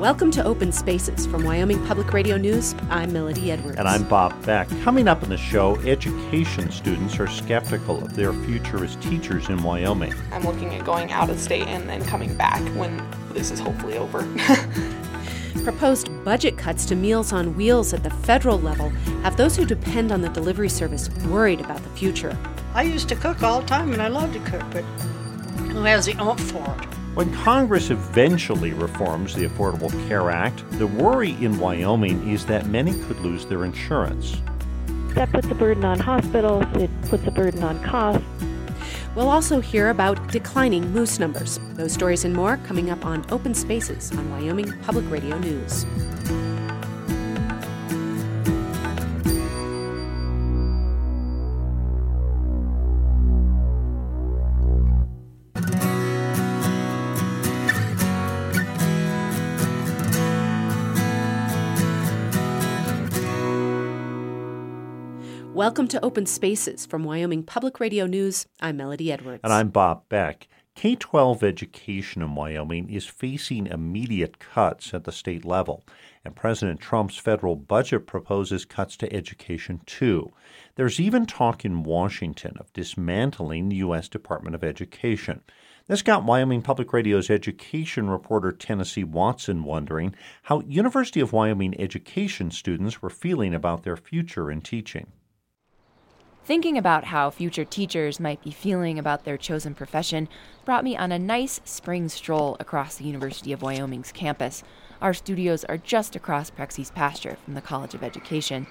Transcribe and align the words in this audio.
Welcome 0.00 0.30
to 0.30 0.44
Open 0.44 0.72
Spaces 0.72 1.26
from 1.26 1.44
Wyoming 1.44 1.86
Public 1.86 2.14
Radio 2.14 2.38
News. 2.38 2.74
I'm 2.88 3.12
Melody 3.12 3.52
Edwards. 3.52 3.76
And 3.76 3.86
I'm 3.86 4.02
Bob 4.04 4.32
Beck. 4.46 4.66
Coming 4.80 5.06
up 5.06 5.22
in 5.22 5.28
the 5.28 5.36
show, 5.36 5.76
education 5.80 6.70
students 6.70 7.20
are 7.20 7.26
skeptical 7.26 8.02
of 8.02 8.16
their 8.16 8.32
future 8.32 8.82
as 8.82 8.96
teachers 8.96 9.50
in 9.50 9.62
Wyoming. 9.62 10.14
I'm 10.32 10.42
looking 10.44 10.74
at 10.74 10.86
going 10.86 11.12
out 11.12 11.28
of 11.28 11.38
state 11.38 11.66
and 11.66 11.86
then 11.86 12.02
coming 12.06 12.34
back 12.34 12.62
when 12.78 13.06
this 13.34 13.50
is 13.50 13.60
hopefully 13.60 13.98
over. 13.98 14.26
Proposed 15.64 16.08
budget 16.24 16.56
cuts 16.56 16.86
to 16.86 16.96
Meals 16.96 17.30
on 17.34 17.54
Wheels 17.54 17.92
at 17.92 18.02
the 18.02 18.08
federal 18.08 18.58
level 18.58 18.88
have 19.22 19.36
those 19.36 19.54
who 19.54 19.66
depend 19.66 20.12
on 20.12 20.22
the 20.22 20.30
delivery 20.30 20.70
service 20.70 21.10
worried 21.26 21.60
about 21.60 21.82
the 21.82 21.90
future. 21.90 22.34
I 22.72 22.84
used 22.84 23.10
to 23.10 23.16
cook 23.16 23.42
all 23.42 23.60
the 23.60 23.66
time 23.66 23.92
and 23.92 24.00
I 24.00 24.08
love 24.08 24.32
to 24.32 24.40
cook, 24.50 24.62
but 24.70 24.82
who 25.68 25.82
has 25.82 26.06
the 26.06 26.18
oomph 26.18 26.40
for 26.40 26.74
it? 26.80 26.99
When 27.14 27.34
Congress 27.34 27.90
eventually 27.90 28.72
reforms 28.72 29.34
the 29.34 29.44
Affordable 29.46 29.90
Care 30.06 30.30
Act, 30.30 30.62
the 30.78 30.86
worry 30.86 31.32
in 31.44 31.58
Wyoming 31.58 32.30
is 32.30 32.46
that 32.46 32.66
many 32.66 32.92
could 32.92 33.18
lose 33.18 33.44
their 33.46 33.64
insurance. 33.64 34.40
That 35.14 35.32
puts 35.32 35.48
a 35.48 35.54
burden 35.56 35.84
on 35.84 35.98
hospitals, 35.98 36.64
it 36.76 36.88
puts 37.08 37.26
a 37.26 37.32
burden 37.32 37.64
on 37.64 37.82
costs. 37.82 38.24
We'll 39.16 39.28
also 39.28 39.58
hear 39.58 39.90
about 39.90 40.30
declining 40.30 40.92
moose 40.92 41.18
numbers. 41.18 41.58
Those 41.72 41.92
stories 41.92 42.24
and 42.24 42.32
more 42.32 42.58
coming 42.58 42.90
up 42.90 43.04
on 43.04 43.26
Open 43.32 43.54
Spaces 43.54 44.12
on 44.12 44.30
Wyoming 44.30 44.72
Public 44.82 45.10
Radio 45.10 45.36
News. 45.38 45.84
Welcome 65.70 65.86
to 65.86 66.04
Open 66.04 66.26
Spaces 66.26 66.84
from 66.84 67.04
Wyoming 67.04 67.44
Public 67.44 67.78
Radio 67.78 68.04
News. 68.04 68.44
I'm 68.58 68.76
Melody 68.76 69.12
Edwards. 69.12 69.42
And 69.44 69.52
I'm 69.52 69.68
Bob 69.68 70.08
Beck. 70.08 70.48
K 70.74 70.96
12 70.96 71.44
education 71.44 72.22
in 72.22 72.34
Wyoming 72.34 72.90
is 72.90 73.06
facing 73.06 73.68
immediate 73.68 74.40
cuts 74.40 74.92
at 74.92 75.04
the 75.04 75.12
state 75.12 75.44
level, 75.44 75.84
and 76.24 76.34
President 76.34 76.80
Trump's 76.80 77.18
federal 77.18 77.54
budget 77.54 78.08
proposes 78.08 78.64
cuts 78.64 78.96
to 78.96 79.12
education 79.14 79.80
too. 79.86 80.32
There's 80.74 80.98
even 80.98 81.24
talk 81.24 81.64
in 81.64 81.84
Washington 81.84 82.56
of 82.58 82.72
dismantling 82.72 83.68
the 83.68 83.76
U.S. 83.76 84.08
Department 84.08 84.56
of 84.56 84.64
Education. 84.64 85.40
This 85.86 86.02
got 86.02 86.24
Wyoming 86.24 86.62
Public 86.62 86.92
Radio's 86.92 87.30
education 87.30 88.10
reporter 88.10 88.50
Tennessee 88.50 89.04
Watson 89.04 89.62
wondering 89.62 90.16
how 90.42 90.62
University 90.62 91.20
of 91.20 91.32
Wyoming 91.32 91.80
education 91.80 92.50
students 92.50 93.00
were 93.00 93.08
feeling 93.08 93.54
about 93.54 93.84
their 93.84 93.96
future 93.96 94.50
in 94.50 94.62
teaching. 94.62 95.12
Thinking 96.44 96.78
about 96.78 97.04
how 97.04 97.30
future 97.30 97.64
teachers 97.64 98.18
might 98.18 98.42
be 98.42 98.50
feeling 98.50 98.98
about 98.98 99.24
their 99.24 99.36
chosen 99.36 99.74
profession 99.74 100.28
brought 100.64 100.84
me 100.84 100.96
on 100.96 101.12
a 101.12 101.18
nice 101.18 101.60
spring 101.64 102.08
stroll 102.08 102.56
across 102.58 102.96
the 102.96 103.04
University 103.04 103.52
of 103.52 103.62
Wyoming's 103.62 104.10
campus. 104.10 104.62
Our 105.00 105.14
studios 105.14 105.64
are 105.64 105.76
just 105.76 106.16
across 106.16 106.50
Prexy's 106.50 106.90
pasture 106.90 107.36
from 107.44 107.54
the 107.54 107.60
College 107.60 107.94
of 107.94 108.02
Education. 108.02 108.66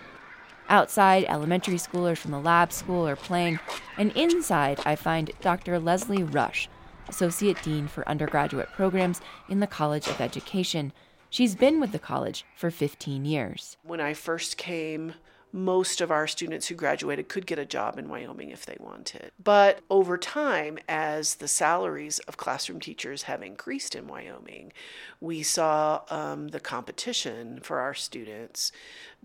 Outside, 0.67 1.25
elementary 1.25 1.77
schoolers 1.77 2.17
from 2.17 2.31
the 2.31 2.39
lab 2.39 2.73
school 2.73 3.07
are 3.07 3.15
playing, 3.15 3.59
and 3.97 4.11
inside, 4.11 4.79
I 4.85 4.95
find 4.95 5.31
Dr. 5.41 5.79
Leslie 5.79 6.23
Rush, 6.23 6.69
Associate 7.07 7.57
Dean 7.63 7.87
for 7.87 8.07
Undergraduate 8.07 8.69
Programs 8.73 9.21
in 9.47 9.61
the 9.61 9.67
College 9.67 10.07
of 10.07 10.21
Education. 10.21 10.91
She's 11.29 11.55
been 11.55 11.79
with 11.79 11.91
the 11.91 11.99
college 11.99 12.45
for 12.55 12.71
15 12.71 13.25
years. 13.25 13.77
When 13.83 14.01
I 14.01 14.13
first 14.13 14.57
came, 14.57 15.13
most 15.51 16.01
of 16.01 16.11
our 16.11 16.27
students 16.27 16.67
who 16.67 16.75
graduated 16.75 17.27
could 17.27 17.45
get 17.45 17.59
a 17.59 17.65
job 17.65 17.97
in 17.97 18.09
Wyoming 18.09 18.51
if 18.51 18.65
they 18.65 18.77
wanted. 18.79 19.31
But 19.43 19.81
over 19.89 20.17
time, 20.17 20.77
as 20.87 21.35
the 21.35 21.47
salaries 21.47 22.19
of 22.19 22.37
classroom 22.37 22.79
teachers 22.79 23.23
have 23.23 23.41
increased 23.41 23.95
in 23.95 24.07
Wyoming, 24.07 24.71
we 25.19 25.43
saw 25.43 26.01
um, 26.09 26.49
the 26.49 26.59
competition 26.59 27.59
for 27.61 27.79
our 27.79 27.93
students 27.93 28.71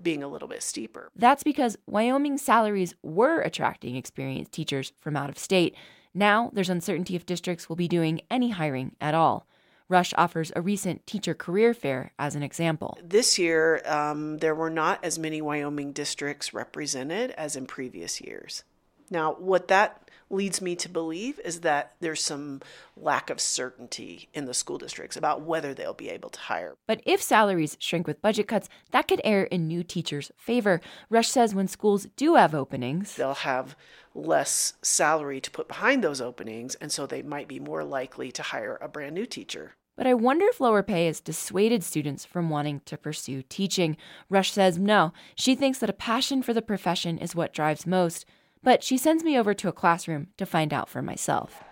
being 0.02 0.22
a 0.22 0.28
little 0.28 0.48
bit 0.48 0.62
steeper. 0.62 1.10
That's 1.14 1.42
because 1.42 1.76
Wyoming 1.86 2.38
salaries 2.38 2.94
were 3.02 3.40
attracting 3.40 3.96
experienced 3.96 4.52
teachers 4.52 4.92
from 5.00 5.16
out 5.16 5.30
of 5.30 5.38
state. 5.38 5.74
Now 6.14 6.50
there's 6.52 6.70
uncertainty 6.70 7.16
if 7.16 7.26
districts 7.26 7.68
will 7.68 7.76
be 7.76 7.88
doing 7.88 8.20
any 8.30 8.50
hiring 8.50 8.94
at 9.00 9.14
all. 9.14 9.46
Rush 9.88 10.14
offers 10.16 10.50
a 10.56 10.62
recent 10.62 11.06
teacher 11.06 11.34
career 11.34 11.74
fair 11.74 12.12
as 12.18 12.34
an 12.34 12.42
example. 12.42 12.98
This 13.02 13.38
year, 13.38 13.82
um, 13.84 14.38
there 14.38 14.54
were 14.54 14.70
not 14.70 15.04
as 15.04 15.18
many 15.18 15.42
Wyoming 15.42 15.92
districts 15.92 16.54
represented 16.54 17.32
as 17.32 17.54
in 17.56 17.66
previous 17.66 18.20
years. 18.20 18.64
Now, 19.10 19.34
what 19.34 19.68
that 19.68 20.03
leads 20.30 20.60
me 20.60 20.76
to 20.76 20.88
believe 20.88 21.38
is 21.44 21.60
that 21.60 21.94
there's 22.00 22.22
some 22.22 22.60
lack 22.96 23.30
of 23.30 23.40
certainty 23.40 24.28
in 24.34 24.44
the 24.46 24.54
school 24.54 24.78
districts 24.78 25.16
about 25.16 25.42
whether 25.42 25.74
they'll 25.74 25.94
be 25.94 26.08
able 26.10 26.30
to 26.30 26.40
hire. 26.40 26.74
But 26.86 27.00
if 27.04 27.22
salaries 27.22 27.76
shrink 27.80 28.06
with 28.06 28.22
budget 28.22 28.48
cuts, 28.48 28.68
that 28.90 29.08
could 29.08 29.20
err 29.24 29.44
in 29.44 29.66
new 29.66 29.82
teachers' 29.82 30.32
favor. 30.36 30.80
Rush 31.10 31.28
says 31.28 31.54
when 31.54 31.68
schools 31.68 32.06
do 32.16 32.34
have 32.34 32.54
openings, 32.54 33.16
they'll 33.16 33.34
have 33.34 33.76
less 34.14 34.74
salary 34.82 35.40
to 35.40 35.50
put 35.50 35.68
behind 35.68 36.02
those 36.02 36.20
openings, 36.20 36.74
and 36.76 36.92
so 36.92 37.06
they 37.06 37.22
might 37.22 37.48
be 37.48 37.58
more 37.58 37.84
likely 37.84 38.30
to 38.32 38.42
hire 38.42 38.78
a 38.80 38.88
brand 38.88 39.14
new 39.14 39.26
teacher. 39.26 39.74
But 39.96 40.06
I 40.08 40.14
wonder 40.14 40.46
if 40.46 40.60
lower 40.60 40.82
pay 40.82 41.06
has 41.06 41.20
dissuaded 41.20 41.84
students 41.84 42.24
from 42.24 42.50
wanting 42.50 42.80
to 42.86 42.96
pursue 42.96 43.42
teaching. 43.42 43.96
Rush 44.28 44.50
says 44.50 44.76
no. 44.76 45.12
She 45.36 45.54
thinks 45.54 45.78
that 45.78 45.90
a 45.90 45.94
passion 45.94 46.42
for 46.42 46.52
the 46.52 46.62
profession 46.62 47.16
is 47.16 47.36
what 47.36 47.52
drives 47.52 47.86
most 47.86 48.24
but 48.64 48.82
she 48.82 48.97
sends 48.97 49.22
me 49.22 49.38
over 49.38 49.54
to 49.54 49.69
a 49.69 49.72
classroom 49.72 50.28
to 50.38 50.47
find 50.47 50.72
out 50.72 50.88
for 50.88 51.02
myself. 51.02 51.62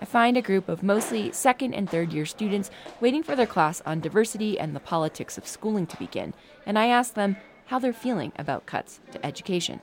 I 0.00 0.04
find 0.04 0.36
a 0.36 0.42
group 0.42 0.68
of 0.68 0.84
mostly 0.84 1.32
second 1.32 1.74
and 1.74 1.90
third 1.90 2.12
year 2.12 2.24
students 2.24 2.70
waiting 3.00 3.24
for 3.24 3.34
their 3.34 3.46
class 3.46 3.80
on 3.84 3.98
diversity 3.98 4.56
and 4.56 4.76
the 4.76 4.80
politics 4.80 5.36
of 5.36 5.48
schooling 5.48 5.86
to 5.88 5.96
begin, 5.96 6.34
and 6.64 6.78
I 6.78 6.86
ask 6.86 7.14
them 7.14 7.36
how 7.66 7.80
they're 7.80 7.92
feeling 7.92 8.32
about 8.36 8.66
cuts 8.66 9.00
to 9.10 9.26
education. 9.26 9.80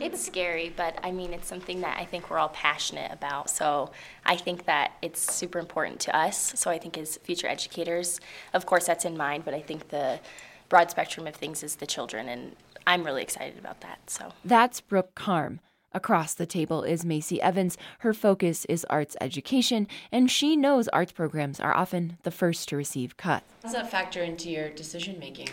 It's 0.00 0.24
scary, 0.24 0.72
but 0.74 0.98
I 1.02 1.10
mean, 1.12 1.32
it's 1.34 1.46
something 1.46 1.82
that 1.82 1.98
I 1.98 2.04
think 2.04 2.30
we're 2.30 2.38
all 2.38 2.48
passionate 2.48 3.12
about. 3.12 3.50
So 3.50 3.90
I 4.24 4.36
think 4.36 4.64
that 4.64 4.92
it's 5.02 5.20
super 5.34 5.58
important 5.58 6.00
to 6.00 6.16
us. 6.16 6.54
So 6.56 6.70
I 6.70 6.78
think 6.78 6.96
as 6.96 7.18
future 7.18 7.46
educators, 7.46 8.18
of 8.54 8.64
course, 8.64 8.86
that's 8.86 9.04
in 9.04 9.16
mind, 9.16 9.44
but 9.44 9.52
I 9.54 9.60
think 9.60 9.88
the 9.88 10.20
broad 10.68 10.90
spectrum 10.90 11.26
of 11.26 11.34
things 11.34 11.62
is 11.62 11.76
the 11.76 11.86
children 11.86 12.28
and 12.28 12.56
I'm 12.88 13.04
really 13.04 13.20
excited 13.20 13.58
about 13.58 13.82
that. 13.82 13.98
So 14.08 14.32
that's 14.46 14.80
Brooke 14.80 15.14
Carm. 15.14 15.60
Across 15.92 16.34
the 16.34 16.46
table 16.46 16.82
is 16.82 17.04
Macy 17.04 17.40
Evans. 17.40 17.76
Her 17.98 18.14
focus 18.14 18.64
is 18.64 18.86
arts 18.88 19.14
education, 19.20 19.86
and 20.10 20.30
she 20.30 20.56
knows 20.56 20.88
arts 20.88 21.12
programs 21.12 21.60
are 21.60 21.76
often 21.76 22.16
the 22.22 22.30
first 22.30 22.66
to 22.70 22.78
receive 22.78 23.18
cuts. 23.18 23.44
How 23.62 23.68
does 23.68 23.72
that 23.72 23.90
factor 23.90 24.22
into 24.22 24.48
your 24.48 24.70
decision 24.70 25.18
making? 25.18 25.50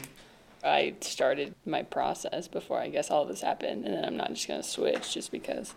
I 0.64 0.96
started 1.02 1.56
my 1.66 1.84
process 1.84 2.48
before 2.48 2.80
I 2.80 2.88
guess 2.88 3.12
all 3.12 3.24
of 3.24 3.28
this 3.28 3.42
happened, 3.42 3.84
and 3.84 3.94
then 3.94 4.06
I'm 4.06 4.16
not 4.16 4.30
just 4.30 4.48
going 4.48 4.62
to 4.62 4.68
switch 4.68 5.14
just 5.14 5.30
because 5.30 5.74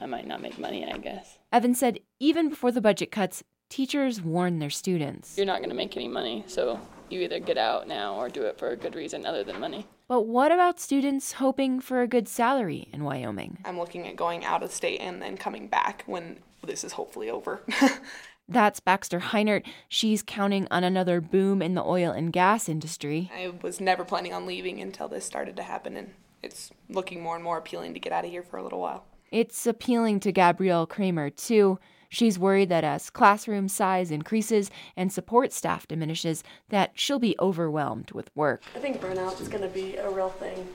I 0.00 0.06
might 0.06 0.28
not 0.28 0.40
make 0.40 0.56
money, 0.56 0.86
I 0.86 0.98
guess. 0.98 1.38
Evans 1.50 1.80
said 1.80 1.98
even 2.20 2.48
before 2.48 2.70
the 2.70 2.80
budget 2.80 3.10
cuts, 3.10 3.42
teachers 3.68 4.22
warn 4.22 4.60
their 4.60 4.70
students. 4.70 5.36
You're 5.36 5.46
not 5.46 5.58
going 5.58 5.70
to 5.70 5.76
make 5.76 5.96
any 5.96 6.06
money, 6.06 6.44
so 6.46 6.80
you 7.12 7.20
either 7.20 7.38
get 7.38 7.58
out 7.58 7.86
now 7.86 8.14
or 8.16 8.28
do 8.28 8.42
it 8.42 8.58
for 8.58 8.70
a 8.70 8.76
good 8.76 8.94
reason 8.94 9.26
other 9.26 9.44
than 9.44 9.60
money. 9.60 9.86
But 10.08 10.22
what 10.22 10.52
about 10.52 10.80
students 10.80 11.32
hoping 11.32 11.80
for 11.80 12.02
a 12.02 12.08
good 12.08 12.28
salary 12.28 12.88
in 12.92 13.04
Wyoming? 13.04 13.58
I'm 13.64 13.78
looking 13.78 14.06
at 14.08 14.16
going 14.16 14.44
out 14.44 14.62
of 14.62 14.72
state 14.72 15.00
and 15.00 15.22
then 15.22 15.36
coming 15.36 15.68
back 15.68 16.04
when 16.06 16.38
this 16.64 16.84
is 16.84 16.92
hopefully 16.92 17.30
over. 17.30 17.62
That's 18.48 18.80
Baxter 18.80 19.20
Heinert. 19.20 19.64
She's 19.88 20.22
counting 20.22 20.66
on 20.70 20.84
another 20.84 21.20
boom 21.20 21.62
in 21.62 21.74
the 21.74 21.84
oil 21.84 22.10
and 22.10 22.32
gas 22.32 22.68
industry. 22.68 23.30
I 23.34 23.52
was 23.62 23.80
never 23.80 24.04
planning 24.04 24.34
on 24.34 24.46
leaving 24.46 24.80
until 24.80 25.08
this 25.08 25.24
started 25.24 25.56
to 25.56 25.62
happen, 25.62 25.96
and 25.96 26.12
it's 26.42 26.70
looking 26.88 27.22
more 27.22 27.34
and 27.36 27.44
more 27.44 27.56
appealing 27.56 27.94
to 27.94 28.00
get 28.00 28.12
out 28.12 28.24
of 28.24 28.30
here 28.30 28.42
for 28.42 28.58
a 28.58 28.62
little 28.62 28.80
while. 28.80 29.04
It's 29.30 29.66
appealing 29.66 30.20
to 30.20 30.32
Gabrielle 30.32 30.86
Kramer, 30.86 31.30
too. 31.30 31.78
She's 32.12 32.38
worried 32.38 32.68
that 32.68 32.84
as 32.84 33.08
classroom 33.08 33.68
size 33.68 34.10
increases 34.10 34.70
and 34.98 35.10
support 35.10 35.50
staff 35.50 35.88
diminishes, 35.88 36.44
that 36.68 36.90
she'll 36.92 37.18
be 37.18 37.34
overwhelmed 37.40 38.10
with 38.10 38.30
work. 38.34 38.64
I 38.76 38.80
think 38.80 39.00
burnout 39.00 39.40
is 39.40 39.48
going 39.48 39.62
to 39.62 39.68
be 39.70 39.96
a 39.96 40.10
real 40.10 40.28
thing. 40.28 40.68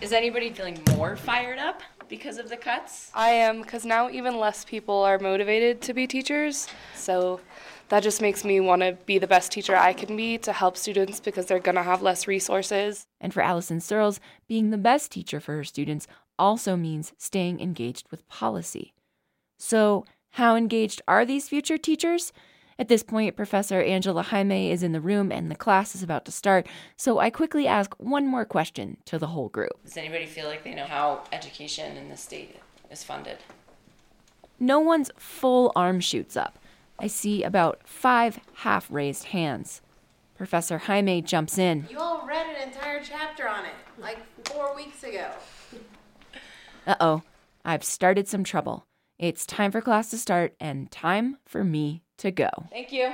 Is 0.00 0.12
anybody 0.12 0.50
feeling 0.50 0.82
more 0.96 1.14
fired 1.14 1.60
up 1.60 1.82
because 2.08 2.38
of 2.38 2.48
the 2.48 2.56
cuts? 2.56 3.12
I 3.14 3.28
am, 3.28 3.62
because 3.62 3.84
now 3.84 4.10
even 4.10 4.36
less 4.36 4.64
people 4.64 5.04
are 5.04 5.20
motivated 5.20 5.80
to 5.82 5.94
be 5.94 6.08
teachers. 6.08 6.66
So 6.96 7.38
that 7.90 8.02
just 8.02 8.20
makes 8.20 8.44
me 8.44 8.58
want 8.58 8.82
to 8.82 8.98
be 9.06 9.18
the 9.18 9.28
best 9.28 9.52
teacher 9.52 9.76
I 9.76 9.92
can 9.92 10.16
be 10.16 10.38
to 10.38 10.52
help 10.52 10.76
students 10.76 11.20
because 11.20 11.46
they're 11.46 11.60
going 11.60 11.76
to 11.76 11.84
have 11.84 12.02
less 12.02 12.26
resources. 12.26 13.06
And 13.20 13.32
for 13.32 13.42
Allison 13.42 13.78
Searles, 13.78 14.18
being 14.48 14.70
the 14.70 14.76
best 14.76 15.12
teacher 15.12 15.38
for 15.38 15.54
her 15.54 15.62
students 15.62 16.08
also 16.36 16.74
means 16.74 17.12
staying 17.16 17.60
engaged 17.60 18.08
with 18.10 18.26
policy. 18.26 18.92
So, 19.56 20.04
how 20.38 20.54
engaged 20.54 21.02
are 21.08 21.24
these 21.24 21.48
future 21.48 21.76
teachers? 21.76 22.32
At 22.78 22.86
this 22.86 23.02
point, 23.02 23.34
Professor 23.34 23.82
Angela 23.82 24.22
Jaime 24.22 24.70
is 24.70 24.84
in 24.84 24.92
the 24.92 25.00
room 25.00 25.32
and 25.32 25.50
the 25.50 25.56
class 25.56 25.96
is 25.96 26.02
about 26.04 26.24
to 26.26 26.30
start, 26.30 26.68
so 26.96 27.18
I 27.18 27.28
quickly 27.28 27.66
ask 27.66 27.92
one 27.98 28.24
more 28.24 28.44
question 28.44 28.98
to 29.06 29.18
the 29.18 29.26
whole 29.26 29.48
group. 29.48 29.82
Does 29.82 29.96
anybody 29.96 30.26
feel 30.26 30.46
like 30.46 30.62
they 30.62 30.76
know 30.76 30.84
how 30.84 31.24
education 31.32 31.96
in 31.96 32.08
the 32.08 32.16
state 32.16 32.54
is 32.88 33.02
funded? 33.02 33.38
No 34.60 34.78
one's 34.78 35.10
full 35.16 35.72
arm 35.74 35.98
shoots 35.98 36.36
up. 36.36 36.60
I 37.00 37.08
see 37.08 37.42
about 37.42 37.80
five 37.84 38.38
half 38.54 38.86
raised 38.92 39.24
hands. 39.24 39.82
Professor 40.36 40.78
Jaime 40.78 41.20
jumps 41.20 41.58
in. 41.58 41.88
You 41.90 41.98
all 41.98 42.24
read 42.24 42.46
an 42.46 42.68
entire 42.68 43.02
chapter 43.02 43.48
on 43.48 43.64
it, 43.64 43.74
like 43.98 44.18
four 44.46 44.76
weeks 44.76 45.02
ago. 45.02 45.32
Uh 46.86 46.94
oh, 47.00 47.22
I've 47.64 47.82
started 47.82 48.28
some 48.28 48.44
trouble. 48.44 48.87
It's 49.18 49.44
time 49.44 49.72
for 49.72 49.80
class 49.80 50.10
to 50.10 50.18
start 50.18 50.54
and 50.60 50.88
time 50.92 51.38
for 51.44 51.64
me 51.64 52.04
to 52.18 52.30
go. 52.30 52.48
Thank 52.70 52.92
you. 52.92 53.12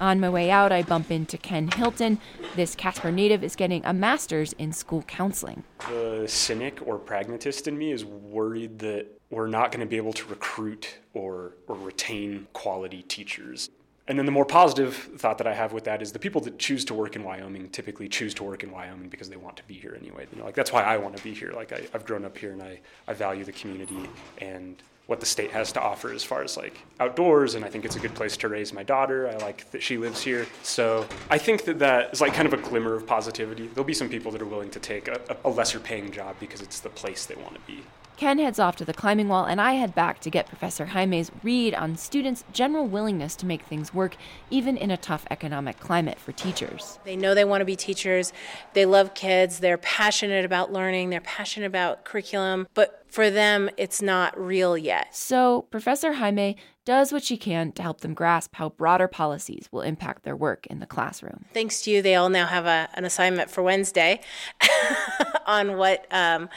On 0.00 0.18
my 0.18 0.28
way 0.28 0.50
out, 0.50 0.72
I 0.72 0.82
bump 0.82 1.12
into 1.12 1.38
Ken 1.38 1.68
Hilton. 1.68 2.18
This 2.56 2.74
Casper 2.74 3.12
native 3.12 3.44
is 3.44 3.54
getting 3.54 3.84
a 3.84 3.92
master's 3.92 4.52
in 4.54 4.72
school 4.72 5.02
counseling. 5.02 5.62
The 5.88 6.24
cynic 6.26 6.80
or 6.84 6.98
pragmatist 6.98 7.68
in 7.68 7.78
me 7.78 7.92
is 7.92 8.04
worried 8.04 8.80
that 8.80 9.06
we're 9.30 9.46
not 9.46 9.70
going 9.70 9.80
to 9.80 9.86
be 9.86 9.98
able 9.98 10.14
to 10.14 10.26
recruit 10.26 10.98
or, 11.14 11.54
or 11.68 11.76
retain 11.76 12.48
quality 12.52 13.02
teachers. 13.02 13.70
And 14.10 14.18
then 14.18 14.26
the 14.26 14.32
more 14.32 14.44
positive 14.44 14.92
thought 15.18 15.38
that 15.38 15.46
I 15.46 15.54
have 15.54 15.72
with 15.72 15.84
that 15.84 16.02
is 16.02 16.10
the 16.10 16.18
people 16.18 16.40
that 16.40 16.58
choose 16.58 16.84
to 16.86 16.94
work 16.94 17.14
in 17.14 17.22
Wyoming 17.22 17.68
typically 17.68 18.08
choose 18.08 18.34
to 18.34 18.42
work 18.42 18.64
in 18.64 18.72
Wyoming 18.72 19.08
because 19.08 19.28
they 19.28 19.36
want 19.36 19.56
to 19.58 19.62
be 19.68 19.74
here 19.74 19.96
anyway. 19.96 20.26
You 20.32 20.40
know, 20.40 20.46
like 20.46 20.56
that's 20.56 20.72
why 20.72 20.82
I 20.82 20.96
want 20.96 21.16
to 21.16 21.22
be 21.22 21.32
here. 21.32 21.52
Like 21.52 21.72
I, 21.72 21.86
I've 21.94 22.04
grown 22.04 22.24
up 22.24 22.36
here 22.36 22.50
and 22.50 22.60
I, 22.60 22.80
I 23.06 23.14
value 23.14 23.44
the 23.44 23.52
community 23.52 24.10
and 24.38 24.82
what 25.06 25.20
the 25.20 25.26
state 25.26 25.52
has 25.52 25.70
to 25.72 25.80
offer 25.80 26.12
as 26.12 26.24
far 26.24 26.42
as 26.42 26.56
like 26.56 26.78
outdoors 27.00 27.56
and 27.56 27.64
i 27.64 27.68
think 27.68 27.84
it's 27.84 27.96
a 27.96 27.98
good 27.98 28.14
place 28.14 28.36
to 28.36 28.46
raise 28.46 28.72
my 28.72 28.84
daughter 28.84 29.28
i 29.28 29.34
like 29.38 29.68
that 29.72 29.82
she 29.82 29.98
lives 29.98 30.22
here 30.22 30.46
so 30.62 31.04
i 31.30 31.36
think 31.36 31.64
that 31.64 31.80
that 31.80 32.12
is 32.12 32.20
like 32.20 32.32
kind 32.32 32.46
of 32.46 32.52
a 32.52 32.56
glimmer 32.68 32.94
of 32.94 33.04
positivity 33.08 33.66
there'll 33.74 33.82
be 33.82 33.92
some 33.92 34.08
people 34.08 34.30
that 34.30 34.40
are 34.40 34.46
willing 34.46 34.70
to 34.70 34.78
take 34.78 35.08
a, 35.08 35.20
a 35.44 35.50
lesser 35.50 35.80
paying 35.80 36.12
job 36.12 36.36
because 36.38 36.60
it's 36.60 36.78
the 36.78 36.88
place 36.90 37.26
they 37.26 37.34
want 37.34 37.52
to 37.54 37.60
be 37.66 37.82
Ken 38.20 38.38
heads 38.38 38.58
off 38.58 38.76
to 38.76 38.84
the 38.84 38.92
climbing 38.92 39.28
wall, 39.28 39.46
and 39.46 39.62
I 39.62 39.72
head 39.72 39.94
back 39.94 40.20
to 40.20 40.28
get 40.28 40.46
Professor 40.46 40.84
Jaime's 40.84 41.32
read 41.42 41.74
on 41.74 41.96
students' 41.96 42.44
general 42.52 42.86
willingness 42.86 43.34
to 43.36 43.46
make 43.46 43.62
things 43.62 43.94
work, 43.94 44.14
even 44.50 44.76
in 44.76 44.90
a 44.90 44.98
tough 44.98 45.24
economic 45.30 45.80
climate 45.80 46.18
for 46.18 46.32
teachers. 46.32 46.98
They 47.06 47.16
know 47.16 47.34
they 47.34 47.46
want 47.46 47.62
to 47.62 47.64
be 47.64 47.76
teachers. 47.76 48.34
They 48.74 48.84
love 48.84 49.14
kids. 49.14 49.60
They're 49.60 49.78
passionate 49.78 50.44
about 50.44 50.70
learning. 50.70 51.08
They're 51.08 51.22
passionate 51.22 51.64
about 51.64 52.04
curriculum. 52.04 52.68
But 52.74 53.06
for 53.08 53.30
them, 53.30 53.70
it's 53.78 54.02
not 54.02 54.38
real 54.38 54.76
yet. 54.76 55.16
So, 55.16 55.62
Professor 55.70 56.12
Jaime 56.12 56.58
does 56.84 57.14
what 57.14 57.24
she 57.24 57.38
can 57.38 57.72
to 57.72 57.82
help 57.82 58.02
them 58.02 58.12
grasp 58.12 58.54
how 58.56 58.68
broader 58.68 59.08
policies 59.08 59.66
will 59.72 59.80
impact 59.80 60.24
their 60.24 60.36
work 60.36 60.66
in 60.66 60.80
the 60.80 60.86
classroom. 60.86 61.46
Thanks 61.54 61.80
to 61.84 61.90
you, 61.90 62.02
they 62.02 62.16
all 62.16 62.28
now 62.28 62.44
have 62.44 62.66
a, 62.66 62.90
an 62.92 63.06
assignment 63.06 63.50
for 63.50 63.62
Wednesday 63.62 64.20
on 65.46 65.78
what. 65.78 66.06
Um, 66.10 66.50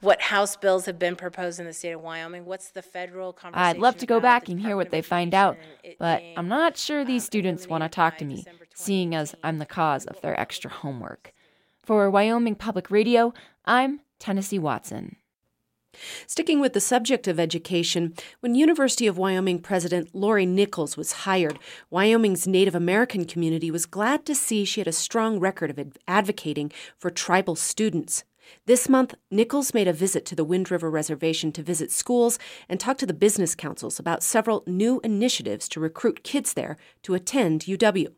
what 0.00 0.20
House 0.20 0.56
bills 0.56 0.86
have 0.86 0.98
been 0.98 1.16
proposed 1.16 1.58
in 1.58 1.66
the 1.66 1.72
state 1.72 1.92
of 1.92 2.00
Wyoming. 2.00 2.44
What's 2.44 2.70
the 2.70 2.82
federal 2.82 3.32
conversation? 3.32 3.76
I'd 3.76 3.78
love 3.78 3.96
to 3.98 4.06
go 4.06 4.20
back 4.20 4.48
and 4.48 4.60
hear 4.60 4.76
what 4.76 4.90
they 4.90 5.02
find 5.02 5.34
out, 5.34 5.56
but 5.98 6.22
I'm 6.36 6.48
not 6.48 6.76
sure 6.76 7.04
these 7.04 7.22
um, 7.22 7.26
students 7.26 7.66
want 7.66 7.82
to 7.82 7.88
talk 7.88 8.18
to 8.18 8.24
me, 8.24 8.44
seeing 8.74 9.14
as 9.14 9.34
I'm 9.42 9.58
the 9.58 9.66
cause 9.66 10.04
of 10.06 10.20
their 10.20 10.38
extra 10.38 10.70
homework. 10.70 11.32
For 11.82 12.10
Wyoming 12.10 12.54
Public 12.54 12.90
Radio, 12.90 13.32
I'm 13.64 14.00
Tennessee 14.18 14.58
Watson. 14.58 15.16
Sticking 16.26 16.60
with 16.60 16.74
the 16.74 16.80
subject 16.80 17.26
of 17.26 17.40
education, 17.40 18.14
when 18.40 18.54
University 18.54 19.06
of 19.06 19.18
Wyoming 19.18 19.58
President 19.58 20.14
Laurie 20.14 20.46
Nichols 20.46 20.96
was 20.96 21.12
hired, 21.24 21.58
Wyoming's 21.90 22.46
Native 22.46 22.74
American 22.74 23.24
community 23.24 23.70
was 23.70 23.86
glad 23.86 24.24
to 24.26 24.34
see 24.34 24.64
she 24.64 24.80
had 24.80 24.86
a 24.86 24.92
strong 24.92 25.40
record 25.40 25.70
of 25.70 25.96
advocating 26.06 26.70
for 26.98 27.10
tribal 27.10 27.56
students. 27.56 28.24
This 28.66 28.88
month, 28.88 29.14
Nichols 29.30 29.74
made 29.74 29.88
a 29.88 29.92
visit 29.92 30.24
to 30.26 30.34
the 30.34 30.44
Wind 30.44 30.70
River 30.70 30.90
Reservation 30.90 31.52
to 31.52 31.62
visit 31.62 31.90
schools 31.90 32.38
and 32.68 32.78
talk 32.78 32.98
to 32.98 33.06
the 33.06 33.14
business 33.14 33.54
councils 33.54 33.98
about 33.98 34.22
several 34.22 34.62
new 34.66 35.00
initiatives 35.02 35.68
to 35.70 35.80
recruit 35.80 36.22
kids 36.22 36.54
there 36.54 36.76
to 37.02 37.14
attend 37.14 37.62
UW. 37.62 38.12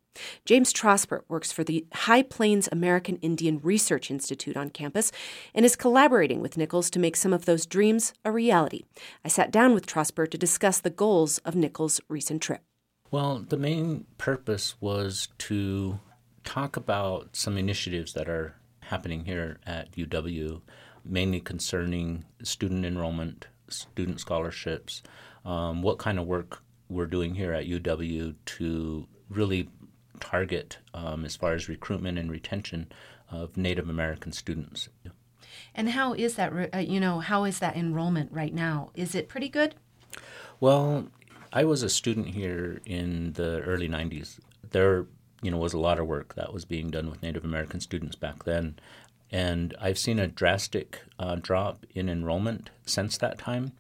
James 0.45 0.73
Trosper 0.73 1.23
works 1.29 1.53
for 1.53 1.63
the 1.63 1.87
High 1.93 2.23
Plains 2.23 2.69
American 2.73 3.17
Indian 3.17 3.61
Research 3.63 4.11
Institute 4.11 4.57
on 4.57 4.71
campus 4.71 5.13
and 5.55 5.65
is 5.65 5.77
collaborating 5.77 6.41
with 6.41 6.57
Nichols 6.57 6.91
to 6.91 6.99
make 6.99 7.17
some 7.17 7.33
of 7.33 7.45
those 7.45 7.67
dreams 7.67 8.13
a 8.25 8.33
reality. 8.33 8.83
I 9.25 9.29
sat 9.29 9.51
down 9.51 9.75
with 9.75 9.87
Trosper 9.87 10.29
to 10.31 10.39
discuss 10.39 10.81
the 10.81 10.91
goals 10.91 11.39
of 11.39 11.55
Nichols' 11.55 12.01
recent 12.09 12.43
trip. 12.43 12.63
Well, 13.11 13.45
the 13.49 13.57
main 13.57 14.07
purpose 14.19 14.75
was 14.81 15.29
to 15.39 16.01
talk 16.45 16.77
about 16.77 17.37
some 17.37 17.57
initiatives 17.57 18.13
that 18.15 18.29
are 18.29 18.57
happening 18.91 19.25
here 19.25 19.59
at 19.65 19.93
UW, 19.93 20.61
mainly 21.05 21.41
concerning 21.41 22.25
student 22.43 22.85
enrollment, 22.85 23.47
student 23.69 24.21
scholarships, 24.21 25.03
um, 25.45 25.81
what 25.83 25.99
kind 25.99 26.19
of 26.19 26.27
work 26.27 26.63
we're 26.89 27.07
doing 27.07 27.37
here 27.37 27.53
at 27.53 27.67
UW 27.67 28.35
to 28.45 29.07
really 29.29 29.71
target 30.19 30.79
um, 30.93 31.25
as 31.25 31.37
far 31.37 31.53
as 31.55 31.69
recruitment 31.69 32.19
and 32.19 32.31
retention 32.31 32.91
of 33.31 33.57
Native 33.57 33.89
American 33.89 34.33
students. 34.33 34.89
And 35.75 35.91
how 35.91 36.13
is 36.13 36.35
that? 36.35 36.53
Uh, 36.75 36.79
you 36.79 36.99
know, 36.99 37.21
how 37.21 37.45
is 37.45 37.61
that 37.61 37.77
enrollment 37.77 38.33
right 38.33 38.53
now? 38.53 38.91
Is 38.95 39.15
it 39.15 39.29
pretty 39.29 39.49
good? 39.49 39.77
Well, 40.59 41.07
I 41.53 41.65
was 41.65 41.83
a 41.83 41.89
student 41.89 42.29
here 42.29 42.81
in 42.85 43.33
the 43.35 43.61
early 43.63 43.89
'90s. 43.89 44.39
There 44.71 45.07
you 45.43 45.51
know, 45.51 45.57
was 45.57 45.73
a 45.73 45.79
lot 45.79 45.99
of 45.99 46.07
work 46.07 46.35
that 46.35 46.53
was 46.53 46.65
being 46.65 46.91
done 46.91 47.11
with 47.11 47.23
Native 47.23 47.45
American 47.45 47.81
students 47.81 48.17
back 48.17 48.45
then. 48.45 48.79
And 49.31 49.75
I've 49.81 49.99
seen 49.99 50.19
a 50.19 50.27
drastic 50.27 51.03
uh, 51.19 51.37
drop 51.37 51.87
in 51.95 52.09
enrollment 52.09 52.71
since 52.85 53.17
that 53.19 53.39
time. 53.39 53.73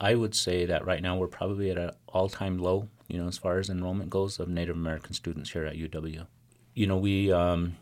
I 0.00 0.14
would 0.14 0.34
say 0.34 0.66
that 0.66 0.84
right 0.84 1.02
now 1.02 1.16
we're 1.16 1.26
probably 1.26 1.70
at 1.70 1.78
an 1.78 1.90
all 2.08 2.28
time 2.28 2.58
low, 2.58 2.88
you 3.08 3.20
know, 3.20 3.28
as 3.28 3.38
far 3.38 3.58
as 3.58 3.68
enrollment 3.68 4.10
goes 4.10 4.38
of 4.38 4.48
Native 4.48 4.76
American 4.76 5.14
students 5.14 5.50
here 5.50 5.64
at 5.64 5.76
UW. 5.76 6.26
You 6.74 6.86
know, 6.86 6.96
we 6.96 7.32
um, 7.32 7.76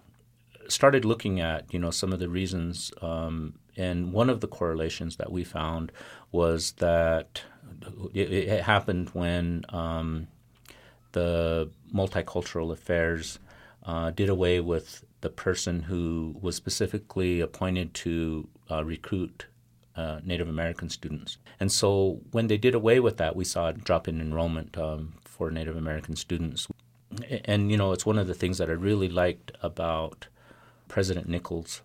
started 0.69 1.05
looking 1.05 1.41
at, 1.41 1.73
you 1.73 1.79
know, 1.79 1.91
some 1.91 2.13
of 2.13 2.19
the 2.19 2.29
reasons, 2.29 2.93
um, 3.03 3.55
and 3.77 4.13
one 4.13 4.29
of 4.29 4.41
the 4.41 4.49
correlations 4.49 5.17
that 5.17 5.33
we 5.33 5.45
found 5.45 5.93
was 6.31 6.73
that 6.73 7.43
it, 8.13 8.31
it 8.31 8.63
happened 8.63 9.11
when 9.11 9.65
um, 9.71 10.29
the 11.13 11.71
multicultural 11.95 12.73
affairs 12.73 13.39
uh, 13.85 14.11
did 14.11 14.29
away 14.29 14.61
with 14.61 15.05
the 15.21 15.31
person 15.31 15.83
who 15.83 16.37
was 16.41 16.57
specifically 16.57 17.41
appointed 17.41 17.95
to 17.95 18.49
uh, 18.71 18.85
recruit 18.85 19.47
uh, 19.97 20.21
Native 20.25 20.49
American 20.49 20.89
students. 20.89 21.39
And 21.61 21.71
so 21.71 22.21
when 22.31 22.47
they 22.47 22.57
did 22.57 22.75
away 22.75 23.01
with 23.01 23.17
that, 23.19 23.37
we 23.37 23.45
saw 23.45 23.69
a 23.69 23.73
drop 23.73 24.09
in 24.09 24.21
enrollment 24.21 24.77
um, 24.79 25.15
for 25.25 25.51
Native 25.51 25.77
American 25.77 26.17
students. 26.17 26.67
And, 27.45 27.71
you 27.71 27.77
know, 27.77 27.93
it's 27.93 28.07
one 28.07 28.19
of 28.19 28.27
the 28.27 28.35
things 28.35 28.59
that 28.59 28.71
I 28.71 28.73
really 28.73 29.09
liked 29.09 29.53
about 29.63 30.29
President 30.89 31.29
Nichols. 31.29 31.83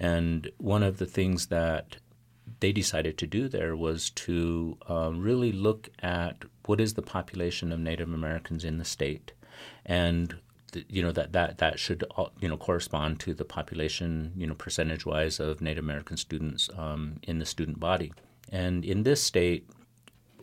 And 0.00 0.50
one 0.58 0.82
of 0.82 0.98
the 0.98 1.06
things 1.06 1.46
that 1.46 1.96
they 2.60 2.72
decided 2.72 3.18
to 3.18 3.26
do 3.26 3.48
there 3.48 3.76
was 3.76 4.10
to 4.10 4.76
uh, 4.88 5.10
really 5.14 5.52
look 5.52 5.88
at 6.02 6.44
what 6.66 6.80
is 6.80 6.94
the 6.94 7.02
population 7.02 7.72
of 7.72 7.80
Native 7.80 8.12
Americans 8.12 8.64
in 8.64 8.78
the 8.78 8.84
state, 8.84 9.32
and 9.84 10.36
you 10.88 11.02
know 11.02 11.12
that 11.12 11.32
that 11.32 11.58
that 11.58 11.78
should 11.78 12.04
uh, 12.16 12.26
you 12.40 12.48
know 12.48 12.56
correspond 12.56 13.20
to 13.20 13.34
the 13.34 13.44
population 13.44 14.32
you 14.36 14.46
know 14.46 14.54
percentage 14.54 15.06
wise 15.06 15.38
of 15.38 15.60
Native 15.60 15.84
American 15.84 16.16
students 16.16 16.68
um, 16.76 17.20
in 17.22 17.38
the 17.38 17.46
student 17.46 17.80
body. 17.80 18.12
And 18.50 18.84
in 18.84 19.02
this 19.02 19.22
state, 19.22 19.68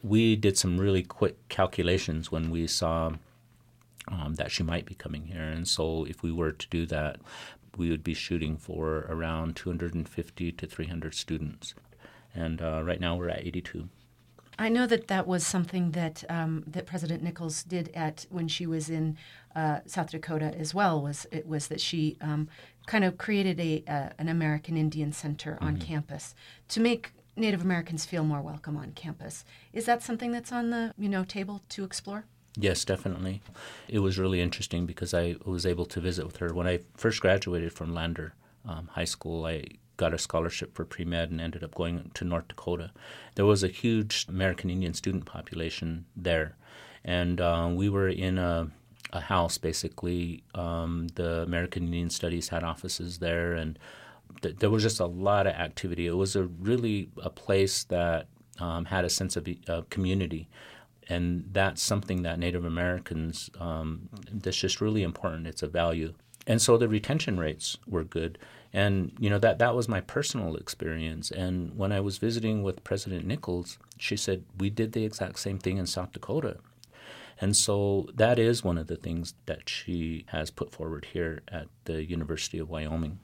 we 0.03 0.35
did 0.35 0.57
some 0.57 0.79
really 0.79 1.03
quick 1.03 1.47
calculations 1.49 2.31
when 2.31 2.49
we 2.49 2.67
saw 2.67 3.13
um, 4.07 4.35
that 4.35 4.51
she 4.51 4.63
might 4.63 4.85
be 4.85 4.95
coming 4.95 5.25
here. 5.27 5.43
And 5.43 5.67
so, 5.67 6.05
if 6.05 6.23
we 6.23 6.31
were 6.31 6.51
to 6.51 6.67
do 6.69 6.85
that, 6.87 7.19
we 7.77 7.89
would 7.89 8.03
be 8.03 8.13
shooting 8.13 8.57
for 8.57 9.05
around 9.07 9.55
250 9.55 10.51
to 10.51 10.67
300 10.67 11.13
students 11.13 11.73
and 12.33 12.61
uh, 12.61 12.81
right 12.83 12.99
now 12.99 13.15
we're 13.15 13.29
at 13.29 13.45
82. 13.45 13.89
I 14.59 14.69
know 14.69 14.85
that 14.85 15.07
that 15.07 15.25
was 15.25 15.45
something 15.45 15.91
that 15.91 16.23
um, 16.29 16.63
that 16.67 16.85
President 16.85 17.23
Nichols 17.23 17.63
did 17.63 17.89
at 17.95 18.27
when 18.29 18.47
she 18.47 18.67
was 18.67 18.89
in 18.89 19.17
uh, 19.55 19.79
South 19.87 20.11
Dakota 20.11 20.53
as 20.55 20.73
well. 20.73 21.01
Was 21.01 21.25
it 21.31 21.47
was 21.47 21.67
that 21.67 21.81
she 21.81 22.17
um, 22.21 22.47
kind 22.85 23.03
of 23.03 23.17
created 23.17 23.59
a 23.59 23.83
uh, 23.87 24.09
an 24.19 24.29
American 24.29 24.77
Indian 24.77 25.11
Center 25.13 25.57
on 25.61 25.77
mm-hmm. 25.77 25.87
campus 25.87 26.35
to 26.67 26.79
make 26.79 27.11
Native 27.35 27.61
Americans 27.61 28.05
feel 28.05 28.23
more 28.23 28.41
welcome 28.41 28.77
on 28.77 28.91
campus. 28.91 29.45
Is 29.73 29.85
that 29.85 30.03
something 30.03 30.31
that's 30.31 30.51
on 30.51 30.69
the 30.69 30.93
you 30.97 31.09
know 31.09 31.23
table 31.23 31.61
to 31.69 31.83
explore? 31.83 32.25
Yes, 32.57 32.83
definitely. 32.83 33.41
It 33.87 33.99
was 33.99 34.19
really 34.19 34.41
interesting 34.41 34.85
because 34.85 35.13
I 35.13 35.37
was 35.45 35.65
able 35.65 35.85
to 35.85 36.01
visit 36.01 36.25
with 36.25 36.37
her 36.37 36.53
when 36.53 36.67
I 36.67 36.81
first 36.97 37.21
graduated 37.21 37.71
from 37.71 37.93
Lander 37.93 38.33
um, 38.67 38.89
High 38.91 39.05
School. 39.05 39.45
I 39.45 39.63
got 40.01 40.13
a 40.15 40.17
scholarship 40.17 40.69
for 40.75 40.83
pre 40.83 41.05
med 41.05 41.29
and 41.31 41.39
ended 41.39 41.63
up 41.63 41.75
going 41.75 42.09
to 42.15 42.25
North 42.25 42.47
Dakota. 42.47 42.89
There 43.35 43.45
was 43.45 43.63
a 43.63 43.67
huge 43.83 44.25
American 44.27 44.69
Indian 44.75 44.95
student 45.01 45.25
population 45.25 46.05
there. 46.15 46.49
and 47.19 47.39
uh, 47.49 47.67
we 47.81 47.87
were 47.95 48.09
in 48.27 48.35
a, 48.37 48.69
a 49.13 49.21
house 49.33 49.57
basically. 49.69 50.43
Um, 50.55 51.07
the 51.19 51.31
American 51.49 51.83
Indian 51.83 52.09
Studies 52.09 52.49
had 52.49 52.63
offices 52.63 53.19
there, 53.19 53.49
and 53.61 53.71
th- 54.41 54.57
there 54.59 54.71
was 54.75 54.83
just 54.83 54.99
a 54.99 55.11
lot 55.27 55.45
of 55.47 55.53
activity. 55.67 56.07
It 56.07 56.17
was 56.25 56.35
a 56.35 56.45
really 56.69 56.97
a 57.29 57.29
place 57.29 57.77
that 57.95 58.27
um, 58.65 58.85
had 58.85 59.05
a 59.05 59.09
sense 59.09 59.33
of 59.37 59.47
uh, 59.67 59.81
community. 59.95 60.47
And 61.09 61.45
that's 61.51 61.81
something 61.81 62.23
that 62.23 62.39
Native 62.39 62.65
Americans, 62.65 63.49
um, 63.59 64.09
that's 64.31 64.61
just 64.65 64.81
really 64.81 65.03
important. 65.03 65.47
It's 65.47 65.63
a 65.63 65.67
value. 65.67 66.13
And 66.47 66.61
so 66.61 66.77
the 66.77 66.87
retention 66.87 67.39
rates 67.39 67.77
were 67.85 68.03
good. 68.03 68.37
And, 68.73 69.11
you 69.19 69.29
know, 69.29 69.39
that, 69.39 69.59
that 69.59 69.75
was 69.75 69.89
my 69.89 69.99
personal 70.01 70.55
experience. 70.55 71.29
And 71.29 71.77
when 71.77 71.91
I 71.91 71.99
was 71.99 72.17
visiting 72.17 72.63
with 72.63 72.83
President 72.83 73.25
Nichols, 73.25 73.77
she 73.97 74.15
said, 74.15 74.43
We 74.57 74.69
did 74.69 74.93
the 74.93 75.03
exact 75.03 75.39
same 75.39 75.57
thing 75.57 75.77
in 75.77 75.85
South 75.85 76.13
Dakota. 76.13 76.57
And 77.41 77.57
so 77.57 78.07
that 78.13 78.37
is 78.37 78.63
one 78.63 78.77
of 78.77 78.87
the 78.87 78.95
things 78.95 79.33
that 79.47 79.67
she 79.67 80.25
has 80.27 80.51
put 80.51 80.71
forward 80.71 81.07
here 81.11 81.41
at 81.47 81.67
the 81.85 82.05
University 82.05 82.59
of 82.59 82.69
Wyoming. 82.69 83.19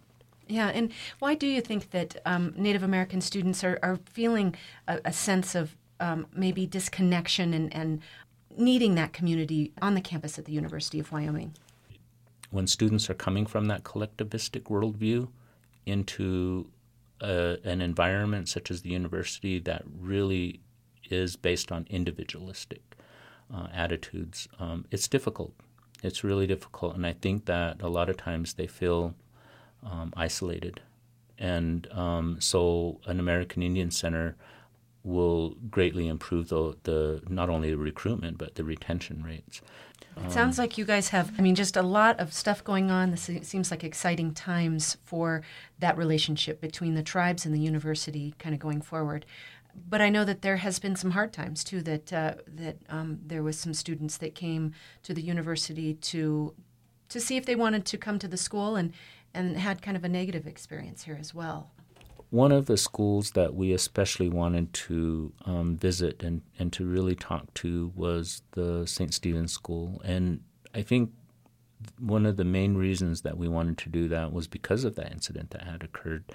Yeah, 0.48 0.70
and 0.70 0.92
why 1.20 1.36
do 1.36 1.46
you 1.46 1.62
think 1.62 1.92
that 1.92 2.20
um, 2.26 2.54
Native 2.58 2.82
American 2.82 3.22
students 3.22 3.64
are, 3.64 3.78
are 3.84 4.00
feeling 4.06 4.56
a, 4.88 5.00
a 5.06 5.14
sense 5.14 5.56
of 5.56 5.76
um, 6.00 6.26
maybe 6.34 6.66
disconnection 6.66 7.54
and, 7.54 7.74
and 7.76 8.02
needing 8.58 8.96
that 8.96 9.14
community 9.14 9.72
on 9.82 9.94
the 9.94 10.02
campus 10.02 10.40
at 10.40 10.46
the 10.46 10.54
University 10.54 11.00
of 11.00 11.12
Wyoming? 11.12 11.54
When 12.58 12.66
students 12.66 13.08
are 13.08 13.14
coming 13.14 13.46
from 13.46 13.68
that 13.68 13.84
collectivistic 13.84 14.64
worldview 14.64 15.28
into 15.86 16.72
a, 17.22 17.58
an 17.64 17.82
environment 17.82 18.50
such 18.50 18.72
as 18.72 18.82
the 18.82 18.90
university 18.90 19.60
that 19.60 19.84
really 19.96 20.62
is 21.08 21.36
based 21.36 21.72
on 21.72 21.86
individualistic 21.88 22.82
uh, 23.54 23.68
attitudes, 23.72 24.48
um, 24.58 24.86
it's 24.90 25.08
difficult. 25.08 25.54
It's 26.02 26.24
really 26.24 26.48
difficult, 26.48 26.96
and 26.96 27.06
I 27.06 27.14
think 27.14 27.46
that 27.46 27.80
a 27.84 27.90
lot 27.90 28.10
of 28.10 28.18
times 28.18 28.56
they 28.56 28.66
feel 28.66 29.14
um, 29.84 30.12
isolated, 30.18 30.82
and 31.38 31.88
um, 31.92 32.38
so 32.40 33.00
an 33.06 33.20
American 33.20 33.62
Indian 33.62 33.92
Center 33.92 34.36
will 35.04 35.56
greatly 35.70 36.08
improve 36.08 36.50
the, 36.50 36.76
the 36.84 37.22
not 37.30 37.50
only 37.50 37.70
the 37.72 37.78
recruitment 37.78 38.38
but 38.38 38.56
the 38.56 38.64
retention 38.64 39.24
rates. 39.24 39.62
It 40.26 40.32
sounds 40.32 40.58
like 40.58 40.80
you 40.80 40.86
guys 40.86 41.10
have, 41.10 41.32
I 41.38 41.44
mean, 41.44 41.54
just 41.54 41.78
a 41.78 41.84
lot 41.84 42.20
of 42.20 42.34
stuff 42.34 42.64
going 42.64 42.90
on. 42.90 43.12
This 43.12 43.30
seems 43.44 43.70
like 43.70 43.84
exciting 43.84 44.34
times 44.34 44.98
for 45.06 45.44
that 45.78 45.96
relationship 45.96 46.60
between 46.60 46.96
the 46.96 47.04
tribes 47.04 47.46
and 47.46 47.54
the 47.54 47.60
university 47.60 48.34
kind 48.40 48.56
of 48.56 48.60
going 48.60 48.82
forward 48.82 49.28
but 49.90 50.02
I 50.02 50.10
know 50.10 50.26
that 50.26 50.42
there 50.42 50.58
has 50.58 50.80
been 50.80 50.96
some 50.96 51.12
hard 51.12 51.34
times 51.34 51.64
too. 51.64 51.82
That 51.82 52.12
uh, 52.12 52.36
that 52.48 52.78
um, 52.90 53.20
there 53.26 53.44
was 53.44 53.60
some 53.60 53.74
students 53.74 54.18
that 54.18 54.36
came 54.36 54.74
to 55.04 55.14
the 55.14 55.22
university 55.22 55.94
to 55.94 56.54
to 57.10 57.20
see 57.20 57.38
if 57.38 57.46
they 57.46 57.56
wanted 57.56 57.86
to 57.86 57.98
come 57.98 58.20
to 58.20 58.28
the 58.28 58.38
school 58.38 58.76
and 58.76 58.94
and 59.34 59.58
had 59.58 59.82
kind 59.82 59.96
of 59.96 60.04
a 60.04 60.10
negative 60.10 60.48
experience 60.48 61.04
here 61.04 61.18
as 61.20 61.34
well. 61.34 61.72
One 62.30 62.52
of 62.52 62.66
the 62.66 62.78
schools 62.78 63.32
that 63.32 63.56
we 63.56 63.72
especially 63.72 64.30
wanted 64.30 64.74
to 64.74 65.32
um, 65.46 65.78
visit 65.78 66.22
and, 66.24 66.42
and 66.60 66.74
to 66.74 66.86
really 66.86 67.16
talk 67.16 67.54
to 67.56 67.92
was 67.96 68.42
the 68.52 68.86
St. 68.86 69.14
Stephen's 69.14 69.54
School. 69.54 70.02
And 70.04 70.42
I 70.74 70.82
think 70.82 71.12
one 72.00 72.26
of 72.26 72.38
the 72.38 72.44
main 72.44 72.76
reasons 72.76 73.22
that 73.22 73.38
we 73.38 73.48
wanted 73.48 73.78
to 73.80 73.90
do 73.90 74.08
that 74.10 74.34
was 74.34 74.48
because 74.48 74.84
of 74.84 74.96
that 74.96 75.12
incident 75.12 75.52
that 75.52 75.64
had 75.64 75.84
occurred 75.84 76.26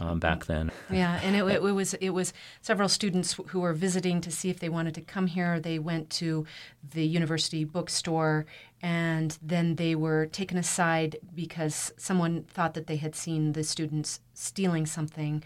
um, 0.00 0.18
back 0.18 0.46
then. 0.46 0.70
Yeah, 0.90 1.20
and 1.22 1.36
it, 1.36 1.44
it, 1.44 1.62
was 1.62 1.94
it 1.94 2.10
was 2.10 2.32
several 2.60 2.88
students 2.88 3.38
who 3.48 3.60
were 3.60 3.72
visiting 3.72 4.20
to 4.22 4.30
see 4.30 4.50
if 4.50 4.60
they 4.60 4.68
wanted 4.68 4.94
to 4.94 5.00
come 5.00 5.26
here. 5.26 5.60
They 5.60 5.78
went 5.78 6.10
to 6.10 6.46
the 6.94 7.06
university 7.06 7.64
bookstore, 7.64 8.46
and 8.82 9.38
then 9.42 9.76
they 9.76 9.94
were 9.94 10.26
taken 10.26 10.56
aside 10.56 11.16
because 11.34 11.92
someone 11.96 12.44
thought 12.44 12.74
that 12.74 12.86
they 12.86 12.96
had 12.96 13.14
seen 13.14 13.52
the 13.52 13.64
students 13.64 14.20
stealing 14.32 14.86
something, 14.86 15.42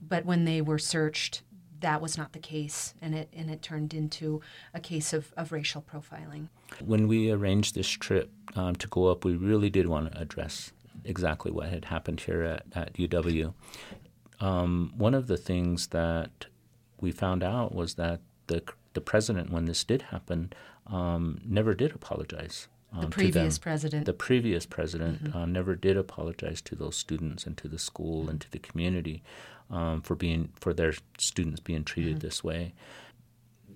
but 0.00 0.24
when 0.24 0.44
they 0.44 0.60
were 0.60 0.78
searched, 0.78 1.42
that 1.80 2.00
was 2.00 2.16
not 2.16 2.32
the 2.32 2.38
case, 2.38 2.94
and 3.00 3.14
it 3.14 3.28
and 3.32 3.50
it 3.50 3.62
turned 3.62 3.94
into 3.94 4.40
a 4.74 4.80
case 4.80 5.12
of, 5.12 5.32
of 5.36 5.50
racial 5.50 5.82
profiling. 5.82 6.48
When 6.84 7.08
we 7.08 7.30
arranged 7.30 7.74
this 7.74 7.88
trip 7.88 8.30
um, 8.54 8.76
to 8.76 8.86
go 8.86 9.06
up, 9.06 9.24
we 9.24 9.34
really 9.34 9.70
did 9.70 9.86
want 9.86 10.12
to 10.12 10.20
address 10.20 10.72
exactly 11.04 11.50
what 11.50 11.70
had 11.70 11.86
happened 11.86 12.20
here 12.20 12.42
at, 12.42 12.64
at 12.74 12.94
UW. 12.94 13.54
Um, 14.40 14.92
one 14.96 15.14
of 15.14 15.26
the 15.26 15.36
things 15.36 15.88
that 15.88 16.46
we 17.00 17.10
found 17.10 17.42
out 17.42 17.74
was 17.74 17.94
that 17.94 18.20
the 18.46 18.62
the 18.92 19.00
president, 19.00 19.50
when 19.50 19.66
this 19.66 19.84
did 19.84 20.02
happen, 20.02 20.52
um, 20.90 21.40
never 21.44 21.74
did 21.74 21.92
apologize. 21.92 22.68
Um, 22.92 23.02
the 23.02 23.08
previous 23.08 23.58
president. 23.58 24.06
The 24.06 24.12
previous 24.12 24.66
president 24.66 25.24
mm-hmm. 25.24 25.38
uh, 25.38 25.46
never 25.46 25.76
did 25.76 25.96
apologize 25.96 26.60
to 26.62 26.74
those 26.74 26.96
students 26.96 27.46
and 27.46 27.56
to 27.58 27.68
the 27.68 27.78
school 27.78 28.28
and 28.28 28.40
to 28.40 28.50
the 28.50 28.58
community 28.58 29.22
um, 29.70 30.02
for 30.02 30.16
being 30.16 30.52
for 30.58 30.74
their 30.74 30.94
students 31.18 31.60
being 31.60 31.84
treated 31.84 32.16
mm-hmm. 32.16 32.26
this 32.26 32.42
way. 32.42 32.74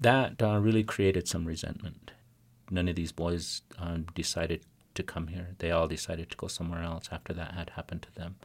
That 0.00 0.42
uh, 0.42 0.58
really 0.58 0.82
created 0.82 1.28
some 1.28 1.44
resentment. 1.44 2.10
None 2.70 2.88
of 2.88 2.96
these 2.96 3.12
boys 3.12 3.62
um, 3.78 4.06
decided 4.14 4.64
to 4.94 5.02
come 5.02 5.28
here. 5.28 5.50
They 5.58 5.70
all 5.70 5.86
decided 5.86 6.30
to 6.30 6.36
go 6.36 6.48
somewhere 6.48 6.82
else 6.82 7.08
after 7.12 7.32
that 7.34 7.52
had 7.52 7.70
happened 7.70 8.02
to 8.02 8.14
them. 8.14 8.36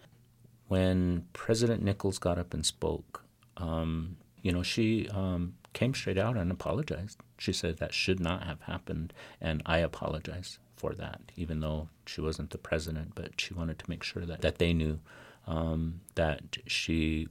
When 0.67 1.25
President 1.33 1.81
Nichols 1.81 2.19
got 2.19 2.37
up 2.37 2.53
and 2.53 2.63
spoke, 2.65 3.23
um, 3.57 4.17
you 4.41 4.51
know, 4.51 4.61
she 4.61 5.07
um, 5.09 5.55
came 5.73 5.93
straight 5.93 6.17
out 6.17 6.37
and 6.37 6.51
apologized. 6.51 7.19
She 7.39 7.53
said 7.53 7.77
that 7.77 7.93
should 7.93 8.19
not 8.19 8.43
have 8.43 8.61
happened, 8.61 9.13
and 9.39 9.61
I 9.65 9.79
apologize 9.79 10.59
for 10.75 10.93
that, 10.93 11.21
even 11.35 11.61
though 11.61 11.89
she 12.05 12.21
wasn't 12.21 12.51
the 12.51 12.57
president, 12.57 13.13
but 13.15 13.39
she 13.39 13.53
wanted 13.53 13.79
to 13.79 13.89
make 13.89 14.03
sure 14.03 14.25
that, 14.25 14.41
that 14.41 14.57
they 14.57 14.73
knew 14.73 14.99
um, 15.47 16.01
that 16.15 16.57
she 16.67 17.27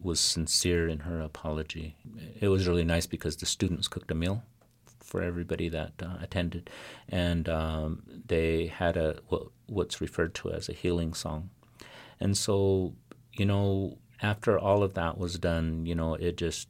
was 0.00 0.20
sincere 0.20 0.88
in 0.88 1.00
her 1.00 1.20
apology. 1.20 1.96
It 2.40 2.48
was 2.48 2.68
really 2.68 2.84
nice 2.84 3.06
because 3.06 3.36
the 3.36 3.46
students 3.46 3.88
cooked 3.88 4.10
a 4.10 4.14
meal 4.14 4.42
for 5.00 5.22
everybody 5.22 5.68
that 5.68 5.92
uh, 6.02 6.16
attended, 6.20 6.70
and 7.08 7.48
um, 7.48 8.02
they 8.26 8.66
had 8.66 8.96
a 8.96 9.18
what, 9.28 9.48
what's 9.66 10.00
referred 10.00 10.34
to 10.36 10.52
as 10.52 10.68
a 10.68 10.72
healing 10.72 11.14
song, 11.14 11.50
and 12.18 12.36
so 12.36 12.94
you 13.32 13.46
know 13.46 13.98
after 14.22 14.58
all 14.58 14.82
of 14.82 14.94
that 14.94 15.18
was 15.18 15.38
done, 15.38 15.86
you 15.86 15.94
know 15.94 16.14
it 16.14 16.36
just 16.36 16.68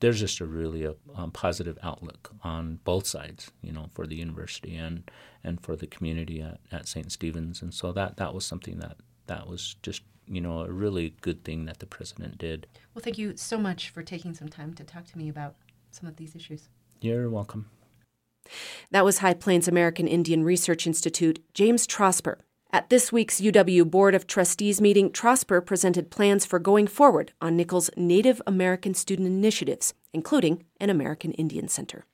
there's 0.00 0.20
just 0.20 0.40
a 0.40 0.46
really 0.46 0.84
a, 0.84 0.94
um, 1.14 1.30
positive 1.30 1.78
outlook 1.82 2.30
on 2.42 2.78
both 2.84 3.06
sides, 3.06 3.50
you 3.62 3.72
know, 3.72 3.88
for 3.92 4.06
the 4.06 4.16
university 4.16 4.76
and 4.76 5.10
and 5.44 5.60
for 5.60 5.76
the 5.76 5.86
community 5.86 6.40
at, 6.40 6.60
at 6.72 6.88
St. 6.88 7.10
Stephen's, 7.12 7.62
and 7.62 7.72
so 7.72 7.92
that 7.92 8.16
that 8.16 8.34
was 8.34 8.44
something 8.44 8.78
that 8.78 8.96
that 9.26 9.46
was 9.46 9.76
just 9.82 10.02
you 10.26 10.40
know 10.40 10.60
a 10.60 10.70
really 10.70 11.14
good 11.20 11.44
thing 11.44 11.64
that 11.66 11.78
the 11.78 11.86
president 11.86 12.38
did. 12.38 12.66
Well, 12.94 13.02
thank 13.02 13.18
you 13.18 13.36
so 13.36 13.58
much 13.58 13.90
for 13.90 14.02
taking 14.02 14.34
some 14.34 14.48
time 14.48 14.74
to 14.74 14.84
talk 14.84 15.06
to 15.06 15.18
me 15.18 15.28
about 15.28 15.56
some 15.90 16.08
of 16.08 16.16
these 16.16 16.34
issues. 16.34 16.68
You're 17.00 17.30
welcome. 17.30 17.70
That 18.90 19.04
was 19.04 19.18
High 19.18 19.34
Plains 19.34 19.68
American 19.68 20.08
Indian 20.08 20.42
Research 20.42 20.86
Institute, 20.86 21.42
James 21.54 21.86
Trosper. 21.86 22.36
At 22.70 22.90
this 22.90 23.10
week's 23.10 23.40
UW 23.40 23.90
Board 23.90 24.14
of 24.14 24.26
Trustees 24.26 24.78
meeting, 24.78 25.10
Trosper 25.10 25.64
presented 25.64 26.10
plans 26.10 26.44
for 26.44 26.58
going 26.58 26.86
forward 26.86 27.32
on 27.40 27.56
Nichols' 27.56 27.88
Native 27.96 28.42
American 28.46 28.92
student 28.92 29.26
initiatives, 29.26 29.94
including 30.12 30.64
an 30.78 30.90
American 30.90 31.32
Indian 31.32 31.68
Center. 31.68 32.04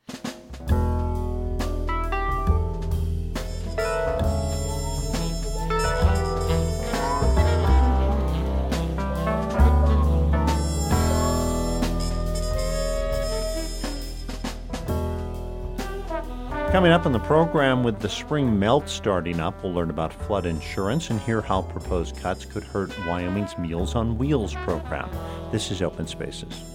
Coming 16.74 16.90
up 16.90 17.06
in 17.06 17.12
the 17.12 17.20
program 17.20 17.84
with 17.84 18.00
the 18.00 18.08
spring 18.08 18.58
melt 18.58 18.88
starting 18.88 19.38
up, 19.38 19.62
we'll 19.62 19.72
learn 19.72 19.90
about 19.90 20.12
flood 20.12 20.44
insurance 20.44 21.08
and 21.08 21.20
hear 21.20 21.40
how 21.40 21.62
proposed 21.62 22.16
cuts 22.16 22.44
could 22.44 22.64
hurt 22.64 22.92
Wyoming's 23.06 23.56
Meals 23.56 23.94
on 23.94 24.18
Wheels 24.18 24.54
program. 24.54 25.08
This 25.52 25.70
is 25.70 25.82
Open 25.82 26.08
Spaces. 26.08 26.73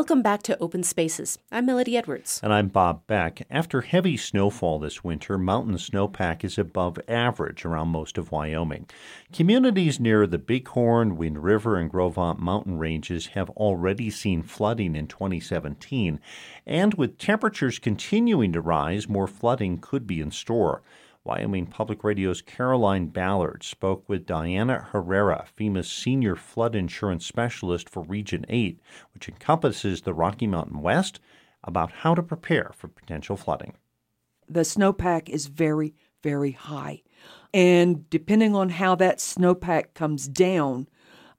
Welcome 0.00 0.22
back 0.22 0.42
to 0.44 0.58
Open 0.60 0.82
Spaces. 0.82 1.38
I'm 1.52 1.66
Melody 1.66 1.94
Edwards. 1.94 2.40
And 2.42 2.54
I'm 2.54 2.68
Bob 2.68 3.06
Beck. 3.06 3.46
After 3.50 3.82
heavy 3.82 4.16
snowfall 4.16 4.78
this 4.78 5.04
winter, 5.04 5.36
mountain 5.36 5.74
snowpack 5.74 6.42
is 6.42 6.56
above 6.56 6.98
average 7.06 7.66
around 7.66 7.88
most 7.88 8.16
of 8.16 8.32
Wyoming. 8.32 8.88
Communities 9.30 10.00
near 10.00 10.26
the 10.26 10.38
Bighorn, 10.38 11.18
Wind 11.18 11.44
River, 11.44 11.76
and 11.76 11.90
Gros 11.90 12.14
Ventre 12.14 12.42
mountain 12.42 12.78
ranges 12.78 13.26
have 13.34 13.50
already 13.50 14.08
seen 14.08 14.42
flooding 14.42 14.96
in 14.96 15.06
2017. 15.06 16.18
And 16.64 16.94
with 16.94 17.18
temperatures 17.18 17.78
continuing 17.78 18.54
to 18.54 18.62
rise, 18.62 19.06
more 19.06 19.28
flooding 19.28 19.76
could 19.82 20.06
be 20.06 20.22
in 20.22 20.30
store. 20.30 20.80
Wyoming 21.22 21.66
Public 21.66 22.02
Radio's 22.02 22.40
Caroline 22.40 23.08
Ballard 23.08 23.62
spoke 23.62 24.08
with 24.08 24.24
Diana 24.24 24.88
Herrera, 24.90 25.46
FEMA's 25.54 25.90
senior 25.90 26.34
flood 26.34 26.74
insurance 26.74 27.26
specialist 27.26 27.90
for 27.90 28.02
Region 28.04 28.46
8, 28.48 28.80
which 29.12 29.28
encompasses 29.28 30.00
the 30.02 30.14
Rocky 30.14 30.46
Mountain 30.46 30.80
West, 30.80 31.20
about 31.62 31.92
how 31.92 32.14
to 32.14 32.22
prepare 32.22 32.70
for 32.74 32.88
potential 32.88 33.36
flooding. 33.36 33.74
The 34.48 34.60
snowpack 34.60 35.28
is 35.28 35.46
very, 35.46 35.94
very 36.22 36.52
high. 36.52 37.02
And 37.52 38.08
depending 38.08 38.54
on 38.54 38.70
how 38.70 38.94
that 38.94 39.18
snowpack 39.18 39.92
comes 39.92 40.26
down, 40.26 40.88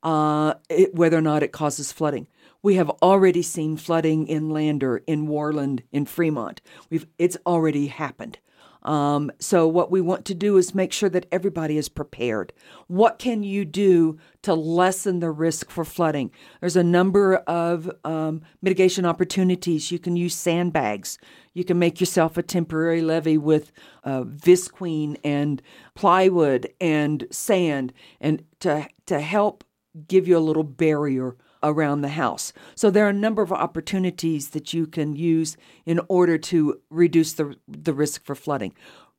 uh, 0.03 0.53
it, 0.69 0.93
whether 0.93 1.17
or 1.17 1.21
not 1.21 1.41
it 1.41 1.51
causes 1.51 1.91
flooding. 1.91 2.27
We 2.61 2.75
have 2.75 2.91
already 3.01 3.41
seen 3.41 3.77
flooding 3.77 4.27
in 4.27 4.51
Lander, 4.51 4.97
in 5.07 5.27
Worland, 5.27 5.81
in 5.91 6.05
Fremont. 6.05 6.61
We've, 6.91 7.07
it's 7.17 7.37
already 7.47 7.87
happened. 7.87 8.37
Um, 8.83 9.31
so, 9.39 9.67
what 9.67 9.91
we 9.91 10.01
want 10.01 10.25
to 10.25 10.33
do 10.33 10.57
is 10.57 10.73
make 10.73 10.91
sure 10.91 11.09
that 11.09 11.27
everybody 11.31 11.77
is 11.77 11.89
prepared. 11.89 12.51
What 12.87 13.19
can 13.19 13.43
you 13.43 13.63
do 13.65 14.17
to 14.41 14.53
lessen 14.53 15.19
the 15.19 15.29
risk 15.29 15.69
for 15.69 15.85
flooding? 15.85 16.31
There's 16.59 16.75
a 16.75 16.83
number 16.83 17.37
of 17.37 17.91
um, 18.03 18.41
mitigation 18.61 19.05
opportunities. 19.05 19.91
You 19.91 19.99
can 19.99 20.15
use 20.15 20.33
sandbags. 20.33 21.19
You 21.53 21.63
can 21.63 21.77
make 21.77 21.99
yourself 21.99 22.37
a 22.37 22.43
temporary 22.43 23.01
levee 23.01 23.37
with 23.37 23.71
uh, 24.03 24.23
visqueen 24.23 25.17
and 25.23 25.61
plywood 25.93 26.67
and 26.79 27.27
sand, 27.29 27.93
and 28.19 28.43
to 28.61 28.87
to 29.05 29.19
help 29.19 29.63
give 30.07 30.27
you 30.27 30.37
a 30.37 30.39
little 30.39 30.63
barrier 30.63 31.35
around 31.63 32.01
the 32.01 32.09
house. 32.09 32.53
So 32.75 32.89
there 32.89 33.05
are 33.05 33.09
a 33.09 33.13
number 33.13 33.41
of 33.41 33.51
opportunities 33.51 34.49
that 34.49 34.73
you 34.73 34.87
can 34.87 35.15
use 35.15 35.57
in 35.85 35.99
order 36.07 36.37
to 36.37 36.81
reduce 36.89 37.33
the 37.33 37.55
the 37.67 37.93
risk 37.93 38.23
for 38.23 38.35
flooding. 38.35 38.73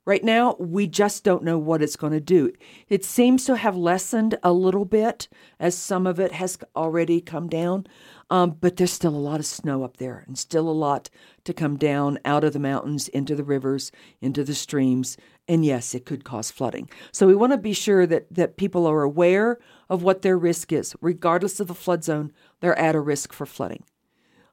Right 0.04 0.24
now, 0.24 0.56
we 0.58 0.88
just 0.88 1.22
don't 1.22 1.44
know 1.44 1.58
what 1.58 1.80
it's 1.80 1.94
going 1.94 2.12
to 2.12 2.18
do. 2.18 2.52
It 2.88 3.04
seems 3.04 3.44
to 3.44 3.56
have 3.56 3.76
lessened 3.76 4.36
a 4.42 4.52
little 4.52 4.84
bit 4.84 5.28
as 5.60 5.78
some 5.78 6.08
of 6.08 6.18
it 6.18 6.32
has 6.32 6.58
already 6.74 7.20
come 7.20 7.46
down, 7.48 7.86
um, 8.28 8.56
but 8.60 8.76
there's 8.76 8.90
still 8.90 9.14
a 9.14 9.16
lot 9.16 9.38
of 9.38 9.46
snow 9.46 9.84
up 9.84 9.98
there 9.98 10.24
and 10.26 10.36
still 10.36 10.68
a 10.68 10.72
lot 10.72 11.08
to 11.44 11.54
come 11.54 11.76
down 11.76 12.18
out 12.24 12.42
of 12.42 12.52
the 12.52 12.58
mountains 12.58 13.06
into 13.08 13.36
the 13.36 13.44
rivers, 13.44 13.92
into 14.20 14.42
the 14.42 14.56
streams. 14.56 15.16
And 15.46 15.64
yes, 15.64 15.94
it 15.94 16.04
could 16.04 16.24
cause 16.24 16.50
flooding. 16.50 16.90
So 17.12 17.28
we 17.28 17.36
want 17.36 17.52
to 17.52 17.58
be 17.58 17.72
sure 17.72 18.04
that, 18.04 18.26
that 18.34 18.56
people 18.56 18.88
are 18.88 19.02
aware 19.02 19.60
of 19.92 20.02
what 20.02 20.22
their 20.22 20.38
risk 20.38 20.72
is. 20.72 20.96
Regardless 21.02 21.60
of 21.60 21.66
the 21.68 21.74
flood 21.74 22.02
zone, 22.02 22.32
they're 22.60 22.78
at 22.78 22.94
a 22.94 23.00
risk 23.00 23.30
for 23.30 23.44
flooding. 23.44 23.84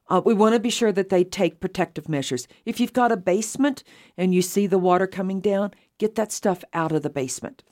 Uh, 0.06 0.20
we 0.22 0.34
want 0.34 0.52
to 0.52 0.60
be 0.60 0.68
sure 0.68 0.92
that 0.92 1.08
they 1.08 1.24
take 1.24 1.60
protective 1.60 2.10
measures. 2.10 2.46
If 2.66 2.78
you've 2.78 2.92
got 2.92 3.10
a 3.10 3.16
basement 3.16 3.82
and 4.18 4.34
you 4.34 4.42
see 4.42 4.66
the 4.66 4.76
water 4.78 5.06
coming 5.06 5.40
down, 5.40 5.70
get 5.96 6.14
that 6.16 6.30
stuff 6.30 6.62
out 6.74 6.92
of 6.92 7.02
the 7.02 7.08
basement. 7.08 7.62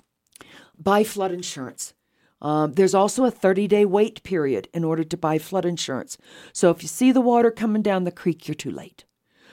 Buy 0.78 1.04
flood 1.04 1.30
insurance. 1.30 1.92
Um, 2.40 2.72
there's 2.72 2.94
also 2.94 3.26
a 3.26 3.30
30 3.30 3.66
day 3.66 3.84
wait 3.84 4.22
period 4.22 4.68
in 4.72 4.82
order 4.82 5.04
to 5.04 5.16
buy 5.18 5.36
flood 5.36 5.66
insurance. 5.66 6.16
So 6.54 6.70
if 6.70 6.82
you 6.82 6.88
see 6.88 7.12
the 7.12 7.20
water 7.20 7.50
coming 7.50 7.82
down 7.82 8.04
the 8.04 8.10
creek, 8.10 8.48
you're 8.48 8.54
too 8.54 8.70
late. 8.70 9.04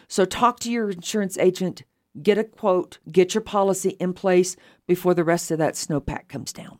So 0.07 0.23
talk 0.23 0.61
to 0.61 0.71
your 0.71 0.89
insurance 0.89 1.37
agent, 1.37 1.83
get 2.21 2.37
a 2.37 2.45
quote, 2.45 2.99
get 3.11 3.33
your 3.33 3.41
policy 3.41 3.97
in 3.99 4.13
place 4.13 4.55
before 4.87 5.13
the 5.13 5.25
rest 5.25 5.51
of 5.51 5.57
that 5.57 5.73
snowpack 5.73 6.29
comes 6.29 6.53
down. 6.53 6.79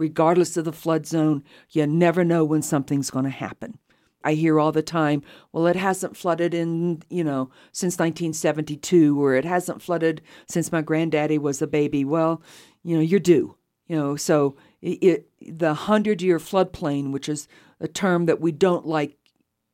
Regardless 0.00 0.56
of 0.56 0.64
the 0.64 0.72
flood 0.72 1.06
zone, 1.06 1.44
you 1.68 1.86
never 1.86 2.24
know 2.24 2.42
when 2.42 2.62
something's 2.62 3.10
going 3.10 3.26
to 3.26 3.30
happen. 3.30 3.78
I 4.24 4.32
hear 4.32 4.58
all 4.58 4.72
the 4.72 4.80
time, 4.80 5.22
well, 5.52 5.66
it 5.66 5.76
hasn't 5.76 6.16
flooded 6.16 6.54
in, 6.54 7.02
you 7.10 7.22
know, 7.22 7.50
since 7.70 7.98
1972, 7.98 9.22
or 9.22 9.34
it 9.34 9.44
hasn't 9.44 9.82
flooded 9.82 10.22
since 10.48 10.72
my 10.72 10.80
granddaddy 10.80 11.36
was 11.36 11.60
a 11.60 11.66
baby. 11.66 12.02
Well, 12.02 12.40
you 12.82 12.96
know, 12.96 13.02
you're 13.02 13.20
due, 13.20 13.56
you 13.88 13.96
know, 13.96 14.16
so 14.16 14.56
it, 14.80 15.02
it 15.02 15.58
the 15.58 15.66
100 15.66 16.22
year 16.22 16.38
floodplain, 16.38 17.12
which 17.12 17.28
is 17.28 17.46
a 17.78 17.86
term 17.86 18.24
that 18.24 18.40
we 18.40 18.52
don't 18.52 18.86
like 18.86 19.18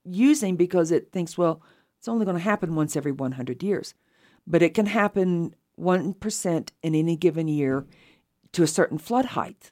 using 0.05 0.57
because 0.57 0.91
it 0.91 1.13
thinks, 1.13 1.39
well, 1.39 1.63
it's 2.01 2.09
only 2.09 2.25
going 2.25 2.37
to 2.37 2.43
happen 2.43 2.75
once 2.75 2.97
every 2.97 3.13
100 3.13 3.63
years. 3.63 3.95
But 4.45 4.61
it 4.61 4.75
can 4.75 4.87
happen 4.87 5.55
1% 5.79 6.69
in 6.83 6.95
any 6.97 7.17
given 7.17 7.47
year 7.47 7.87
to 8.51 8.65
a 8.65 8.67
certain 8.67 8.99
flood 8.99 9.27
height. 9.27 9.71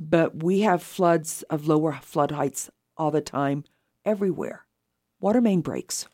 But 0.00 0.44
we 0.44 0.60
have 0.60 0.80
floods 0.80 1.42
of 1.50 1.66
lower 1.66 1.98
flood 2.00 2.30
heights 2.30 2.70
all 2.96 3.10
the 3.10 3.20
time 3.20 3.64
everywhere. 4.04 4.64
Water 5.20 5.40
main 5.40 5.60
breaks. 5.60 6.06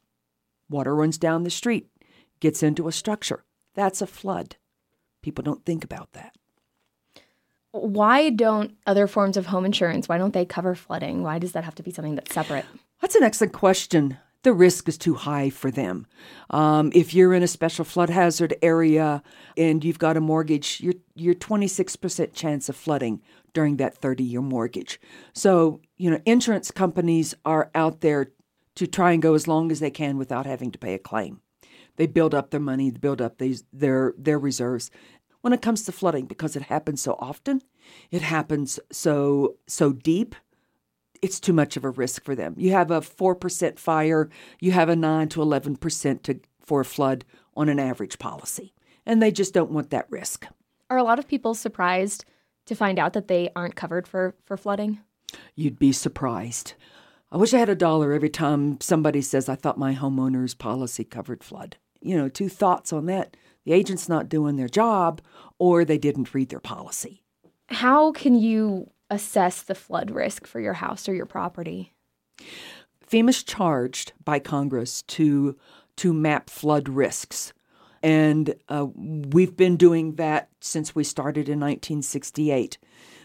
Water 0.71 0.97
runs 0.97 1.19
down 1.19 1.43
the 1.43 1.51
street, 1.51 1.89
gets 2.41 2.63
into 2.63 2.89
a 2.89 2.93
structure. 2.93 3.45
That's 3.75 4.01
a 4.01 4.07
flood. 4.07 4.57
People 5.21 5.43
don't 5.43 5.67
think 5.67 5.85
about 5.85 6.15
that. 6.15 6.35
Why 7.73 8.31
don't 8.31 8.75
other 8.87 9.07
forms 9.07 9.37
of 9.37 9.47
home 9.47 9.67
insurance, 9.67 10.09
why 10.09 10.17
don't 10.17 10.33
they 10.33 10.47
cover 10.47 10.75
flooding? 10.75 11.23
Why 11.23 11.39
does 11.39 11.53
that 11.53 11.65
have 11.65 11.75
to 11.75 11.83
be 11.83 11.91
something 11.91 12.15
that's 12.15 12.33
separate? 12.33 12.65
That's 13.03 13.17
an 13.17 13.23
excellent 13.23 13.53
question. 13.53 14.17
The 14.45 14.53
risk 14.53 14.89
is 14.89 14.99
too 14.99 15.15
high 15.15 15.51
for 15.51 15.71
them. 15.71 16.07
Um, 16.51 16.93
if 16.95 17.15
you're 17.15 17.35
in 17.35 17.43
a 17.43 17.49
special 17.49 17.85
flood 17.85 18.11
hazard 18.11 18.55
area 18.63 19.23
and 19.57 19.83
you've 19.83 19.99
got 19.99 20.17
a 20.17 20.21
mortgage, 20.21 20.81
you're 20.81 20.95
you're 21.15 21.35
26% 21.35 22.35
chance 22.35 22.69
of 22.69 22.77
flooding 22.77 23.23
during 23.55 23.79
that 23.79 23.97
30 23.97 24.23
year 24.23 24.43
mortgage. 24.43 25.01
So, 25.33 25.81
you 25.97 26.11
know, 26.11 26.21
insurance 26.27 26.71
companies 26.71 27.35
are 27.45 27.71
out 27.75 28.03
there 28.03 28.33
to 28.75 28.87
try 28.87 29.13
and 29.13 29.23
go 29.23 29.35
as 29.35 29.49
long 29.49 29.73
as 29.73 29.81
they 29.81 29.91
can 29.91 30.19
without 30.19 30.47
having 30.47 30.71
to 30.73 30.79
pay 30.79 30.95
a 30.95 30.99
claim. 30.99 31.41
They 31.97 32.07
build 32.07 32.35
up 32.35 32.51
their 32.51 32.61
money, 32.61 32.91
they 32.91 32.99
build 32.99 33.23
up 33.23 33.39
these, 33.39 33.65
their, 33.73 34.15
their 34.19 34.39
reserves. 34.39 34.91
When 35.41 35.53
it 35.53 35.63
comes 35.63 35.85
to 35.85 35.93
flooding, 35.93 36.27
because 36.27 36.57
it 36.57 36.63
happens 36.63 37.03
so 37.03 37.17
often, 37.19 37.63
it 38.11 38.23
happens 38.23 38.81
so 38.91 39.57
so 39.67 39.93
deep, 39.93 40.35
it's 41.25 41.41
too 41.41 41.55
much 41.55 41.79
of 41.79 41.85
a 41.85 41.91
risk 41.91 42.23
for 42.23 42.35
them. 42.35 42.55
You 42.59 42.73
have 42.73 42.91
a 42.91 43.01
4% 43.01 43.79
fire, 43.79 44.29
you 44.61 44.73
have 44.73 44.91
a 44.91 44.97
9 44.97 45.29
to 45.31 45.41
11% 45.41 46.23
to, 46.25 46.41
for 46.61 46.83
a 46.83 46.85
flood 46.85 47.25
on 47.57 47.71
an 47.71 47.79
average 47.79 48.19
policy. 48.19 48.75
And 49.07 49.23
they 49.23 49.33
just 49.33 49.55
don't 49.55 49.71
want 49.71 49.89
that 49.89 50.07
risk. 50.11 50.47
Are 50.91 50.99
a 50.99 51.03
lot 51.03 51.19
of 51.19 51.27
people 51.27 51.55
surprised 51.55 52.27
to 52.67 52.75
find 52.75 52.99
out 52.99 53.15
that 53.15 53.29
they 53.29 53.49
aren't 53.57 53.75
covered 53.75 54.07
for, 54.07 54.35
for 54.45 54.59
flooding? 54.59 55.01
You'd 55.55 55.79
be 55.79 55.93
surprised. 55.93 56.75
I 57.33 57.39
wish 57.39 57.55
I 57.55 57.59
had 57.59 57.71
a 57.71 57.75
dollar 57.75 58.13
every 58.13 58.29
time 58.29 58.79
somebody 58.83 59.23
says, 59.23 59.49
I 59.49 59.55
thought 59.55 59.79
my 59.79 59.95
homeowner's 59.95 60.55
policy 60.55 61.05
covered 61.05 61.43
flood. 61.43 61.79
You 62.03 62.19
know, 62.19 62.29
two 62.29 62.51
thoughts 62.51 62.93
on 62.93 63.07
that. 63.07 63.35
The 63.65 63.73
agent's 63.73 64.11
not 64.11 64.29
doing 64.29 64.57
their 64.57 64.69
job, 64.69 65.23
or 65.59 65.87
they 65.87 65.97
didn't 65.97 66.35
read 66.35 66.51
their 66.51 66.61
policy. 66.61 67.23
How 67.69 68.13
can 68.13 68.35
you 68.35 68.91
assess 69.11 69.63
the 69.63 69.75
flood 69.75 70.11
risk 70.11 70.47
for 70.47 70.61
your 70.61 70.75
house 70.75 71.09
or 71.09 71.15
your 71.15 71.27
property? 71.27 71.93
FEMA's 73.09 73.43
charged 73.43 74.13
by 74.25 74.39
Congress 74.39 75.03
to 75.03 75.57
to 75.97 76.13
map 76.13 76.51
flood 76.51 76.89
risks. 76.89 77.53
And 78.03 78.55
uh, 78.69 78.87
we've 78.95 79.57
been 79.57 79.77
doing 79.77 80.17
that 80.17 80.49
since 80.61 80.95
we 80.95 81.05
started 81.05 81.49
in 81.49 81.61
1968. 81.61 82.79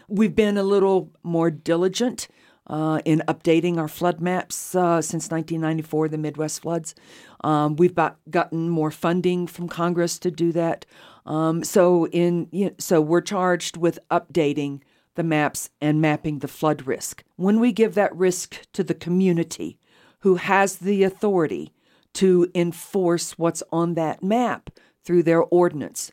We've 0.08 0.34
been 0.34 0.56
a 0.56 0.62
little 0.62 1.10
more 1.22 1.50
diligent 1.50 2.28
uh, 2.68 3.00
in 3.04 3.22
updating 3.26 3.78
our 3.78 3.88
flood 3.88 4.20
maps 4.20 4.74
uh, 4.74 5.02
since 5.02 5.30
1994, 5.30 6.08
the 6.08 6.18
Midwest 6.18 6.62
floods. 6.62 6.94
Um, 7.42 7.76
we've 7.76 7.94
got, 7.94 8.18
gotten 8.30 8.68
more 8.68 8.92
funding 8.92 9.48
from 9.48 9.68
Congress 9.68 10.18
to 10.20 10.30
do 10.30 10.52
that. 10.52 10.86
Um, 11.26 11.64
so 11.64 12.06
in 12.06 12.48
you 12.52 12.66
know, 12.66 12.74
so 12.78 13.00
we're 13.00 13.20
charged 13.20 13.76
with 13.76 13.98
updating 14.10 14.80
the 15.20 15.24
maps 15.24 15.68
and 15.82 16.00
mapping 16.00 16.38
the 16.38 16.48
flood 16.48 16.86
risk. 16.86 17.24
When 17.36 17.60
we 17.60 17.72
give 17.72 17.94
that 17.94 18.16
risk 18.16 18.62
to 18.72 18.82
the 18.82 18.94
community, 18.94 19.78
who 20.20 20.36
has 20.36 20.76
the 20.76 21.02
authority 21.02 21.74
to 22.14 22.50
enforce 22.54 23.38
what's 23.38 23.62
on 23.70 23.92
that 23.94 24.22
map 24.22 24.70
through 25.04 25.24
their 25.24 25.42
ordinance, 25.42 26.10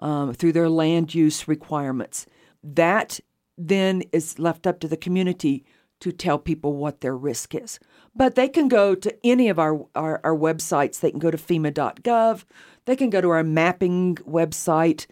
um, 0.00 0.34
through 0.34 0.50
their 0.50 0.68
land 0.68 1.14
use 1.14 1.46
requirements. 1.46 2.26
That 2.64 3.20
then 3.56 4.02
is 4.10 4.40
left 4.40 4.66
up 4.66 4.80
to 4.80 4.88
the 4.88 4.96
community 4.96 5.64
to 6.00 6.10
tell 6.10 6.38
people 6.38 6.74
what 6.74 7.02
their 7.02 7.16
risk 7.16 7.54
is. 7.54 7.78
But 8.16 8.34
they 8.34 8.48
can 8.48 8.66
go 8.66 8.96
to 8.96 9.16
any 9.24 9.48
of 9.48 9.60
our, 9.60 9.86
our, 9.94 10.20
our 10.24 10.36
websites. 10.36 10.98
They 10.98 11.12
can 11.12 11.20
go 11.20 11.30
to 11.30 11.38
FEMA.gov. 11.38 12.42
They 12.86 12.96
can 12.96 13.10
go 13.10 13.20
to 13.20 13.28
our 13.28 13.44
mapping 13.44 14.16
website, 14.16 15.06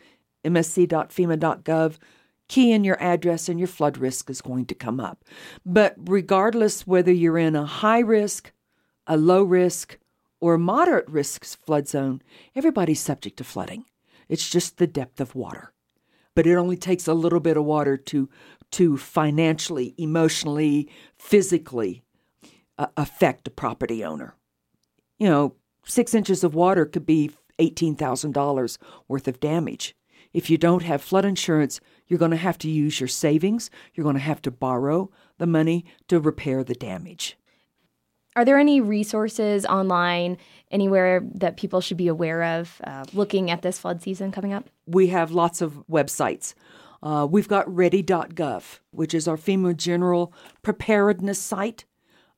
msc.fema.gov. 0.44 1.98
key 2.48 2.72
in 2.72 2.84
your 2.84 3.00
address 3.02 3.48
and 3.48 3.58
your 3.58 3.68
flood 3.68 3.98
risk 3.98 4.30
is 4.30 4.40
going 4.40 4.66
to 4.66 4.74
come 4.74 5.00
up. 5.00 5.24
But 5.64 5.94
regardless 5.98 6.87
whether 6.87 7.12
you're 7.12 7.38
in 7.38 7.54
a 7.54 7.66
high 7.66 8.00
risk, 8.00 8.52
a 9.06 9.16
low 9.16 9.42
risk, 9.42 9.98
or 10.40 10.56
moderate 10.58 11.08
risk 11.08 11.44
flood 11.44 11.88
zone, 11.88 12.22
everybody's 12.54 13.00
subject 13.00 13.37
to 13.38 13.44
flooding. 13.44 13.84
It's 14.28 14.48
just 14.48 14.78
the 14.78 14.87
depth 14.87 15.20
of 15.20 15.34
water. 15.34 15.72
But 16.34 16.46
it 16.46 16.54
only 16.54 16.76
takes 16.76 17.08
a 17.08 17.14
little 17.14 17.40
bit 17.40 17.56
of 17.56 17.64
water 17.64 17.96
to 17.96 18.28
to 18.70 18.98
financially, 18.98 19.94
emotionally, 19.96 20.90
physically 21.16 22.02
uh, 22.76 22.87
affect 22.98 23.48
a 23.48 23.50
property 23.50 24.04
owner. 24.04 24.34
You 25.18 25.28
know, 25.28 25.54
six 25.87 26.14
inches 26.14 26.44
of 26.44 26.54
water 26.54 26.84
could 26.84 27.06
be 27.06 27.30
$18,000 27.58 28.78
worth 29.08 29.26
of 29.26 29.40
damage. 29.40 29.96
If 30.33 30.51
you 30.51 30.59
don't 30.59 30.83
have 30.83 31.03
flood 31.03 31.25
insurance, 31.25 31.81
you're 32.07 32.19
going 32.19 32.31
to 32.31 32.37
have 32.37 32.59
to 32.59 32.69
use 32.69 33.01
your 33.01 33.09
savings. 33.09 33.71
You're 33.95 34.05
going 34.05 34.17
to 34.17 34.21
have 34.21 34.43
to 34.43 34.51
borrow 34.51 35.11
the 35.38 35.47
money 35.47 35.85
to 36.09 36.21
repair 36.21 36.64
the 36.64 36.75
damage. 36.75 37.37
Are 38.37 38.45
there 38.45 38.59
any 38.59 38.81
resources 38.81 39.67
online, 39.67 40.38
anywhere 40.71 41.23
that 41.35 41.57
people 41.57 41.81
should 41.81 41.97
be 41.97 42.09
aware 42.09 42.43
of 42.45 42.81
uh, 42.85 43.05
looking 43.12 43.51
at 43.51 43.62
this 43.62 43.79
flood 43.79 44.01
season 44.01 44.31
coming 44.31 44.53
up? 44.53 44.69
We 44.87 45.09
have 45.09 45.33
lots 45.33 45.61
of 45.61 45.83
websites. 45.91 46.55
Uh, 47.03 47.27
we've 47.29 47.49
got 47.49 47.73
ready.gov, 47.75 48.79
which 48.93 49.14
is 49.14 49.27
our 49.27 49.37
FEMA 49.37 49.77
general 49.77 50.33
preparedness 50.62 51.41
site. 51.41 51.85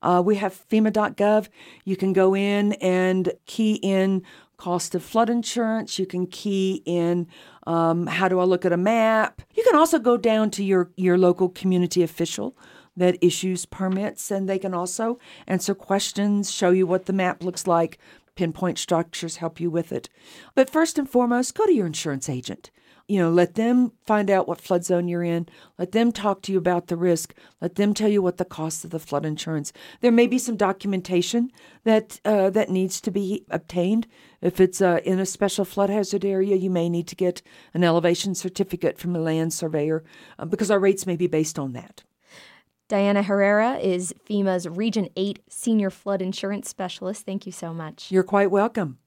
Uh, 0.01 0.21
we 0.25 0.35
have 0.35 0.59
FEMA.gov. 0.69 1.49
You 1.85 1.95
can 1.95 2.13
go 2.13 2.35
in 2.35 2.73
and 2.73 3.33
key 3.45 3.75
in 3.75 4.23
cost 4.57 4.95
of 4.95 5.03
flood 5.03 5.29
insurance. 5.29 5.99
You 5.99 6.05
can 6.05 6.27
key 6.27 6.81
in 6.85 7.27
um, 7.67 8.07
how 8.07 8.27
do 8.27 8.39
I 8.39 8.43
look 8.43 8.65
at 8.65 8.73
a 8.73 8.77
map. 8.77 9.41
You 9.53 9.63
can 9.63 9.75
also 9.75 9.99
go 9.99 10.17
down 10.17 10.51
to 10.51 10.63
your, 10.63 10.89
your 10.95 11.17
local 11.17 11.49
community 11.49 12.03
official 12.03 12.57
that 12.97 13.17
issues 13.21 13.65
permits, 13.65 14.31
and 14.31 14.49
they 14.49 14.59
can 14.59 14.73
also 14.73 15.17
answer 15.47 15.73
questions, 15.73 16.51
show 16.51 16.71
you 16.71 16.85
what 16.85 17.05
the 17.05 17.13
map 17.13 17.43
looks 17.43 17.65
like, 17.65 17.97
pinpoint 18.35 18.77
structures, 18.77 19.37
help 19.37 19.59
you 19.59 19.69
with 19.69 19.91
it. 19.91 20.09
But 20.55 20.69
first 20.69 20.97
and 20.97 21.09
foremost, 21.09 21.55
go 21.55 21.65
to 21.65 21.73
your 21.73 21.87
insurance 21.87 22.29
agent. 22.29 22.71
You 23.11 23.19
know, 23.19 23.29
let 23.29 23.55
them 23.55 23.91
find 24.05 24.31
out 24.31 24.47
what 24.47 24.61
flood 24.61 24.85
zone 24.85 25.09
you're 25.09 25.21
in. 25.21 25.49
Let 25.77 25.91
them 25.91 26.13
talk 26.13 26.41
to 26.43 26.51
you 26.53 26.57
about 26.57 26.87
the 26.87 26.95
risk. 26.95 27.33
Let 27.59 27.75
them 27.75 27.93
tell 27.93 28.07
you 28.07 28.21
what 28.21 28.37
the 28.37 28.45
cost 28.45 28.85
of 28.85 28.91
the 28.91 28.99
flood 28.99 29.25
insurance. 29.25 29.73
There 29.99 30.13
may 30.13 30.27
be 30.27 30.37
some 30.37 30.55
documentation 30.55 31.51
that 31.83 32.21
uh, 32.23 32.51
that 32.51 32.69
needs 32.69 33.01
to 33.01 33.11
be 33.11 33.43
obtained. 33.49 34.07
If 34.39 34.61
it's 34.61 34.81
uh, 34.81 35.01
in 35.03 35.19
a 35.19 35.25
special 35.25 35.65
flood 35.65 35.89
hazard 35.89 36.23
area, 36.23 36.55
you 36.55 36.69
may 36.69 36.87
need 36.87 37.05
to 37.09 37.17
get 37.17 37.41
an 37.73 37.83
elevation 37.83 38.33
certificate 38.33 38.97
from 38.97 39.13
a 39.13 39.19
land 39.19 39.51
surveyor 39.51 40.05
uh, 40.39 40.45
because 40.45 40.71
our 40.71 40.79
rates 40.79 41.05
may 41.05 41.17
be 41.17 41.27
based 41.27 41.59
on 41.59 41.73
that. 41.73 42.03
Diana 42.87 43.23
Herrera 43.23 43.77
is 43.79 44.15
FEMA's 44.25 44.69
Region 44.69 45.09
8 45.17 45.39
Senior 45.49 45.89
Flood 45.89 46.21
Insurance 46.21 46.69
Specialist. 46.69 47.25
Thank 47.25 47.45
you 47.45 47.51
so 47.51 47.73
much. 47.73 48.09
You're 48.09 48.23
quite 48.23 48.51
welcome. 48.51 48.99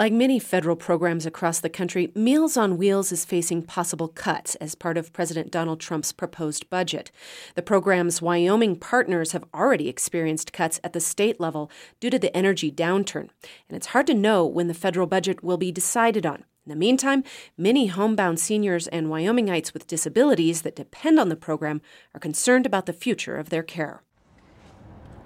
Like 0.00 0.14
many 0.14 0.38
federal 0.38 0.76
programs 0.76 1.26
across 1.26 1.60
the 1.60 1.68
country, 1.68 2.10
Meals 2.14 2.56
on 2.56 2.78
Wheels 2.78 3.12
is 3.12 3.26
facing 3.26 3.64
possible 3.64 4.08
cuts 4.08 4.54
as 4.54 4.74
part 4.74 4.96
of 4.96 5.12
President 5.12 5.50
Donald 5.50 5.78
Trump's 5.78 6.10
proposed 6.10 6.70
budget. 6.70 7.10
The 7.54 7.60
program's 7.60 8.22
Wyoming 8.22 8.76
partners 8.76 9.32
have 9.32 9.44
already 9.52 9.90
experienced 9.90 10.54
cuts 10.54 10.80
at 10.82 10.94
the 10.94 11.00
state 11.00 11.38
level 11.38 11.70
due 12.00 12.08
to 12.08 12.18
the 12.18 12.34
energy 12.34 12.72
downturn, 12.72 13.28
and 13.68 13.76
it's 13.76 13.88
hard 13.88 14.06
to 14.06 14.14
know 14.14 14.46
when 14.46 14.68
the 14.68 14.72
federal 14.72 15.06
budget 15.06 15.44
will 15.44 15.58
be 15.58 15.70
decided 15.70 16.24
on. 16.24 16.44
In 16.64 16.70
the 16.70 16.76
meantime, 16.76 17.22
many 17.58 17.88
homebound 17.88 18.40
seniors 18.40 18.86
and 18.86 19.08
Wyomingites 19.08 19.74
with 19.74 19.86
disabilities 19.86 20.62
that 20.62 20.76
depend 20.76 21.20
on 21.20 21.28
the 21.28 21.36
program 21.36 21.82
are 22.14 22.20
concerned 22.20 22.64
about 22.64 22.86
the 22.86 22.94
future 22.94 23.36
of 23.36 23.50
their 23.50 23.62
care. 23.62 24.02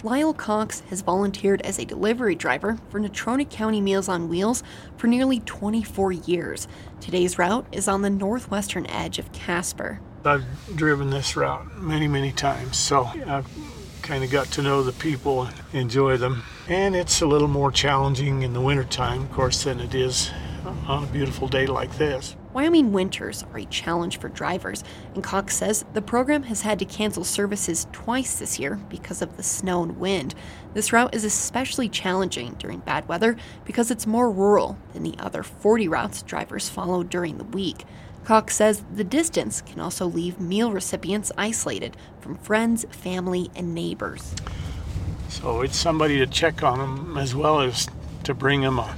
Lyle 0.05 0.35
Cox 0.35 0.81
has 0.91 1.01
volunteered 1.01 1.63
as 1.63 1.79
a 1.79 1.85
delivery 1.87 2.35
driver 2.35 2.79
for 2.91 3.01
Natrona 3.01 3.49
County 3.49 3.81
Meals 3.81 4.07
on 4.07 4.29
Wheels 4.29 4.63
for 4.99 5.07
nearly 5.07 5.41
24 5.41 6.13
years. 6.13 6.69
Today's 7.01 7.39
route 7.39 7.67
is 7.73 7.89
on 7.89 8.03
the 8.03 8.11
northwestern 8.11 8.87
edge 8.89 9.19
of 9.19 9.33
Casper. 9.33 10.01
I've 10.27 10.45
driven 10.77 11.09
this 11.09 11.37
route 11.37 11.79
many, 11.79 12.07
many 12.07 12.33
times, 12.33 12.77
so 12.77 13.05
I've 13.27 13.49
kind 14.03 14.23
of 14.23 14.31
got 14.31 14.49
to 14.49 14.63
know 14.63 14.83
the 14.83 14.93
people 14.93 15.45
and 15.45 15.55
enjoy 15.73 16.19
them. 16.19 16.43
And 16.69 16.95
it's 16.95 17.23
a 17.23 17.27
little 17.27 17.49
more 17.49 17.73
challenging 17.73 18.43
in 18.43 18.53
the 18.53 18.61
wintertime, 18.61 19.23
of 19.23 19.33
course, 19.33 19.65
than 19.65 19.81
it 19.81 19.95
is 19.95 20.31
on 20.87 21.05
a 21.05 21.07
beautiful 21.07 21.49
day 21.49 21.67
like 21.67 21.97
this. 21.97 22.37
Wyoming 22.55 22.93
winters 22.93 23.45
are 23.53 23.59
a 23.59 23.65
challenge 23.65 24.21
for 24.21 24.29
drivers, 24.29 24.85
and 25.13 25.25
Cox 25.25 25.57
says 25.57 25.85
the 25.93 26.01
program 26.01 26.45
has 26.45 26.61
had 26.61 26.79
to 26.79 26.85
cancel 26.85 27.25
services 27.25 27.89
twice 27.91 28.39
this 28.39 28.61
year 28.61 28.79
because 28.89 29.21
of 29.21 29.37
the 29.37 29.43
snow 29.43 29.83
and 29.83 29.99
wind. 29.99 30.37
This 30.73 30.93
route 30.93 31.13
is 31.17 31.25
especially 31.25 31.89
challenging 31.89 32.55
during 32.55 32.79
bad 32.79 33.09
weather 33.09 33.37
because 33.65 33.91
it's 33.91 34.07
more 34.07 34.31
rural 34.31 34.79
than 34.93 35.03
the 35.03 35.17
other 35.19 35.43
40 35.43 35.89
routes 35.89 36.23
drivers 36.23 36.69
follow 36.69 37.03
during 37.03 37.39
the 37.39 37.45
week. 37.45 37.85
Cox 38.23 38.55
says 38.55 38.85
the 38.95 39.03
distance 39.03 39.61
can 39.61 39.81
also 39.81 40.07
leave 40.07 40.39
meal 40.39 40.71
recipients 40.71 41.33
isolated 41.37 41.97
from 42.21 42.37
friends, 42.37 42.87
family, 42.89 43.51
and 43.57 43.75
neighbors. 43.75 44.33
So 45.29 45.63
it's 45.63 45.77
somebody 45.77 46.19
to 46.19 46.27
check 46.29 46.63
on 46.63 46.79
them 46.79 47.19
as 47.19 47.35
well 47.35 47.63
as 47.63 47.89
to 48.23 48.33
bring 48.33 48.61
them 48.61 48.79
a, 48.79 48.97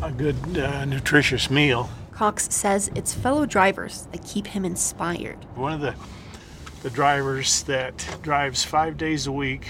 a 0.00 0.10
good, 0.10 0.56
uh, 0.56 0.86
nutritious 0.86 1.50
meal. 1.50 1.90
Cox 2.20 2.54
says 2.54 2.90
it's 2.94 3.14
fellow 3.14 3.46
drivers 3.46 4.06
that 4.12 4.22
keep 4.22 4.48
him 4.48 4.62
inspired. 4.66 5.38
One 5.54 5.72
of 5.72 5.80
the 5.80 5.94
the 6.82 6.90
drivers 6.90 7.62
that 7.62 8.18
drives 8.20 8.62
five 8.62 8.98
days 8.98 9.26
a 9.26 9.32
week 9.32 9.66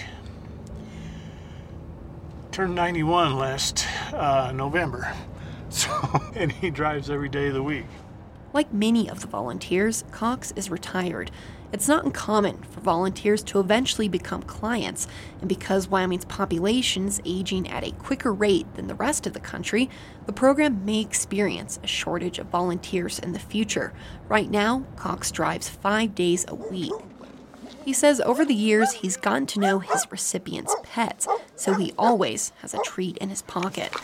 turned 2.50 2.74
91 2.74 3.36
last 3.36 3.86
uh, 4.12 4.50
November. 4.52 5.14
So, 5.72 5.92
and 6.34 6.50
he 6.50 6.68
drives 6.70 7.10
every 7.10 7.28
day 7.28 7.46
of 7.46 7.54
the 7.54 7.62
week. 7.62 7.86
Like 8.52 8.72
many 8.72 9.08
of 9.08 9.20
the 9.20 9.28
volunteers, 9.28 10.02
Cox 10.10 10.52
is 10.56 10.68
retired. 10.68 11.30
It's 11.72 11.86
not 11.86 12.04
uncommon 12.04 12.62
for 12.62 12.80
volunteers 12.80 13.42
to 13.44 13.60
eventually 13.60 14.08
become 14.08 14.42
clients, 14.42 15.06
and 15.40 15.48
because 15.48 15.88
Wyoming's 15.88 16.24
population 16.24 17.06
is 17.06 17.22
aging 17.24 17.68
at 17.68 17.86
a 17.86 17.92
quicker 17.92 18.32
rate 18.32 18.66
than 18.74 18.88
the 18.88 18.94
rest 18.94 19.26
of 19.26 19.34
the 19.34 19.40
country, 19.40 19.88
the 20.26 20.32
program 20.32 20.84
may 20.84 21.00
experience 21.00 21.78
a 21.82 21.86
shortage 21.86 22.40
of 22.40 22.48
volunteers 22.48 23.20
in 23.20 23.32
the 23.32 23.38
future. 23.38 23.92
Right 24.28 24.50
now, 24.50 24.84
Cox 24.96 25.30
drives 25.30 25.68
five 25.68 26.14
days 26.14 26.44
a 26.48 26.56
week. 26.56 26.92
He 27.84 27.92
says 27.92 28.20
over 28.20 28.44
the 28.44 28.54
years 28.54 28.92
he's 28.92 29.16
gotten 29.16 29.46
to 29.46 29.60
know 29.60 29.78
his 29.78 30.06
recipients' 30.10 30.74
pets, 30.82 31.28
so 31.54 31.74
he 31.74 31.92
always 31.96 32.52
has 32.62 32.74
a 32.74 32.78
treat 32.84 33.16
in 33.18 33.30
his 33.30 33.42
pocket. 33.42 33.94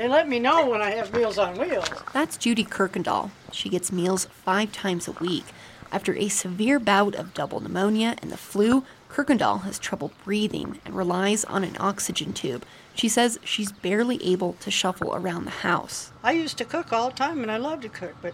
They 0.00 0.08
let 0.08 0.30
me 0.30 0.38
know 0.38 0.66
when 0.66 0.80
I 0.80 0.92
have 0.92 1.12
Meals 1.12 1.36
on 1.36 1.58
Wheels. 1.58 1.84
That's 2.14 2.38
Judy 2.38 2.64
Kirkendall. 2.64 3.32
She 3.52 3.68
gets 3.68 3.92
meals 3.92 4.24
five 4.24 4.72
times 4.72 5.06
a 5.06 5.12
week. 5.12 5.44
After 5.92 6.14
a 6.14 6.30
severe 6.30 6.78
bout 6.78 7.14
of 7.14 7.34
double 7.34 7.60
pneumonia 7.60 8.16
and 8.22 8.32
the 8.32 8.38
flu, 8.38 8.82
Kirkendall 9.10 9.64
has 9.64 9.78
trouble 9.78 10.10
breathing 10.24 10.80
and 10.86 10.94
relies 10.94 11.44
on 11.44 11.64
an 11.64 11.76
oxygen 11.78 12.32
tube. 12.32 12.64
She 12.94 13.10
says 13.10 13.38
she's 13.44 13.72
barely 13.72 14.24
able 14.24 14.54
to 14.60 14.70
shuffle 14.70 15.14
around 15.14 15.44
the 15.44 15.50
house. 15.50 16.12
I 16.24 16.32
used 16.32 16.56
to 16.56 16.64
cook 16.64 16.94
all 16.94 17.10
the 17.10 17.16
time 17.16 17.42
and 17.42 17.52
I 17.52 17.58
love 17.58 17.82
to 17.82 17.90
cook, 17.90 18.14
but 18.22 18.32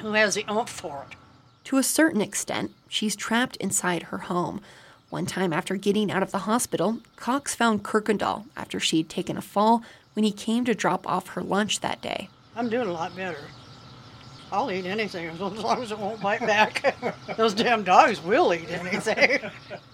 who 0.00 0.14
has 0.14 0.34
the 0.34 0.46
oomph 0.50 0.70
for 0.70 1.04
it? 1.10 1.16
To 1.64 1.76
a 1.76 1.82
certain 1.82 2.22
extent, 2.22 2.70
she's 2.88 3.14
trapped 3.14 3.56
inside 3.56 4.04
her 4.04 4.18
home. 4.18 4.62
One 5.10 5.26
time 5.26 5.52
after 5.52 5.74
getting 5.74 6.10
out 6.10 6.22
of 6.22 6.30
the 6.30 6.38
hospital, 6.38 7.00
Cox 7.16 7.54
found 7.54 7.82
Kirkendall 7.82 8.44
after 8.56 8.78
she'd 8.78 9.10
taken 9.10 9.36
a 9.36 9.42
fall 9.42 9.82
when 10.14 10.24
he 10.24 10.32
came 10.32 10.64
to 10.64 10.74
drop 10.74 11.08
off 11.08 11.28
her 11.28 11.42
lunch 11.42 11.80
that 11.80 12.00
day. 12.00 12.28
I'm 12.56 12.68
doing 12.68 12.88
a 12.88 12.92
lot 12.92 13.14
better. 13.14 13.38
I'll 14.52 14.70
eat 14.70 14.84
anything 14.84 15.26
as 15.28 15.38
long 15.40 15.82
as 15.82 15.92
it 15.92 15.98
won't 15.98 16.20
bite 16.20 16.40
back. 16.40 16.96
Those 17.36 17.54
damn 17.54 17.84
dogs 17.84 18.20
will 18.22 18.52
eat 18.52 18.68
anything. 18.70 19.50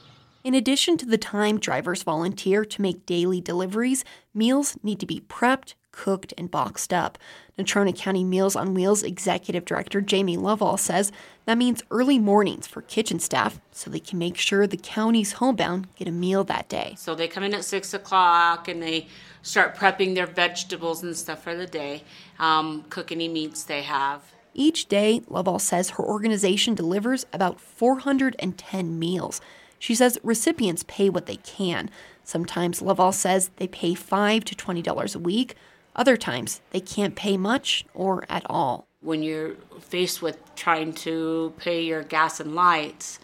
In 0.47 0.55
addition 0.55 0.97
to 0.99 1.07
the 1.07 1.19
time 1.19 1.59
drivers 1.59 2.05
volunteer 2.05 2.65
to 2.65 2.81
make 2.81 3.05
daily 3.05 3.41
deliveries, 3.41 4.05
meals 4.33 4.77
need 4.81 5.01
to 5.01 5.05
be 5.05 5.25
prepped, 5.29 5.75
cooked, 5.91 6.33
and 6.39 6.49
boxed 6.49 6.93
up. 6.93 7.19
Natrona 7.59 7.93
County 7.99 8.23
Meals 8.23 8.55
on 8.55 8.73
Wheels 8.73 9.03
Executive 9.03 9.65
Director 9.65 10.01
Jamie 10.01 10.37
Lovell 10.37 10.77
says 10.77 11.11
that 11.47 11.59
means 11.59 11.83
early 11.91 12.21
mornings 12.21 12.69
for 12.69 12.83
kitchen 12.83 13.19
staff 13.19 13.59
so 13.73 13.91
they 13.91 13.99
can 13.99 14.21
make 14.21 14.37
sure 14.37 14.69
the 14.69 14.77
county's 14.77 15.33
homebound 15.33 15.89
get 15.97 16.07
a 16.07 16.13
meal 16.13 16.45
that 16.45 16.69
day. 16.69 16.95
So 16.97 17.17
they 17.17 17.27
come 17.27 17.43
in 17.43 17.53
at 17.53 17.65
six 17.65 17.93
o'clock 17.93 18.69
and 18.69 18.81
they 18.81 19.09
start 19.43 19.75
prepping 19.75 20.15
their 20.15 20.29
vegetables 20.29 21.03
and 21.03 21.17
stuff 21.17 21.43
for 21.43 21.57
the 21.57 21.67
day, 21.67 22.05
um, 22.39 22.85
cook 22.89 23.11
any 23.11 23.27
meats 23.27 23.65
they 23.65 23.83
have. 23.83 24.23
Each 24.55 24.87
day, 24.87 25.23
Lovell 25.29 25.59
says 25.59 25.91
her 25.91 26.05
organization 26.05 26.77
delivers 26.77 27.27
about 27.33 27.61
410 27.61 28.97
meals. 28.97 29.41
She 29.87 29.95
says 29.95 30.19
recipients 30.25 30.85
pay 30.89 31.09
what 31.09 31.27
they 31.27 31.37
can. 31.37 31.91
Sometimes 32.25 32.83
Lovell 32.83 33.13
says 33.13 33.53
they 33.59 33.69
pay 33.69 33.95
5 33.95 34.45
to 34.45 34.55
$20 34.57 35.15
a 35.15 35.19
week. 35.21 35.55
Other 35.95 36.17
times, 36.17 36.61
they 36.73 36.81
can't 36.81 37.15
pay 37.15 37.37
much 37.37 37.85
or 37.95 38.25
at 38.29 38.45
all. 38.51 38.89
When 39.01 39.23
you're 39.23 39.55
faced 39.79 40.23
with 40.23 40.41
trying 40.57 40.93
to 40.95 41.55
pay 41.57 41.85
your 41.85 42.03
gas 42.03 42.41
and 42.41 42.57
lights 42.57 43.21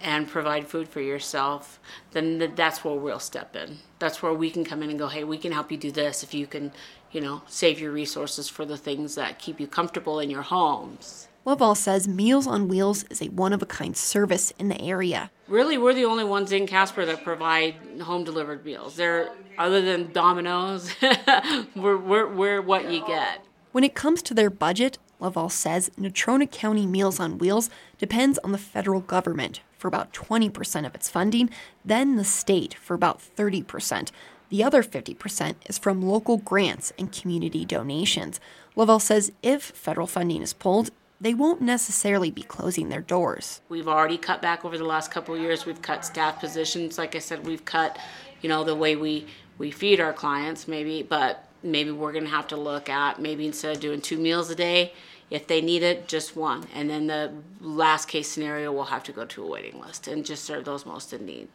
and 0.00 0.26
provide 0.26 0.66
food 0.66 0.88
for 0.88 1.00
yourself, 1.00 1.78
then 2.10 2.54
that's 2.56 2.82
where 2.82 2.96
we'll 2.96 3.20
step 3.20 3.54
in. 3.54 3.78
That's 4.00 4.20
where 4.20 4.34
we 4.34 4.50
can 4.50 4.64
come 4.64 4.82
in 4.82 4.90
and 4.90 4.98
go, 4.98 5.06
hey, 5.06 5.22
we 5.22 5.38
can 5.38 5.52
help 5.52 5.70
you 5.70 5.78
do 5.78 5.92
this 5.92 6.24
if 6.24 6.34
you 6.34 6.48
can, 6.48 6.72
you 7.12 7.20
know, 7.20 7.42
save 7.46 7.78
your 7.78 7.92
resources 7.92 8.48
for 8.48 8.64
the 8.64 8.76
things 8.76 9.14
that 9.14 9.38
keep 9.38 9.60
you 9.60 9.68
comfortable 9.68 10.18
in 10.18 10.28
your 10.28 10.42
homes. 10.42 11.28
Lovell 11.46 11.74
says 11.74 12.08
Meals 12.08 12.46
on 12.46 12.68
Wheels 12.68 13.04
is 13.10 13.20
a 13.20 13.26
one 13.26 13.52
of 13.52 13.60
a 13.60 13.66
kind 13.66 13.94
service 13.94 14.50
in 14.58 14.68
the 14.68 14.80
area. 14.80 15.30
Really, 15.46 15.76
we're 15.76 15.92
the 15.92 16.06
only 16.06 16.24
ones 16.24 16.52
in 16.52 16.66
Casper 16.66 17.04
that 17.04 17.22
provide 17.22 17.74
home 18.00 18.24
delivered 18.24 18.64
meals. 18.64 18.96
They're, 18.96 19.28
other 19.58 19.82
than 19.82 20.10
Domino's, 20.12 20.90
we're, 21.76 21.98
we're, 21.98 22.26
we're 22.26 22.62
what 22.62 22.90
you 22.90 23.06
get. 23.06 23.44
When 23.72 23.84
it 23.84 23.94
comes 23.94 24.22
to 24.22 24.32
their 24.32 24.48
budget, 24.48 24.96
Lovell 25.20 25.50
says 25.50 25.90
Natrona 25.98 26.50
County 26.50 26.86
Meals 26.86 27.20
on 27.20 27.36
Wheels 27.36 27.68
depends 27.98 28.38
on 28.38 28.52
the 28.52 28.58
federal 28.58 29.00
government 29.00 29.60
for 29.76 29.88
about 29.88 30.14
20% 30.14 30.86
of 30.86 30.94
its 30.94 31.10
funding, 31.10 31.50
then 31.84 32.16
the 32.16 32.24
state 32.24 32.72
for 32.72 32.94
about 32.94 33.20
30%. 33.20 34.10
The 34.48 34.64
other 34.64 34.82
50% 34.82 35.56
is 35.66 35.76
from 35.76 36.00
local 36.00 36.38
grants 36.38 36.94
and 36.98 37.12
community 37.12 37.66
donations. 37.66 38.40
Lovell 38.76 38.98
says 38.98 39.30
if 39.42 39.62
federal 39.62 40.06
funding 40.06 40.40
is 40.40 40.54
pulled, 40.54 40.90
they 41.24 41.32
won't 41.32 41.62
necessarily 41.62 42.30
be 42.30 42.42
closing 42.42 42.90
their 42.90 43.00
doors. 43.00 43.62
We've 43.70 43.88
already 43.88 44.18
cut 44.18 44.42
back 44.42 44.64
over 44.64 44.76
the 44.76 44.84
last 44.84 45.10
couple 45.10 45.34
of 45.34 45.40
years. 45.40 45.64
We've 45.64 45.80
cut 45.80 46.04
staff 46.04 46.38
positions. 46.38 46.98
Like 46.98 47.16
I 47.16 47.18
said, 47.18 47.46
we've 47.46 47.64
cut, 47.64 47.98
you 48.42 48.48
know, 48.50 48.62
the 48.62 48.74
way 48.74 48.94
we, 48.94 49.26
we 49.56 49.70
feed 49.70 50.00
our 50.00 50.12
clients, 50.12 50.68
maybe, 50.68 51.02
but 51.02 51.48
maybe 51.62 51.90
we're 51.90 52.12
going 52.12 52.24
to 52.24 52.30
have 52.30 52.48
to 52.48 52.56
look 52.56 52.90
at 52.90 53.22
maybe 53.22 53.46
instead 53.46 53.74
of 53.74 53.80
doing 53.80 54.02
two 54.02 54.18
meals 54.18 54.50
a 54.50 54.54
day, 54.54 54.92
if 55.30 55.46
they 55.46 55.62
need 55.62 55.82
it, 55.82 56.08
just 56.08 56.36
one. 56.36 56.66
And 56.74 56.90
then 56.90 57.06
the 57.06 57.32
last 57.58 58.06
case 58.06 58.30
scenario, 58.30 58.70
we'll 58.70 58.84
have 58.84 59.04
to 59.04 59.12
go 59.12 59.24
to 59.24 59.42
a 59.42 59.46
waiting 59.46 59.80
list 59.80 60.06
and 60.06 60.26
just 60.26 60.44
serve 60.44 60.66
those 60.66 60.84
most 60.84 61.14
in 61.14 61.24
need. 61.24 61.48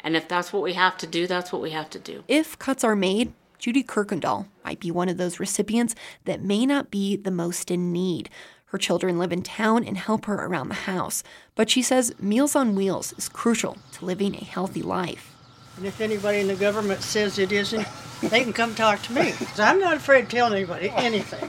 And 0.00 0.16
if 0.16 0.28
that's 0.28 0.52
what 0.52 0.62
we 0.62 0.74
have 0.74 0.98
to 0.98 1.06
do, 1.06 1.26
that's 1.26 1.50
what 1.50 1.62
we 1.62 1.70
have 1.70 1.88
to 1.90 1.98
do. 1.98 2.24
If 2.28 2.58
cuts 2.58 2.84
are 2.84 2.94
made, 2.94 3.32
Judy 3.58 3.82
Kirkendall 3.82 4.46
might 4.64 4.80
be 4.80 4.90
one 4.90 5.08
of 5.08 5.16
those 5.16 5.40
recipients 5.40 5.94
that 6.26 6.42
may 6.42 6.64
not 6.66 6.90
be 6.90 7.16
the 7.16 7.30
most 7.30 7.70
in 7.70 7.90
need. 7.92 8.30
Her 8.70 8.78
children 8.78 9.18
live 9.18 9.32
in 9.32 9.42
town 9.42 9.82
and 9.84 9.96
help 9.96 10.26
her 10.26 10.34
around 10.34 10.68
the 10.68 10.74
house, 10.74 11.22
but 11.54 11.70
she 11.70 11.80
says 11.80 12.14
Meals 12.20 12.54
on 12.54 12.74
Wheels 12.74 13.14
is 13.16 13.28
crucial 13.28 13.78
to 13.92 14.04
living 14.04 14.34
a 14.34 14.44
healthy 14.44 14.82
life. 14.82 15.34
And 15.78 15.86
if 15.86 16.02
anybody 16.02 16.40
in 16.40 16.48
the 16.48 16.54
government 16.54 17.00
says 17.00 17.38
it 17.38 17.50
isn't, 17.50 17.86
they 18.20 18.42
can 18.42 18.52
come 18.52 18.74
talk 18.74 19.00
to 19.02 19.12
me. 19.12 19.32
I'm 19.58 19.80
not 19.80 19.96
afraid 19.96 20.28
to 20.28 20.36
tell 20.36 20.52
anybody 20.52 20.90
anything. 20.90 21.48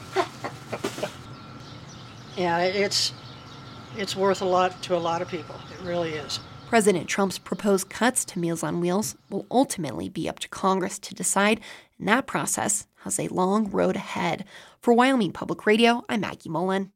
Yeah, 2.37 2.59
it's 2.59 3.11
it's 3.97 4.15
worth 4.15 4.41
a 4.41 4.45
lot 4.45 4.81
to 4.83 4.95
a 4.95 4.97
lot 4.97 5.21
of 5.21 5.27
people. 5.27 5.55
It 5.73 5.85
really 5.85 6.13
is. 6.13 6.39
President 6.69 7.09
Trump's 7.09 7.37
proposed 7.37 7.89
cuts 7.89 8.23
to 8.25 8.39
Meals 8.39 8.63
on 8.63 8.79
Wheels 8.79 9.17
will 9.29 9.45
ultimately 9.51 10.07
be 10.07 10.29
up 10.29 10.39
to 10.39 10.47
Congress 10.47 10.99
to 10.99 11.15
decide, 11.15 11.59
and 11.97 12.07
that 12.07 12.27
process 12.27 12.87
has 12.99 13.19
a 13.19 13.27
long 13.27 13.69
road 13.71 13.97
ahead. 13.97 14.45
For 14.79 14.93
Wyoming 14.93 15.33
Public 15.33 15.65
Radio, 15.65 16.05
I'm 16.07 16.21
Maggie 16.21 16.47
Mullen. 16.47 16.93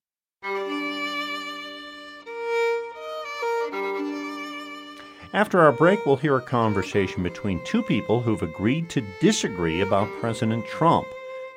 After 5.33 5.61
our 5.61 5.71
break, 5.71 6.05
we'll 6.05 6.17
hear 6.17 6.37
a 6.37 6.41
conversation 6.41 7.23
between 7.23 7.59
two 7.63 7.81
people 7.81 8.21
who've 8.21 8.43
agreed 8.43 8.87
to 8.89 9.03
disagree 9.19 9.81
about 9.81 10.07
President 10.19 10.63
Trump. 10.67 11.07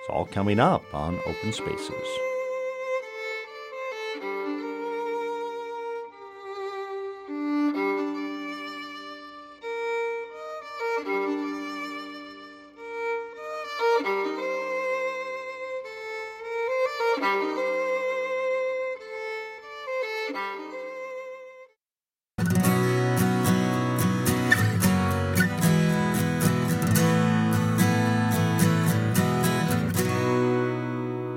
It's 0.01 0.09
all 0.09 0.25
coming 0.25 0.59
up 0.59 0.83
on 0.95 1.21
Open 1.27 1.53
Spaces. 1.53 2.09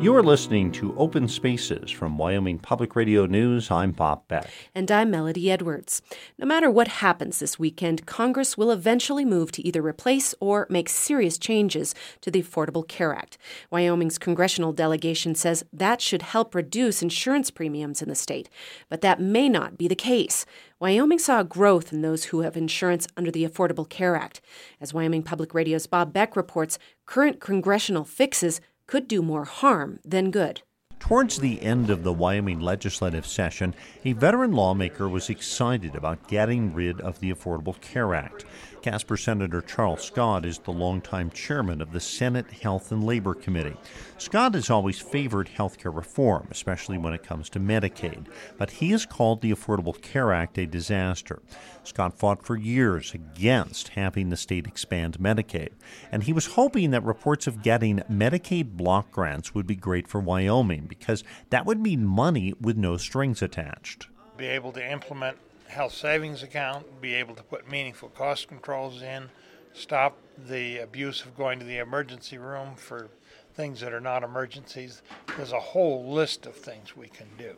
You're 0.10 0.24
listening 0.24 0.72
to 0.72 0.98
Open 0.98 1.28
Spaces 1.28 1.92
from 1.92 2.18
Wyoming 2.18 2.58
Public 2.58 2.96
Radio 2.96 3.28
News. 3.28 3.70
I'm 3.70 3.92
Bob 3.92 4.28
Beck. 4.28 4.50
And 4.74 4.90
I'm 4.90 5.12
Melody 5.12 5.52
Edwards. 5.52 6.02
No 6.40 6.48
matter 6.48 6.72
what 6.72 6.88
happens 6.88 7.38
this 7.38 7.60
weekend, 7.60 8.08
Congress 8.08 8.58
will 8.58 8.72
eventually 8.72 9.24
move 9.24 9.52
to 9.52 9.62
either 9.62 9.84
replace 9.84 10.34
or 10.40 10.66
make 10.68 10.90
serious 10.90 11.38
changes 11.38 11.94
to 12.22 12.32
the 12.32 12.42
Affordable 12.42 12.88
Care 12.88 13.14
Act. 13.14 13.38
Wyoming's 13.70 14.18
congressional 14.18 14.74
delegation 14.74 15.36
says 15.36 15.64
that 15.72 16.02
should 16.02 16.24
help 16.24 16.56
reduce 16.56 17.04
insurance 17.04 17.52
premiums 17.52 18.02
in 18.02 18.10
the 18.10 18.16
state. 18.16 18.50
But 18.90 19.02
that 19.02 19.22
may 19.22 19.48
not 19.48 19.78
be 19.78 19.88
the 19.88 19.94
case. 19.94 20.44
Wyoming 20.80 21.20
saw 21.20 21.44
growth 21.44 21.94
in 21.94 22.02
those 22.02 22.26
who 22.26 22.42
have 22.42 22.58
insurance 22.58 23.06
under 23.16 23.30
the 23.30 23.46
Affordable 23.48 23.88
Care 23.88 24.16
Act. 24.16 24.42
As 24.82 24.92
Wyoming 24.92 25.22
Public 25.22 25.54
Radio's 25.54 25.86
Bob 25.86 26.14
Beck 26.14 26.36
reports, 26.36 26.80
current 27.06 27.40
congressional 27.40 28.06
fixes 28.06 28.62
could 28.90 29.08
do 29.08 29.22
more 29.22 29.46
harm 29.46 30.00
than 30.04 30.32
good. 30.32 30.64
Towards 31.00 31.40
the 31.40 31.62
end 31.62 31.92
of 31.92 32.04
the 32.04 32.12
Wyoming 32.12 32.60
legislative 32.60 33.26
session, 33.26 33.76
a 34.04 34.14
veteran 34.14 34.52
lawmaker 34.52 35.08
was 35.08 35.30
excited 35.30 35.96
about 35.96 36.28
getting 36.28 36.74
rid 36.74 37.00
of 37.00 37.20
the 37.20 37.32
Affordable 37.32 37.80
Care 37.82 38.16
Act. 38.16 38.46
Casper 38.82 39.18
Senator 39.18 39.62
Charles 39.62 40.04
Scott 40.04 40.46
is 40.46 40.60
the 40.60 40.72
longtime 40.72 41.30
chairman 41.32 41.82
of 41.82 41.92
the 41.92 42.00
Senate 42.00 42.50
Health 42.50 42.92
and 42.92 43.04
Labor 43.04 43.34
Committee. 43.34 43.76
Scott 44.18 44.54
has 44.54 44.70
always 44.70 45.00
favored 45.00 45.50
health 45.50 45.78
care 45.78 45.92
reform, 45.92 46.48
especially 46.50 46.98
when 46.98 47.14
it 47.14 47.24
comes 47.24 47.50
to 47.50 47.60
Medicaid, 47.60 48.28
but 48.58 48.70
he 48.72 48.92
has 48.92 49.06
called 49.06 49.42
the 49.42 49.52
Affordable 49.52 50.00
Care 50.02 50.32
Act 50.32 50.58
a 50.58 50.66
disaster. 50.66 51.42
Scott 51.84 52.18
fought 52.18 52.46
for 52.46 52.56
years 52.56 53.14
against 53.14 53.90
having 53.90 54.30
the 54.30 54.38
state 54.38 54.66
expand 54.66 55.20
Medicaid, 55.20 55.72
and 56.12 56.24
he 56.24 56.34
was 56.34 56.48
hoping 56.48 56.92
that 56.92 57.04
reports 57.04 57.48
of 57.48 57.62
getting 57.62 57.98
Medicaid 58.10 58.78
block 58.78 59.12
grants 59.12 59.54
would 59.54 59.68
be 59.68 59.76
great 59.76 60.08
for 60.08 60.22
Wyoming 60.22 60.86
because 60.88 61.24
that 61.50 61.66
would 61.66 61.80
mean 61.80 62.06
money 62.06 62.54
with 62.62 62.78
no 62.78 62.96
strings 62.96 63.42
attached. 63.42 64.08
Be 64.38 64.48
able 64.48 64.72
to 64.72 64.92
implement 64.92 65.38
health 65.70 65.94
savings 65.94 66.44
account, 66.44 67.00
be 67.00 67.14
able 67.14 67.36
to 67.36 67.44
put 67.44 67.70
meaningful 67.70 68.10
cost 68.10 68.48
controls 68.48 69.02
in, 69.02 69.30
stop 69.74 70.18
the 70.48 70.80
abuse 70.80 71.22
of 71.22 71.38
going 71.38 71.60
to 71.60 71.66
the 71.66 71.78
emergency 71.78 72.38
room 72.38 72.76
for 72.76 73.08
things 73.54 73.80
that 73.82 73.94
are 73.94 74.02
not 74.02 74.24
emergencies. 74.24 75.02
There's 75.38 75.52
a 75.52 75.60
whole 75.60 76.12
list 76.12 76.46
of 76.46 76.56
things 76.56 76.98
we 76.98 77.08
can 77.08 77.28
do. 77.38 77.56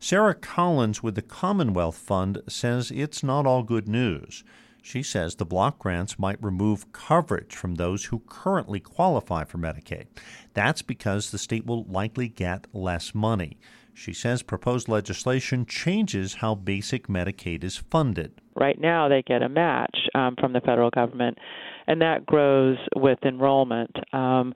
Sara 0.00 0.34
Collins 0.34 1.02
with 1.02 1.14
the 1.14 1.22
Commonwealth 1.22 1.96
Fund 1.96 2.42
says 2.48 2.90
it's 2.90 3.22
not 3.22 3.46
all 3.46 3.62
good 3.62 3.88
news. 3.88 4.42
She 4.82 5.04
says 5.04 5.36
the 5.36 5.44
block 5.44 5.78
grants 5.78 6.18
might 6.18 6.42
remove 6.42 6.90
coverage 6.92 7.54
from 7.54 7.76
those 7.76 8.06
who 8.06 8.22
currently 8.26 8.80
qualify 8.80 9.44
for 9.44 9.58
Medicaid. 9.58 10.06
That's 10.54 10.82
because 10.82 11.30
the 11.30 11.38
state 11.38 11.64
will 11.64 11.84
likely 11.84 12.28
get 12.28 12.66
less 12.72 13.14
money. 13.14 13.58
She 13.94 14.12
says 14.12 14.42
proposed 14.42 14.88
legislation 14.88 15.66
changes 15.66 16.34
how 16.34 16.54
basic 16.54 17.08
Medicaid 17.08 17.62
is 17.64 17.76
funded. 17.76 18.40
Right 18.54 18.80
now, 18.80 19.08
they 19.08 19.22
get 19.22 19.42
a 19.42 19.48
match 19.48 19.96
um, 20.14 20.36
from 20.40 20.52
the 20.52 20.60
federal 20.60 20.90
government, 20.90 21.38
and 21.86 22.00
that 22.00 22.26
grows 22.26 22.78
with 22.96 23.18
enrollment. 23.24 23.94
Um, 24.12 24.54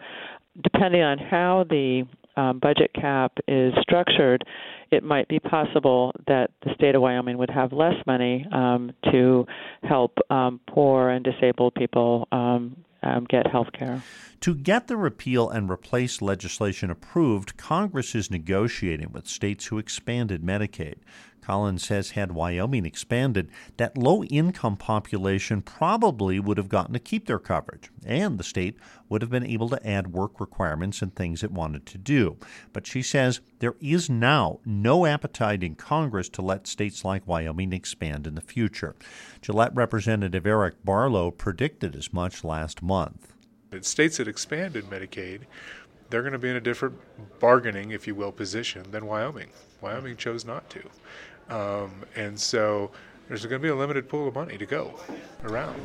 depending 0.63 1.03
on 1.03 1.19
how 1.19 1.65
the 1.69 2.05
um, 2.37 2.59
budget 2.59 2.91
cap 2.95 3.33
is 3.49 3.73
structured, 3.81 4.45
it 4.91 5.03
might 5.03 5.29
be 5.29 5.39
possible 5.41 6.13
that 6.27 6.51
the 6.63 6.75
state 6.75 6.95
of 6.95 7.03
Wyoming 7.03 7.39
would 7.39 7.51
have 7.51 7.73
less 7.73 7.95
money 8.07 8.47
um, 8.53 8.93
to 9.11 9.47
help 9.83 10.17
um, 10.31 10.61
poor 10.69 11.11
and 11.11 11.25
disabled 11.25 11.75
people 11.75 12.29
um, 13.07 13.25
get 13.25 13.47
health 13.47 13.73
care. 13.73 14.03
To 14.41 14.55
get 14.55 14.87
the 14.87 14.97
repeal 14.97 15.49
and 15.49 15.71
replace 15.71 16.21
legislation 16.21 16.91
approved, 16.91 17.57
Congress 17.57 18.15
is 18.15 18.31
negotiating 18.31 19.13
with 19.13 19.27
states 19.27 19.67
who 19.67 19.79
expanded 19.79 20.43
Medicaid. 20.43 20.97
Collins 21.47 21.87
says 21.87 22.11
had 22.11 22.33
Wyoming 22.33 22.85
expanded, 22.85 23.49
that 23.77 23.97
low 23.97 24.25
income 24.25 24.77
population 24.77 25.63
probably 25.63 26.41
would 26.41 26.59
have 26.59 26.69
gotten 26.69 26.93
to 26.93 26.99
keep 26.99 27.29
their 27.29 27.39
coverage, 27.39 27.89
and 28.05 28.37
the 28.37 28.43
state 28.43 28.77
would 29.09 29.23
have 29.23 29.31
been 29.31 29.47
able 29.47 29.69
to 29.69 29.87
add 29.87 30.13
work 30.13 30.41
requirements 30.41 31.03
and 31.03 31.15
things 31.15 31.45
it 31.45 31.53
wanted 31.53 31.87
to 31.87 31.99
do. 31.99 32.37
But 32.73 32.85
she 32.85 33.01
says 33.01 33.43
there 33.61 33.77
is 33.81 34.11
now 34.11 34.59
no 34.65 35.07
appetite 35.07 35.63
in 35.63 35.77
Congress 35.77 36.29
to 36.31 36.43
let 36.43 36.67
states 36.67 37.05
like 37.05 37.29
Wyoming 37.29 37.73
expand 37.73 38.27
in 38.27 38.35
the 38.35 38.41
future. 38.41 38.97
Gillette 39.41 39.75
Representative 39.77 40.49
Eric 40.49 40.85
Barlow 40.85 41.31
predicted 41.31 41.95
as 41.95 42.13
much 42.13 42.43
last 42.43 42.83
month. 42.83 43.35
States 43.83 44.17
that 44.17 44.27
expanded 44.27 44.87
Medicaid 44.87 45.43
they're 46.11 46.23
going 46.23 46.33
to 46.33 46.39
be 46.39 46.51
in 46.51 46.57
a 46.57 46.61
different 46.61 46.99
bargaining, 47.41 47.91
if 47.91 48.07
you 48.07 48.15
will, 48.15 48.33
position 48.33 48.91
than 48.91 49.07
Wyoming. 49.07 49.49
Wyoming 49.81 50.17
chose 50.17 50.45
not 50.45 50.69
to. 50.71 50.83
Um, 51.49 52.05
and 52.15 52.39
so 52.39 52.91
there's 53.29 53.45
going 53.45 53.61
to 53.61 53.67
be 53.67 53.69
a 53.69 53.77
limited 53.77 54.09
pool 54.09 54.29
of 54.29 54.35
money 54.35 54.59
to 54.59 54.67
go 54.67 54.99
around. 55.45 55.77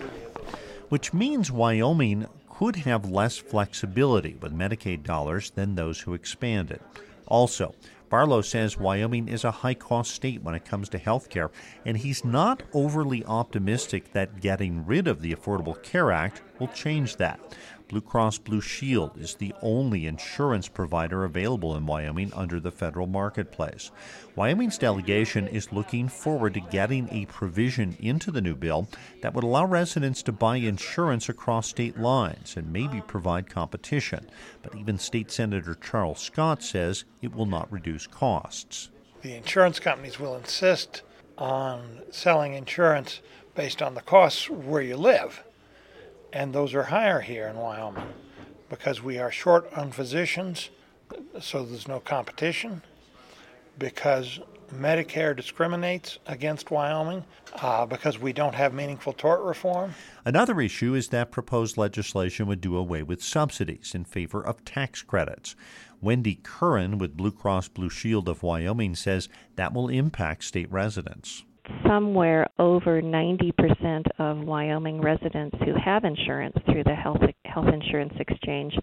Which 0.89 1.13
means 1.13 1.51
Wyoming 1.51 2.27
could 2.49 2.75
have 2.77 3.09
less 3.09 3.37
flexibility 3.37 4.35
with 4.41 4.53
Medicaid 4.53 5.03
dollars 5.03 5.51
than 5.51 5.75
those 5.75 6.01
who 6.01 6.13
expand 6.13 6.71
It 6.71 6.81
also, 7.31 7.73
Barlow 8.09 8.41
says 8.41 8.77
Wyoming 8.77 9.29
is 9.29 9.45
a 9.45 9.51
high 9.51 9.73
cost 9.73 10.11
state 10.11 10.43
when 10.43 10.53
it 10.53 10.65
comes 10.65 10.89
to 10.89 10.97
health 10.97 11.29
care, 11.29 11.49
and 11.85 11.95
he's 11.95 12.25
not 12.25 12.61
overly 12.73 13.23
optimistic 13.23 14.11
that 14.11 14.41
getting 14.41 14.85
rid 14.85 15.07
of 15.07 15.21
the 15.21 15.33
Affordable 15.33 15.81
Care 15.81 16.11
Act 16.11 16.41
will 16.59 16.67
change 16.67 17.15
that. 17.15 17.39
Blue 17.91 17.99
Cross 17.99 18.37
Blue 18.37 18.61
Shield 18.61 19.17
is 19.17 19.35
the 19.35 19.53
only 19.61 20.07
insurance 20.07 20.69
provider 20.69 21.25
available 21.25 21.75
in 21.75 21.85
Wyoming 21.85 22.31
under 22.33 22.57
the 22.57 22.71
federal 22.71 23.05
marketplace. 23.05 23.91
Wyoming's 24.37 24.77
delegation 24.77 25.45
is 25.45 25.73
looking 25.73 26.07
forward 26.07 26.53
to 26.53 26.61
getting 26.61 27.09
a 27.11 27.25
provision 27.25 27.97
into 27.99 28.31
the 28.31 28.39
new 28.39 28.55
bill 28.55 28.87
that 29.21 29.33
would 29.33 29.43
allow 29.43 29.65
residents 29.65 30.23
to 30.23 30.31
buy 30.31 30.55
insurance 30.55 31.27
across 31.27 31.67
state 31.67 31.99
lines 31.99 32.55
and 32.55 32.71
maybe 32.71 33.01
provide 33.01 33.49
competition. 33.49 34.25
But 34.63 34.73
even 34.75 34.97
State 34.97 35.29
Senator 35.29 35.75
Charles 35.75 36.21
Scott 36.21 36.63
says 36.63 37.03
it 37.21 37.35
will 37.35 37.45
not 37.45 37.69
reduce 37.69 38.07
costs. 38.07 38.89
The 39.21 39.35
insurance 39.35 39.81
companies 39.81 40.17
will 40.17 40.37
insist 40.37 41.01
on 41.37 42.03
selling 42.09 42.53
insurance 42.53 43.19
based 43.53 43.81
on 43.81 43.95
the 43.95 44.01
costs 44.01 44.49
where 44.49 44.81
you 44.81 44.95
live 44.95 45.43
and 46.33 46.53
those 46.53 46.73
are 46.73 46.83
higher 46.83 47.19
here 47.19 47.47
in 47.47 47.57
Wyoming 47.57 48.13
because 48.69 49.01
we 49.01 49.17
are 49.17 49.31
short 49.31 49.71
on 49.75 49.91
physicians, 49.91 50.69
so 51.39 51.65
there's 51.65 51.87
no 51.87 51.99
competition. 51.99 52.81
Because 53.77 54.39
Medicare 54.73 55.35
discriminates 55.35 56.19
against 56.27 56.71
Wyoming 56.71 57.25
uh, 57.61 57.85
because 57.85 58.17
we 58.19 58.31
don't 58.31 58.55
have 58.55 58.73
meaningful 58.73 59.13
tort 59.13 59.41
reform. 59.41 59.93
Another 60.23 60.61
issue 60.61 60.93
is 60.93 61.09
that 61.09 61.31
proposed 61.31 61.77
legislation 61.77 62.47
would 62.47 62.61
do 62.61 62.77
away 62.77 63.03
with 63.03 63.21
subsidies 63.21 63.93
in 63.93 64.05
favor 64.05 64.41
of 64.41 64.63
tax 64.63 65.01
credits. 65.01 65.55
Wendy 65.99 66.39
Curran 66.41 66.97
with 66.97 67.17
Blue 67.17 67.31
Cross 67.31 67.69
Blue 67.69 67.89
Shield 67.89 68.29
of 68.29 68.41
Wyoming 68.41 68.95
says 68.95 69.27
that 69.55 69.73
will 69.73 69.89
impact 69.89 70.45
state 70.45 70.71
residents 70.71 71.43
somewhere 71.87 72.47
over 72.59 73.01
90% 73.01 74.03
of 74.19 74.37
Wyoming 74.39 75.01
residents 75.01 75.55
who 75.65 75.73
have 75.83 76.03
insurance 76.03 76.55
through 76.65 76.83
the 76.83 76.95
health 76.95 77.21
health 77.45 77.67
insurance 77.73 78.13
exchange 78.19 78.73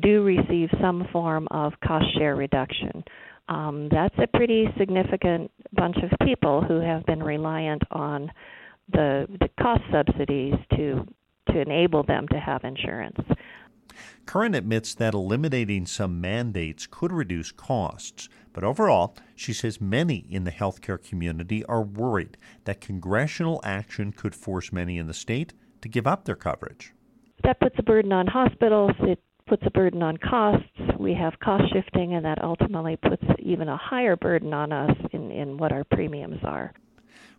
do 0.00 0.22
receive 0.22 0.68
some 0.80 1.06
form 1.12 1.48
of 1.50 1.72
cost 1.84 2.06
share 2.16 2.36
reduction. 2.36 3.02
Um, 3.48 3.88
that's 3.90 4.14
a 4.18 4.26
pretty 4.36 4.66
significant 4.78 5.50
bunch 5.72 5.96
of 5.96 6.26
people 6.26 6.62
who 6.62 6.80
have 6.80 7.04
been 7.06 7.22
reliant 7.22 7.82
on 7.90 8.30
the 8.92 9.26
the 9.40 9.48
cost 9.60 9.82
subsidies 9.90 10.54
to 10.76 11.06
to 11.50 11.60
enable 11.60 12.02
them 12.04 12.28
to 12.28 12.38
have 12.38 12.64
insurance. 12.64 13.18
Curran 14.26 14.54
admits 14.54 14.94
that 14.94 15.14
eliminating 15.14 15.86
some 15.86 16.20
mandates 16.20 16.86
could 16.86 17.12
reduce 17.12 17.52
costs, 17.52 18.28
but 18.52 18.64
overall, 18.64 19.16
she 19.34 19.52
says 19.52 19.80
many 19.80 20.26
in 20.30 20.44
the 20.44 20.50
healthcare 20.50 21.02
community 21.02 21.64
are 21.64 21.82
worried 21.82 22.36
that 22.64 22.80
congressional 22.80 23.60
action 23.64 24.12
could 24.12 24.34
force 24.34 24.72
many 24.72 24.98
in 24.98 25.06
the 25.06 25.14
state 25.14 25.52
to 25.80 25.88
give 25.88 26.06
up 26.06 26.24
their 26.24 26.36
coverage. 26.36 26.92
That 27.44 27.60
puts 27.60 27.76
a 27.78 27.82
burden 27.82 28.12
on 28.12 28.26
hospitals. 28.26 28.92
It 29.00 29.18
puts 29.46 29.64
a 29.66 29.70
burden 29.70 30.02
on 30.02 30.16
costs. 30.18 30.66
We 30.98 31.14
have 31.14 31.38
cost 31.40 31.64
shifting, 31.72 32.14
and 32.14 32.24
that 32.24 32.42
ultimately 32.42 32.96
puts 32.96 33.24
even 33.38 33.68
a 33.68 33.76
higher 33.76 34.16
burden 34.16 34.54
on 34.54 34.72
us 34.72 34.96
in, 35.12 35.30
in 35.30 35.56
what 35.56 35.72
our 35.72 35.84
premiums 35.84 36.40
are. 36.44 36.72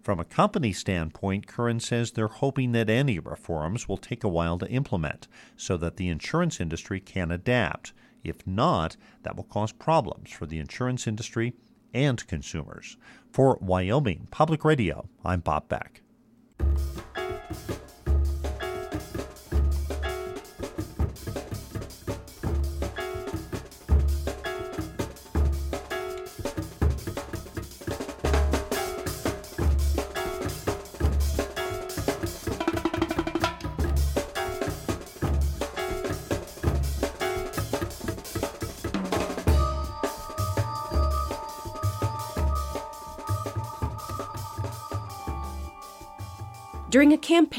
From 0.02 0.20
a 0.20 0.26
company 0.26 0.74
standpoint, 0.74 1.48
Curran 1.48 1.80
says 1.80 2.12
they're 2.12 2.28
hoping 2.28 2.74
that 2.74 2.90
any 2.90 3.20
reforms 3.20 3.88
will 3.88 3.98
take 3.98 4.26
a 4.26 4.30
while 4.30 4.58
to 4.58 4.70
implement 4.70 5.30
so 5.56 5.78
that 5.78 5.96
the 5.96 6.10
insurance 6.10 6.60
industry 6.60 7.00
can 7.00 7.32
adapt. 7.32 7.94
If 8.24 8.46
not, 8.48 8.96
that 9.24 9.36
will 9.36 9.44
cause 9.44 9.72
problems 9.72 10.32
for 10.32 10.46
the 10.46 10.60
insurance 10.60 11.08
industry 11.08 11.54
and 11.94 12.26
consumers. 12.28 12.98
For 13.32 13.58
Wyoming 13.62 14.28
Public 14.32 14.64
Radio, 14.64 15.10
I'm 15.26 15.42
Bob 15.42 15.68
Beck. 15.68 16.03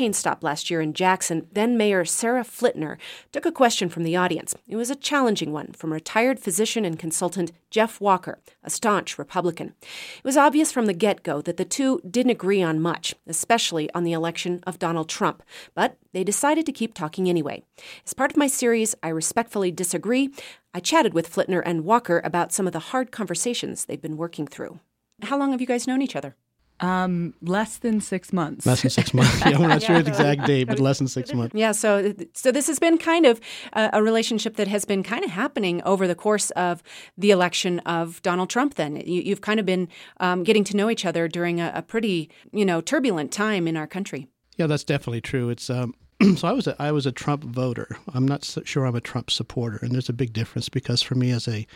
Campaign 0.05 0.13
stop 0.13 0.45
last 0.45 0.69
year 0.69 0.83
in 0.83 0.93
Jackson, 0.93 1.47
then 1.51 1.79
Mayor 1.79 2.05
Sara 2.05 2.43
Flitner 2.45 2.99
took 3.33 3.47
a 3.47 3.51
question 3.51 3.89
from 3.89 4.03
the 4.03 4.17
audience. 4.17 4.55
It 4.69 4.77
was 4.77 4.91
a 4.91 4.95
challenging 4.95 5.51
one 5.51 5.73
from 5.73 5.95
retired 5.95 6.39
physician 6.39 6.85
and 6.85 6.99
consultant 6.99 7.53
Jeff 7.71 8.03
Walker, 8.03 8.39
a 8.63 8.69
staunch 8.69 9.19
Republican. 9.19 9.73
It 9.81 10.25
was 10.25 10.37
obvious 10.37 10.71
from 10.71 10.85
the 10.85 10.93
get 10.93 11.23
go 11.23 11.41
that 11.41 11.57
the 11.57 11.65
two 11.65 12.03
didn't 12.07 12.33
agree 12.33 12.63
on 12.63 12.83
much, 12.83 13.15
especially 13.27 13.89
on 13.95 14.05
the 14.05 14.13
election 14.13 14.63
of 14.67 14.79
Donald 14.79 15.09
Trump, 15.09 15.43
but 15.75 15.97
they 16.13 16.23
decided 16.23 16.67
to 16.67 16.73
keep 16.73 16.93
talking 16.93 17.31
anyway. 17.31 17.63
As 18.05 18.13
part 18.13 18.31
of 18.31 18.37
my 18.37 18.47
series, 18.47 18.95
I 19.03 19.09
Respectfully 19.09 19.71
Disagree, 19.71 20.29
I 20.75 20.81
chatted 20.81 21.15
with 21.15 21.35
Flitner 21.35 21.63
and 21.65 21.83
Walker 21.83 22.21
about 22.23 22.53
some 22.53 22.67
of 22.67 22.75
the 22.75 22.91
hard 22.91 23.11
conversations 23.11 23.87
they've 23.87 24.03
been 24.03 24.19
working 24.19 24.47
through. 24.47 24.81
How 25.23 25.39
long 25.39 25.53
have 25.53 25.63
you 25.63 25.67
guys 25.67 25.87
known 25.87 26.03
each 26.03 26.15
other? 26.15 26.37
Um, 26.85 27.33
less 27.41 27.79
than 27.79 28.03
six 28.03 28.31
months. 28.31 28.67
Less 28.67 28.83
than 28.83 28.91
six 28.91 29.15
months. 29.15 29.41
Yeah, 29.45 29.57
I'm 29.57 29.63
not 29.63 29.81
yeah. 29.81 29.87
sure 29.87 30.03
the 30.03 30.11
exact 30.11 30.47
date, 30.47 30.65
but 30.65 30.79
less 30.79 30.99
than 30.99 31.09
six 31.09 31.33
months. 31.33 31.55
Yeah. 31.55 31.73
So, 31.73 32.15
so 32.35 32.53
this 32.53 32.67
has 32.67 32.79
been 32.79 32.99
kind 32.99 33.25
of 33.25 33.41
a, 33.73 33.91
a, 33.95 34.03
relationship 34.03 34.57
that 34.57 34.69
has 34.69 34.85
been 34.85 35.03
kind 35.03 35.25
of 35.25 35.31
happening 35.31 35.83
over 35.83 36.07
the 36.07 36.15
course 36.15 36.51
of 36.53 36.83
the 37.17 37.31
election 37.31 37.79
of 37.81 38.21
Donald 38.23 38.51
Trump. 38.51 38.75
Then 38.75 38.97
you, 38.97 39.31
have 39.31 39.41
kind 39.41 39.61
of 39.61 39.67
been 39.67 39.89
um, 40.21 40.45
getting 40.45 40.65
to 40.65 40.77
know 40.77 40.91
each 40.91 41.07
other 41.07 41.27
during 41.27 41.61
a, 41.61 41.73
a, 41.75 41.83
pretty, 41.83 42.31
you 42.53 42.65
know, 42.65 42.81
turbulent 42.81 43.33
time 43.33 43.67
in 43.67 43.77
our 43.77 43.87
country. 43.87 44.29
Yeah, 44.57 44.67
that's 44.67 44.85
definitely 44.85 45.23
true. 45.23 45.49
It's 45.49 45.71
um, 45.71 45.95
so 46.37 46.49
I 46.49 46.53
was 46.53 46.67
a, 46.67 46.77
I 46.79 46.93
was 46.93 47.07
a 47.07 47.13
Trump 47.13 47.45
voter. 47.45 47.97
I'm 48.13 48.29
not 48.29 48.45
so 48.45 48.63
sure 48.65 48.87
I'm 48.87 48.97
a 48.97 49.01
Trump 49.01 49.31
supporter, 49.31 49.79
and 49.81 49.93
there's 49.93 50.11
a 50.11 50.15
big 50.15 50.35
difference 50.35 50.69
because 50.69 51.01
for 51.01 51.15
me 51.15 51.31
as 51.31 51.49
a, 51.49 51.67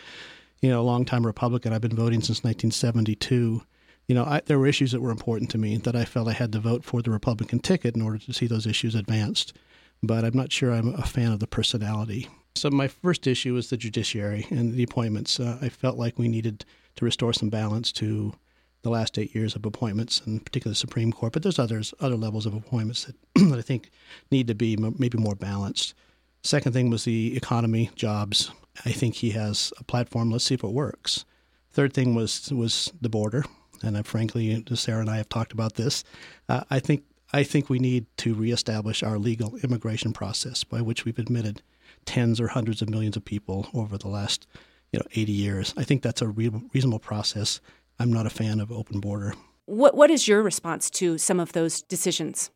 you 0.61 0.69
know, 0.69 0.83
longtime 0.83 1.25
Republican, 1.25 1.73
I've 1.73 1.81
been 1.81 1.95
voting 1.95 2.21
since 2.21 2.43
1972 2.43 3.63
you 4.09 4.15
know, 4.15 4.25
I, 4.25 4.41
there 4.47 4.57
were 4.57 4.65
issues 4.65 4.91
that 4.91 5.01
were 5.01 5.11
important 5.11 5.51
to 5.51 5.59
me 5.59 5.77
that 5.77 5.95
I 5.95 6.03
felt 6.03 6.27
I 6.27 6.33
had 6.33 6.51
to 6.53 6.59
vote 6.59 6.83
for 6.83 7.03
the 7.03 7.11
Republican 7.11 7.59
ticket 7.59 7.95
in 7.95 8.01
order 8.01 8.17
to 8.17 8.33
see 8.33 8.47
those 8.47 8.65
issues 8.65 8.95
advanced. 8.95 9.55
But 10.01 10.25
I'm 10.25 10.35
not 10.35 10.51
sure 10.51 10.73
I'm 10.73 10.95
a 10.95 11.05
fan 11.05 11.31
of 11.31 11.39
the 11.39 11.45
personality. 11.45 12.27
So 12.55 12.71
my 12.71 12.87
first 12.87 13.27
issue 13.27 13.53
was 13.53 13.69
the 13.69 13.77
judiciary 13.77 14.47
and 14.49 14.73
the 14.73 14.81
appointments. 14.81 15.39
Uh, 15.39 15.59
I 15.61 15.69
felt 15.69 15.99
like 15.99 16.17
we 16.17 16.27
needed 16.27 16.65
to 16.95 17.05
restore 17.05 17.33
some 17.33 17.49
balance 17.49 17.91
to 17.93 18.33
the 18.81 18.89
last 18.89 19.19
eight 19.19 19.35
years 19.35 19.55
of 19.55 19.63
appointments, 19.63 20.21
and 20.25 20.43
particularly 20.43 20.73
the 20.73 20.79
Supreme 20.79 21.13
Court. 21.13 21.33
But 21.33 21.43
there's 21.43 21.59
others, 21.59 21.93
other 21.99 22.15
levels 22.15 22.47
of 22.47 22.55
appointments 22.55 23.05
that, 23.05 23.15
that 23.35 23.59
I 23.59 23.61
think 23.61 23.91
need 24.31 24.47
to 24.47 24.55
be 24.55 24.75
maybe 24.75 25.19
more 25.19 25.35
balanced. 25.35 25.93
Second 26.41 26.71
thing 26.71 26.89
was 26.89 27.03
the 27.03 27.37
economy, 27.37 27.91
jobs, 27.95 28.49
I 28.85 28.91
think 28.91 29.15
he 29.15 29.31
has 29.31 29.71
a 29.77 29.83
platform. 29.83 30.31
Let's 30.31 30.45
see 30.45 30.55
if 30.55 30.63
it 30.63 30.71
works. 30.71 31.25
Third 31.71 31.93
thing 31.93 32.15
was 32.15 32.51
was 32.51 32.91
the 32.99 33.09
border, 33.09 33.43
and 33.83 33.97
I, 33.97 34.03
frankly, 34.03 34.63
Sara 34.73 35.01
and 35.01 35.09
I 35.09 35.17
have 35.17 35.29
talked 35.29 35.51
about 35.51 35.75
this. 35.75 36.03
Uh, 36.47 36.63
I 36.69 36.79
think 36.79 37.03
I 37.31 37.43
think 37.43 37.69
we 37.69 37.79
need 37.79 38.05
to 38.17 38.33
reestablish 38.33 39.03
our 39.03 39.19
legal 39.19 39.55
immigration 39.57 40.13
process 40.13 40.63
by 40.63 40.81
which 40.81 41.05
we've 41.05 41.19
admitted 41.19 41.61
tens 42.05 42.41
or 42.41 42.47
hundreds 42.47 42.81
of 42.81 42.89
millions 42.89 43.15
of 43.15 43.23
people 43.23 43.67
over 43.73 43.97
the 43.97 44.07
last 44.07 44.47
you 44.91 44.99
know 44.99 45.05
80 45.13 45.31
years. 45.31 45.73
I 45.77 45.83
think 45.83 46.01
that's 46.01 46.21
a 46.21 46.27
re- 46.27 46.51
reasonable 46.73 46.99
process. 46.99 47.61
I'm 47.99 48.11
not 48.11 48.25
a 48.25 48.31
fan 48.31 48.59
of 48.59 48.71
open 48.71 48.99
border. 48.99 49.33
What 49.65 49.95
what 49.95 50.09
is 50.09 50.27
your 50.27 50.41
response 50.41 50.89
to 50.91 51.17
some 51.17 51.39
of 51.39 51.53
those 51.53 51.81
decisions? 51.81 52.49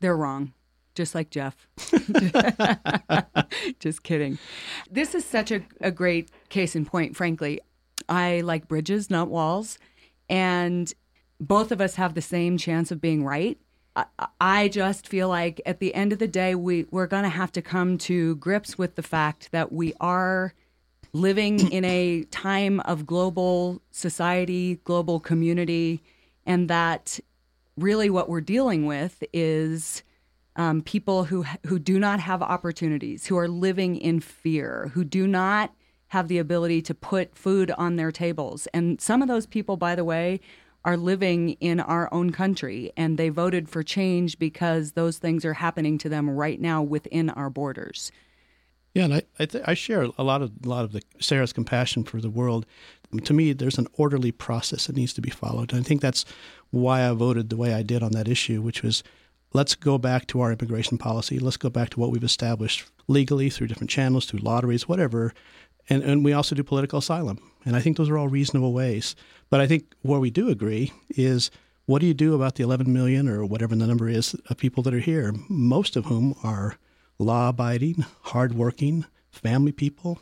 They're 0.00 0.16
wrong. 0.16 0.52
Just 0.94 1.14
like 1.14 1.30
Jeff. 1.30 1.68
Just 3.80 4.02
kidding. 4.02 4.38
This 4.90 5.14
is 5.14 5.26
such 5.26 5.50
a, 5.50 5.60
a 5.82 5.90
great 5.90 6.30
case 6.48 6.74
in 6.74 6.86
point, 6.86 7.16
frankly. 7.16 7.60
I 8.08 8.40
like 8.40 8.66
bridges, 8.66 9.10
not 9.10 9.28
walls. 9.28 9.78
And 10.28 10.92
both 11.40 11.72
of 11.72 11.80
us 11.80 11.96
have 11.96 12.14
the 12.14 12.22
same 12.22 12.56
chance 12.58 12.90
of 12.90 13.00
being 13.00 13.24
right. 13.24 13.58
I 14.40 14.68
just 14.68 15.08
feel 15.08 15.28
like 15.28 15.60
at 15.64 15.80
the 15.80 15.94
end 15.94 16.12
of 16.12 16.18
the 16.18 16.28
day, 16.28 16.54
we, 16.54 16.86
we're 16.90 17.06
going 17.06 17.22
to 17.22 17.30
have 17.30 17.52
to 17.52 17.62
come 17.62 17.96
to 17.98 18.36
grips 18.36 18.76
with 18.76 18.94
the 18.94 19.02
fact 19.02 19.50
that 19.52 19.72
we 19.72 19.94
are 20.00 20.52
living 21.12 21.72
in 21.72 21.84
a 21.84 22.24
time 22.24 22.80
of 22.80 23.06
global 23.06 23.80
society, 23.90 24.80
global 24.84 25.18
community, 25.18 26.02
and 26.44 26.68
that 26.68 27.18
really 27.76 28.10
what 28.10 28.28
we're 28.28 28.40
dealing 28.40 28.86
with 28.86 29.24
is 29.32 30.02
um, 30.56 30.82
people 30.82 31.24
who 31.24 31.44
who 31.66 31.78
do 31.78 31.98
not 31.98 32.20
have 32.20 32.42
opportunities, 32.42 33.26
who 33.26 33.36
are 33.36 33.48
living 33.48 33.96
in 33.96 34.20
fear, 34.20 34.90
who 34.94 35.04
do 35.04 35.26
not 35.26 35.74
have 36.08 36.28
the 36.28 36.38
ability 36.38 36.82
to 36.82 36.94
put 36.94 37.36
food 37.36 37.70
on 37.72 37.96
their 37.96 38.12
tables. 38.12 38.66
And 38.72 39.00
some 39.00 39.22
of 39.22 39.28
those 39.28 39.46
people, 39.46 39.76
by 39.76 39.94
the 39.94 40.04
way, 40.04 40.40
are 40.84 40.96
living 40.96 41.50
in 41.60 41.80
our 41.80 42.08
own 42.12 42.30
country 42.30 42.92
and 42.96 43.18
they 43.18 43.28
voted 43.28 43.68
for 43.68 43.82
change 43.82 44.38
because 44.38 44.92
those 44.92 45.18
things 45.18 45.44
are 45.44 45.54
happening 45.54 45.98
to 45.98 46.08
them 46.08 46.30
right 46.30 46.60
now 46.60 46.80
within 46.80 47.28
our 47.30 47.50
borders. 47.50 48.12
Yeah, 48.94 49.04
and 49.04 49.14
I 49.14 49.22
I, 49.38 49.44
th- 49.44 49.64
I, 49.66 49.74
share 49.74 50.08
a 50.16 50.22
lot 50.22 50.40
of 50.40 50.52
a 50.64 50.68
lot 50.68 50.84
of 50.84 50.92
the 50.92 51.02
Sara's 51.20 51.52
compassion 51.52 52.02
for 52.02 52.18
the 52.18 52.30
world. 52.30 52.64
To 53.24 53.34
me, 53.34 53.52
there's 53.52 53.76
an 53.76 53.88
orderly 53.94 54.32
process 54.32 54.86
that 54.86 54.96
needs 54.96 55.12
to 55.14 55.20
be 55.20 55.28
followed, 55.28 55.72
and 55.72 55.80
I 55.80 55.82
think 55.82 56.00
that's 56.00 56.24
why 56.70 57.06
I 57.06 57.12
voted 57.12 57.50
the 57.50 57.58
way 57.58 57.74
I 57.74 57.82
did 57.82 58.02
on 58.02 58.12
that 58.12 58.26
issue, 58.26 58.62
which 58.62 58.82
was 58.82 59.02
let's 59.52 59.74
go 59.74 59.98
back 59.98 60.26
to 60.28 60.40
our 60.40 60.50
immigration 60.50 60.96
policy. 60.96 61.38
Let's 61.38 61.58
go 61.58 61.68
back 61.68 61.90
to 61.90 62.00
what 62.00 62.10
we've 62.10 62.24
established 62.24 62.86
legally 63.06 63.50
through 63.50 63.66
different 63.66 63.90
channels, 63.90 64.24
through 64.24 64.40
lotteries, 64.40 64.88
whatever. 64.88 65.34
And, 65.88 66.02
and 66.02 66.24
we 66.24 66.32
also 66.32 66.54
do 66.54 66.64
political 66.64 66.98
asylum. 66.98 67.38
And 67.64 67.76
I 67.76 67.80
think 67.80 67.96
those 67.96 68.08
are 68.08 68.18
all 68.18 68.28
reasonable 68.28 68.72
ways. 68.72 69.14
But 69.50 69.60
I 69.60 69.66
think 69.66 69.94
where 70.02 70.20
we 70.20 70.30
do 70.30 70.48
agree 70.48 70.92
is 71.10 71.50
what 71.86 72.00
do 72.00 72.06
you 72.06 72.14
do 72.14 72.34
about 72.34 72.56
the 72.56 72.64
11 72.64 72.92
million 72.92 73.28
or 73.28 73.44
whatever 73.44 73.74
the 73.76 73.86
number 73.86 74.08
is 74.08 74.34
of 74.50 74.56
people 74.56 74.82
that 74.84 74.94
are 74.94 75.00
here, 75.00 75.32
most 75.48 75.96
of 75.96 76.06
whom 76.06 76.34
are 76.42 76.76
law 77.18 77.48
abiding, 77.48 78.04
hardworking, 78.22 79.04
family 79.30 79.72
people? 79.72 80.20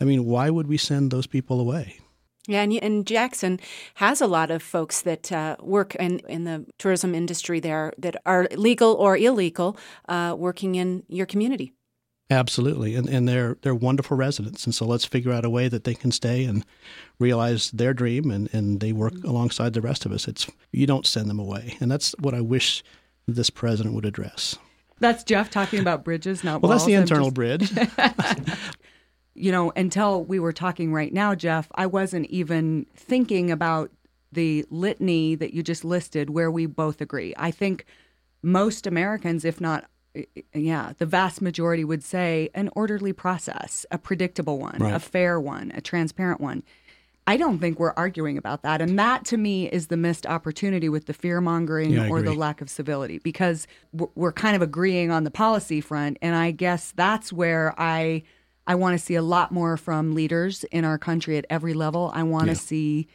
I 0.00 0.04
mean, 0.04 0.24
why 0.24 0.50
would 0.50 0.68
we 0.68 0.76
send 0.76 1.10
those 1.10 1.26
people 1.26 1.60
away? 1.60 1.98
Yeah, 2.48 2.62
and, 2.62 2.72
and 2.82 3.06
Jackson 3.06 3.60
has 3.94 4.20
a 4.20 4.26
lot 4.26 4.50
of 4.50 4.62
folks 4.62 5.02
that 5.02 5.30
uh, 5.30 5.56
work 5.60 5.94
in, 5.96 6.18
in 6.28 6.44
the 6.44 6.66
tourism 6.76 7.14
industry 7.14 7.60
there 7.60 7.92
that 7.98 8.16
are 8.26 8.48
legal 8.56 8.94
or 8.94 9.16
illegal 9.16 9.76
uh, 10.08 10.34
working 10.36 10.74
in 10.74 11.04
your 11.08 11.26
community. 11.26 11.72
Absolutely, 12.32 12.94
and 12.94 13.06
and 13.10 13.28
they're 13.28 13.58
they're 13.60 13.74
wonderful 13.74 14.16
residents, 14.16 14.64
and 14.64 14.74
so 14.74 14.86
let's 14.86 15.04
figure 15.04 15.32
out 15.32 15.44
a 15.44 15.50
way 15.50 15.68
that 15.68 15.84
they 15.84 15.94
can 15.94 16.10
stay 16.10 16.44
and 16.44 16.64
realize 17.18 17.70
their 17.72 17.92
dream, 17.92 18.30
and, 18.30 18.48
and 18.54 18.80
they 18.80 18.92
work 18.92 19.12
mm-hmm. 19.12 19.28
alongside 19.28 19.74
the 19.74 19.82
rest 19.82 20.06
of 20.06 20.12
us. 20.12 20.26
It's 20.26 20.50
you 20.70 20.86
don't 20.86 21.06
send 21.06 21.28
them 21.28 21.38
away, 21.38 21.76
and 21.78 21.90
that's 21.90 22.14
what 22.20 22.32
I 22.32 22.40
wish 22.40 22.82
this 23.28 23.50
president 23.50 23.94
would 23.94 24.06
address. 24.06 24.56
That's 24.98 25.24
Jeff 25.24 25.50
talking 25.50 25.80
about 25.80 26.04
bridges, 26.04 26.42
not 26.42 26.62
well. 26.62 26.70
Walls. 26.70 26.82
That's 26.82 26.86
the 26.86 26.94
internal 26.94 27.30
just... 27.30 27.34
bridge. 27.34 27.70
you 29.34 29.52
know, 29.52 29.70
until 29.76 30.24
we 30.24 30.40
were 30.40 30.54
talking 30.54 30.90
right 30.90 31.12
now, 31.12 31.34
Jeff, 31.34 31.68
I 31.74 31.84
wasn't 31.84 32.26
even 32.26 32.86
thinking 32.96 33.50
about 33.50 33.90
the 34.30 34.64
litany 34.70 35.34
that 35.34 35.52
you 35.52 35.62
just 35.62 35.84
listed, 35.84 36.30
where 36.30 36.50
we 36.50 36.64
both 36.64 37.02
agree. 37.02 37.34
I 37.36 37.50
think 37.50 37.84
most 38.42 38.86
Americans, 38.86 39.44
if 39.44 39.60
not 39.60 39.84
yeah, 40.54 40.92
the 40.98 41.06
vast 41.06 41.40
majority 41.40 41.84
would 41.84 42.02
say 42.02 42.50
an 42.54 42.68
orderly 42.74 43.12
process, 43.12 43.86
a 43.90 43.98
predictable 43.98 44.58
one, 44.58 44.78
right. 44.78 44.94
a 44.94 44.98
fair 44.98 45.40
one, 45.40 45.72
a 45.74 45.80
transparent 45.80 46.40
one. 46.40 46.62
I 47.26 47.36
don't 47.36 47.60
think 47.60 47.78
we're 47.78 47.94
arguing 47.96 48.36
about 48.36 48.62
that. 48.62 48.82
And 48.82 48.98
that 48.98 49.24
to 49.26 49.36
me 49.36 49.68
is 49.68 49.86
the 49.86 49.96
missed 49.96 50.26
opportunity 50.26 50.88
with 50.88 51.06
the 51.06 51.12
fear 51.12 51.40
mongering 51.40 51.90
yeah, 51.90 52.08
or 52.08 52.20
the 52.20 52.34
lack 52.34 52.60
of 52.60 52.68
civility 52.68 53.18
because 53.18 53.66
we're 53.92 54.32
kind 54.32 54.56
of 54.56 54.62
agreeing 54.62 55.12
on 55.12 55.22
the 55.22 55.30
policy 55.30 55.80
front. 55.80 56.18
And 56.20 56.34
I 56.34 56.50
guess 56.50 56.92
that's 56.92 57.32
where 57.32 57.74
I. 57.78 58.22
I 58.64 58.76
want 58.76 58.96
to 58.96 59.04
see 59.04 59.16
a 59.16 59.22
lot 59.22 59.50
more 59.50 59.76
from 59.76 60.14
leaders 60.14 60.62
in 60.70 60.84
our 60.84 60.96
country 60.96 61.36
at 61.36 61.44
every 61.50 61.74
level. 61.74 62.12
I 62.14 62.22
want 62.22 62.46
yeah. 62.46 62.54
to 62.54 62.60
see 62.60 63.08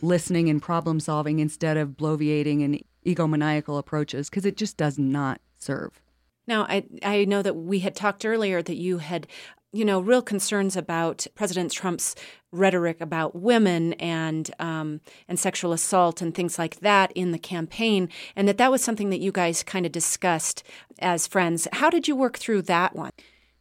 listening 0.00 0.48
and 0.48 0.62
problem 0.62 1.00
solving 1.00 1.40
instead 1.40 1.76
of 1.76 1.96
bloviating 1.96 2.64
and 2.64 2.80
egomaniacal 3.04 3.80
approaches 3.80 4.30
because 4.30 4.46
it 4.46 4.56
just 4.56 4.76
does 4.76 5.00
not 5.00 5.40
serve. 5.58 6.00
Now, 6.46 6.62
I, 6.68 6.84
I 7.02 7.24
know 7.24 7.42
that 7.42 7.54
we 7.54 7.80
had 7.80 7.94
talked 7.94 8.24
earlier 8.24 8.62
that 8.62 8.76
you 8.76 8.98
had, 8.98 9.26
you 9.72 9.84
know, 9.84 10.00
real 10.00 10.22
concerns 10.22 10.76
about 10.76 11.26
President 11.34 11.72
Trump's 11.72 12.14
rhetoric 12.50 13.00
about 13.00 13.34
women 13.34 13.94
and 13.94 14.50
um, 14.58 15.00
and 15.28 15.38
sexual 15.38 15.72
assault 15.72 16.20
and 16.20 16.34
things 16.34 16.58
like 16.58 16.80
that 16.80 17.12
in 17.12 17.32
the 17.32 17.38
campaign, 17.38 18.08
and 18.36 18.46
that 18.48 18.58
that 18.58 18.70
was 18.70 18.82
something 18.82 19.10
that 19.10 19.20
you 19.20 19.32
guys 19.32 19.62
kind 19.62 19.86
of 19.86 19.92
discussed 19.92 20.62
as 20.98 21.26
friends. 21.26 21.66
How 21.72 21.90
did 21.90 22.06
you 22.08 22.16
work 22.16 22.38
through 22.38 22.62
that 22.62 22.94
one? 22.94 23.12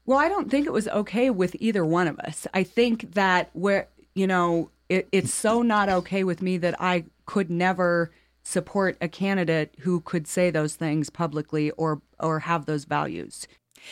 Well, 0.06 0.18
I 0.18 0.28
don't 0.28 0.50
think 0.50 0.66
it 0.66 0.74
was 0.74 0.88
okay 0.90 1.30
with 1.30 1.56
either 1.60 1.86
one 1.86 2.08
of 2.08 2.20
us. 2.20 2.48
I 2.54 2.64
think 2.64 3.14
that 3.14 3.50
where 3.54 3.88
you 4.14 4.28
know 4.28 4.72
it, 4.90 5.08
it's 5.12 5.34
so 5.34 5.62
not 5.62 5.88
okay 5.88 6.24
with 6.24 6.42
me 6.42 6.58
that 6.58 6.76
I 6.82 7.06
could 7.26 7.50
never 7.50 8.12
support 8.44 8.98
a 9.00 9.08
candidate 9.08 9.76
who 9.82 10.02
could 10.02 10.28
say 10.28 10.50
those 10.50 10.76
things 10.76 11.10
publicly 11.10 11.72
or 11.72 12.02
or 12.22 12.40
have 12.40 12.66
those 12.66 12.86
values. 12.86 13.48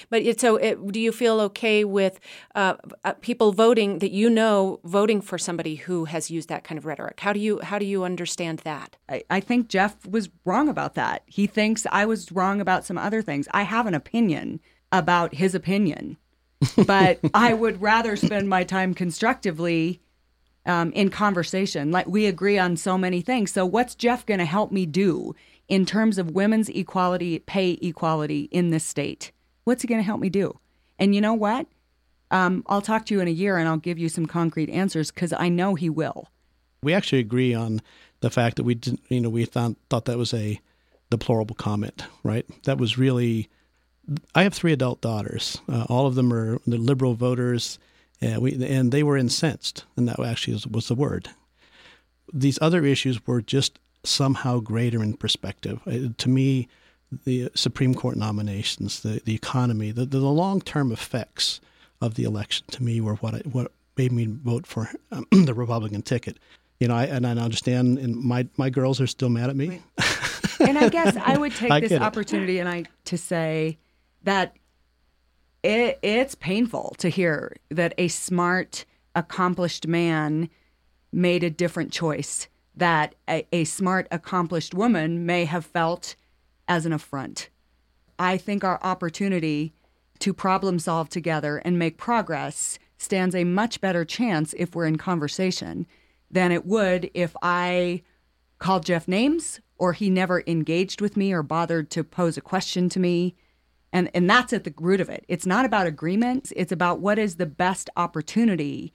But 0.10 0.22
it, 0.22 0.40
so, 0.40 0.56
it, 0.58 0.92
do 0.92 1.00
you 1.00 1.12
feel 1.12 1.40
okay 1.42 1.84
with 1.84 2.20
uh, 2.56 2.76
uh, 3.04 3.14
people 3.14 3.52
voting 3.52 4.00
that 4.00 4.12
you 4.12 4.30
know 4.30 4.80
voting 4.84 5.22
for 5.22 5.38
somebody 5.38 5.76
who 5.76 6.06
has 6.06 6.30
used 6.30 6.50
that 6.50 6.64
kind 6.64 6.78
of 6.78 6.86
rhetoric? 6.86 7.20
How 7.20 7.34
do 7.34 7.40
you 7.40 7.60
how 7.62 7.80
do 7.80 7.86
you 7.86 8.04
understand 8.04 8.60
that? 8.60 8.98
I, 9.08 9.24
I 9.30 9.40
think 9.40 9.68
Jeff 9.68 10.06
was 10.06 10.30
wrong 10.46 10.70
about 10.70 10.96
that. 10.96 11.24
He 11.26 11.48
thinks 11.48 11.86
I 11.92 12.06
was 12.06 12.32
wrong 12.32 12.62
about 12.62 12.86
some 12.86 12.98
other 12.98 13.22
things. 13.22 13.48
I 13.52 13.64
have 13.64 13.88
an 13.88 13.94
opinion 13.94 14.60
about 14.92 15.36
his 15.36 15.56
opinion, 15.56 16.18
but 16.86 17.20
I 17.34 17.54
would 17.54 17.82
rather 17.82 18.16
spend 18.16 18.50
my 18.50 18.64
time 18.64 18.94
constructively 18.94 20.02
um, 20.66 20.92
in 20.92 21.10
conversation. 21.10 21.92
Like 21.92 22.08
we 22.08 22.26
agree 22.26 22.58
on 22.60 22.78
so 22.78 22.98
many 22.98 23.22
things. 23.22 23.52
So 23.52 23.66
what's 23.66 23.96
Jeff 23.96 24.26
going 24.26 24.40
to 24.40 24.46
help 24.46 24.72
me 24.72 24.86
do 24.86 25.36
in 25.70 25.86
terms 25.86 26.18
of 26.18 26.32
women's 26.32 26.68
equality, 26.70 27.40
pay 27.40 27.72
equality 27.82 28.50
in 28.52 28.72
this 28.72 28.84
state? 28.84 29.32
What's 29.64 29.84
he 29.84 29.88
going 29.88 30.00
to 30.00 30.06
help 30.06 30.20
me 30.20 30.30
do? 30.30 30.60
And 30.98 31.16
you 31.16 31.22
know 31.22 31.36
what? 31.36 31.68
Um, 32.32 32.64
I'll 32.68 32.82
talk 32.82 33.06
to 33.06 33.14
you 33.14 33.22
in 33.22 33.28
a 33.28 33.32
year 33.32 33.58
and 33.58 33.68
I'll 33.68 33.78
give 33.78 33.98
you 33.98 34.10
some 34.10 34.26
concrete 34.26 34.70
answers 34.70 35.12
because 35.12 35.32
I 35.32 35.50
know 35.50 35.76
he 35.76 35.90
will. 35.90 36.30
We 36.84 36.94
actually 36.94 37.20
agree 37.20 37.54
on 37.54 37.82
the 38.22 38.30
fact 38.30 38.58
that 38.58 38.64
we 38.64 38.76
didn't, 38.76 39.02
you 39.10 39.22
know, 39.22 39.30
we 39.30 39.46
thought 39.46 39.76
thought 39.90 40.06
that 40.06 40.18
was 40.18 40.34
a 40.34 40.60
deplorable 41.10 41.56
comment, 41.56 42.04
right? 42.24 42.46
That 42.64 42.78
was 42.78 42.98
really. 42.98 43.50
I 44.34 44.44
have 44.44 44.54
three 44.54 44.74
adult 44.74 45.02
daughters. 45.02 45.60
Uh, 45.68 45.86
all 45.88 46.08
of 46.08 46.16
them 46.16 46.34
are 46.34 46.60
the 46.66 46.78
liberal 46.78 47.14
voters. 47.14 47.78
And, 48.22 48.42
we, 48.42 48.66
and 48.66 48.92
they 48.92 49.04
were 49.04 49.16
incensed, 49.16 49.86
and 49.96 50.08
that 50.10 50.20
actually 50.20 50.54
was, 50.54 50.68
was 50.68 50.88
the 50.90 50.96
word. 50.96 51.30
These 52.34 52.60
other 52.62 52.84
issues 52.84 53.26
were 53.26 53.42
just 53.42 53.80
somehow 54.04 54.60
greater 54.60 55.04
in 55.04 55.14
perspective. 55.14 55.80
To 56.18 56.30
me, 56.30 56.68
the 57.26 57.50
Supreme 57.56 57.96
Court 57.96 58.18
nominations, 58.18 59.02
the, 59.02 59.22
the 59.26 59.36
economy, 59.36 59.92
the, 59.92 60.06
the 60.06 60.20
long 60.20 60.62
term 60.62 60.92
effects 60.92 61.60
of 62.02 62.16
the 62.16 62.24
election 62.24 62.66
to 62.72 62.84
me 62.84 63.02
were 63.02 63.16
what 63.16 63.36
I, 63.36 63.40
what 63.40 63.72
made 63.98 64.12
me 64.12 64.26
vote 64.26 64.66
for 64.66 64.90
um, 65.12 65.26
the 65.32 65.54
Republican 65.54 66.02
ticket. 66.02 66.38
You 66.80 66.88
know, 66.88 66.96
I, 66.96 67.06
and 67.06 67.28
I 67.28 67.32
understand, 67.32 67.98
and 67.98 68.16
my 68.16 68.48
my 68.56 68.70
girls 68.70 69.02
are 69.02 69.08
still 69.08 69.30
mad 69.30 69.50
at 69.50 69.56
me. 69.56 69.82
and 70.62 70.78
I 70.78 70.88
guess 70.88 71.18
I 71.18 71.38
would 71.38 71.54
take 71.54 71.72
I 71.72 71.82
this 71.82 71.92
opportunity 71.92 72.60
and 72.60 72.70
I 72.70 72.86
to 73.06 73.18
say 73.18 73.78
that 74.24 74.56
it, 75.62 76.00
it's 76.02 76.36
painful 76.36 76.96
to 77.00 77.10
hear 77.10 77.58
that 77.70 77.94
a 77.98 78.08
smart, 78.08 78.86
accomplished 79.14 79.88
man 79.88 80.50
made 81.12 81.44
a 81.44 81.50
different 81.50 81.92
choice 81.92 82.48
that 82.80 83.16
a, 83.30 83.46
a 83.52 83.64
smart, 83.66 84.08
accomplished 84.12 84.74
woman 84.74 85.26
may 85.26 85.46
have 85.46 85.66
felt 85.66 86.16
as 86.68 86.86
an 86.86 86.94
affront. 86.94 87.50
I 88.18 88.38
think 88.38 88.64
our 88.64 88.80
opportunity 88.84 89.74
to 90.20 90.34
problem 90.34 90.80
solve 90.80 91.10
together 91.10 91.58
and 91.58 91.80
make 91.80 91.98
progress 91.98 92.78
stands 92.98 93.34
a 93.34 93.46
much 93.46 93.80
better 93.80 94.04
chance 94.04 94.54
if 94.58 94.76
we're 94.76 94.86
in 94.86 94.98
conversation 94.98 95.88
than 96.30 96.52
it 96.52 96.66
would 96.66 97.10
if 97.14 97.36
I 97.42 98.04
called 98.60 98.86
Jeff 98.86 99.08
names 99.08 99.62
or 99.78 99.94
he 99.94 100.10
never 100.10 100.44
engaged 100.46 101.00
with 101.00 101.16
me 101.16 101.32
or 101.32 101.42
bothered 101.42 101.90
to 101.92 102.04
pose 102.04 102.38
a 102.38 102.42
question 102.42 102.90
to 102.90 103.00
me. 103.00 103.36
And, 103.94 104.12
and 104.14 104.30
that's 104.30 104.52
at 104.52 104.66
the 104.66 104.74
root 104.78 105.00
of 105.00 105.10
it. 105.10 105.24
It's 105.30 105.46
not 105.46 105.66
about 105.66 105.88
agreements, 105.88 106.52
it's 106.56 106.74
about 106.74 107.00
what 107.00 107.18
is 107.18 107.38
the 107.38 107.46
best 107.46 107.90
opportunity 107.96 108.94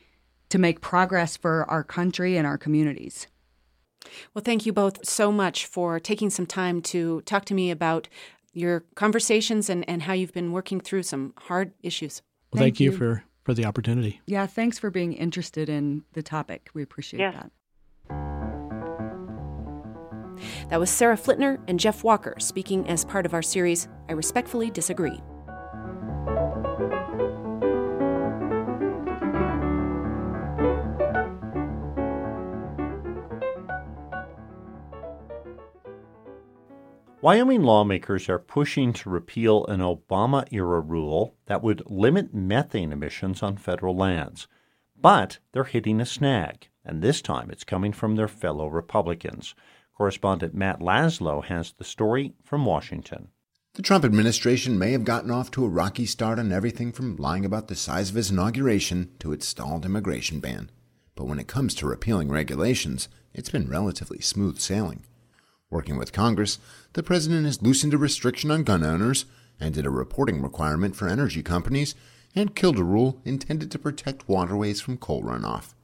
to 0.50 0.58
make 0.58 0.82
progress 0.82 1.36
for 1.36 1.68
our 1.68 1.82
country 1.82 2.36
and 2.36 2.46
our 2.46 2.58
communities. 2.58 3.26
Well, 4.34 4.42
thank 4.44 4.66
you 4.66 4.72
both 4.72 5.06
so 5.06 5.32
much 5.32 5.66
for 5.66 5.98
taking 5.98 6.30
some 6.30 6.46
time 6.46 6.82
to 6.82 7.20
talk 7.22 7.44
to 7.46 7.54
me 7.54 7.70
about 7.70 8.08
your 8.52 8.84
conversations 8.94 9.68
and, 9.68 9.88
and 9.88 10.02
how 10.02 10.12
you've 10.12 10.32
been 10.32 10.52
working 10.52 10.80
through 10.80 11.02
some 11.02 11.32
hard 11.38 11.72
issues. 11.82 12.22
Well, 12.52 12.60
thank, 12.60 12.76
thank 12.76 12.80
you, 12.80 12.92
you 12.92 12.96
for, 12.96 13.24
for 13.44 13.54
the 13.54 13.64
opportunity. 13.64 14.20
Yeah, 14.26 14.46
thanks 14.46 14.78
for 14.78 14.90
being 14.90 15.12
interested 15.12 15.68
in 15.68 16.04
the 16.12 16.22
topic. 16.22 16.70
We 16.74 16.82
appreciate 16.82 17.20
yes. 17.20 17.34
that. 17.34 17.50
That 20.70 20.80
was 20.80 20.90
Sara 20.90 21.16
Flitner 21.16 21.58
and 21.68 21.78
Jeff 21.78 22.04
Walker 22.04 22.34
speaking 22.38 22.88
as 22.88 23.04
part 23.04 23.26
of 23.26 23.34
our 23.34 23.42
series, 23.42 23.88
I 24.08 24.12
Respectfully 24.12 24.70
Disagree. 24.70 25.20
Wyoming 37.24 37.62
lawmakers 37.62 38.28
are 38.28 38.38
pushing 38.38 38.92
to 38.92 39.08
repeal 39.08 39.64
an 39.64 39.80
Obama 39.80 40.46
era 40.52 40.78
rule 40.78 41.34
that 41.46 41.62
would 41.62 41.82
limit 41.90 42.34
methane 42.34 42.92
emissions 42.92 43.42
on 43.42 43.56
federal 43.56 43.96
lands. 43.96 44.46
But 44.94 45.38
they're 45.52 45.64
hitting 45.64 46.02
a 46.02 46.04
snag, 46.04 46.68
and 46.84 47.00
this 47.00 47.22
time 47.22 47.50
it's 47.50 47.64
coming 47.64 47.94
from 47.94 48.16
their 48.16 48.28
fellow 48.28 48.66
Republicans. 48.66 49.54
Correspondent 49.96 50.52
Matt 50.52 50.80
Laslo 50.80 51.42
has 51.42 51.72
the 51.72 51.82
story 51.82 52.34
from 52.44 52.66
Washington. 52.66 53.28
The 53.72 53.80
Trump 53.80 54.04
administration 54.04 54.78
may 54.78 54.92
have 54.92 55.06
gotten 55.06 55.30
off 55.30 55.50
to 55.52 55.64
a 55.64 55.68
rocky 55.70 56.04
start 56.04 56.38
on 56.38 56.52
everything 56.52 56.92
from 56.92 57.16
lying 57.16 57.46
about 57.46 57.68
the 57.68 57.74
size 57.74 58.10
of 58.10 58.16
his 58.16 58.30
inauguration 58.30 59.12
to 59.20 59.32
its 59.32 59.48
stalled 59.48 59.86
immigration 59.86 60.40
ban. 60.40 60.70
But 61.14 61.24
when 61.24 61.38
it 61.38 61.48
comes 61.48 61.74
to 61.76 61.86
repealing 61.86 62.28
regulations, 62.28 63.08
it's 63.32 63.48
been 63.48 63.70
relatively 63.70 64.20
smooth 64.20 64.58
sailing. 64.58 65.04
Working 65.74 65.96
with 65.96 66.12
Congress, 66.12 66.60
the 66.92 67.02
president 67.02 67.46
has 67.46 67.60
loosened 67.60 67.94
a 67.94 67.98
restriction 67.98 68.52
on 68.52 68.62
gun 68.62 68.84
owners, 68.84 69.24
ended 69.60 69.86
a 69.86 69.90
reporting 69.90 70.40
requirement 70.40 70.94
for 70.94 71.08
energy 71.08 71.42
companies, 71.42 71.96
and 72.32 72.54
killed 72.54 72.78
a 72.78 72.84
rule 72.84 73.20
intended 73.24 73.72
to 73.72 73.78
protect 73.80 74.28
waterways 74.28 74.80
from 74.80 74.98
coal 74.98 75.24
runoff. 75.24 75.74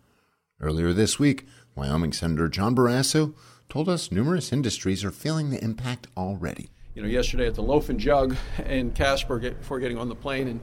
Earlier 0.61 0.93
this 0.93 1.19
week, 1.19 1.45
Wyoming 1.75 2.13
Senator 2.13 2.49
John 2.49 2.77
Barrasso 2.77 3.35
told 3.69 3.89
us 3.89 4.13
numerous 4.13 4.53
industries 4.53 5.05
are 5.05 5.11
feeling 5.11 5.51
the 5.51 5.63
impact 5.63 6.07
already. 6.17 6.71
You 6.95 7.03
know, 7.03 7.09
yesterday 7.09 7.49
at 7.49 7.57
the 7.57 7.63
Loaf 7.65 7.89
and 7.89 7.99
Jug 7.99 8.37
in 8.67 8.93
Casper, 8.93 9.41
before 9.41 9.81
getting 9.81 9.99
on 9.99 10.09
the 10.09 10.15
plane, 10.15 10.47
and 10.47 10.61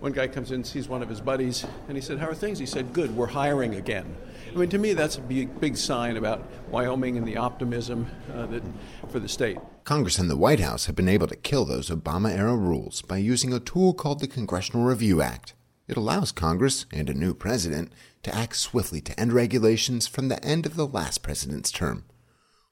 one 0.00 0.12
guy 0.12 0.28
comes 0.28 0.50
in, 0.52 0.62
sees 0.64 0.86
one 0.86 1.02
of 1.02 1.08
his 1.08 1.22
buddies, 1.22 1.64
and 1.88 1.96
he 1.96 2.02
said, 2.02 2.18
How 2.18 2.28
are 2.28 2.34
things? 2.34 2.58
He 2.58 2.66
said, 2.66 2.92
Good, 2.92 3.16
we're 3.16 3.26
hiring 3.28 3.76
again. 3.76 4.14
I 4.56 4.58
mean, 4.58 4.70
to 4.70 4.78
me, 4.78 4.94
that's 4.94 5.18
a 5.18 5.20
big, 5.20 5.60
big 5.60 5.76
sign 5.76 6.16
about 6.16 6.42
Wyoming 6.70 7.18
and 7.18 7.28
the 7.28 7.36
optimism 7.36 8.06
uh, 8.32 8.46
that, 8.46 8.62
for 9.10 9.20
the 9.20 9.28
state. 9.28 9.58
Congress 9.84 10.18
and 10.18 10.30
the 10.30 10.36
White 10.36 10.60
House 10.60 10.86
have 10.86 10.96
been 10.96 11.10
able 11.10 11.26
to 11.26 11.36
kill 11.36 11.66
those 11.66 11.90
Obama 11.90 12.34
era 12.34 12.56
rules 12.56 13.02
by 13.02 13.18
using 13.18 13.52
a 13.52 13.60
tool 13.60 13.92
called 13.92 14.20
the 14.20 14.26
Congressional 14.26 14.86
Review 14.86 15.20
Act. 15.20 15.52
It 15.88 15.98
allows 15.98 16.32
Congress 16.32 16.86
and 16.90 17.10
a 17.10 17.14
new 17.14 17.34
president 17.34 17.92
to 18.22 18.34
act 18.34 18.56
swiftly 18.56 19.02
to 19.02 19.20
end 19.20 19.34
regulations 19.34 20.06
from 20.06 20.28
the 20.28 20.42
end 20.42 20.64
of 20.64 20.74
the 20.74 20.86
last 20.86 21.22
president's 21.22 21.70
term. 21.70 22.06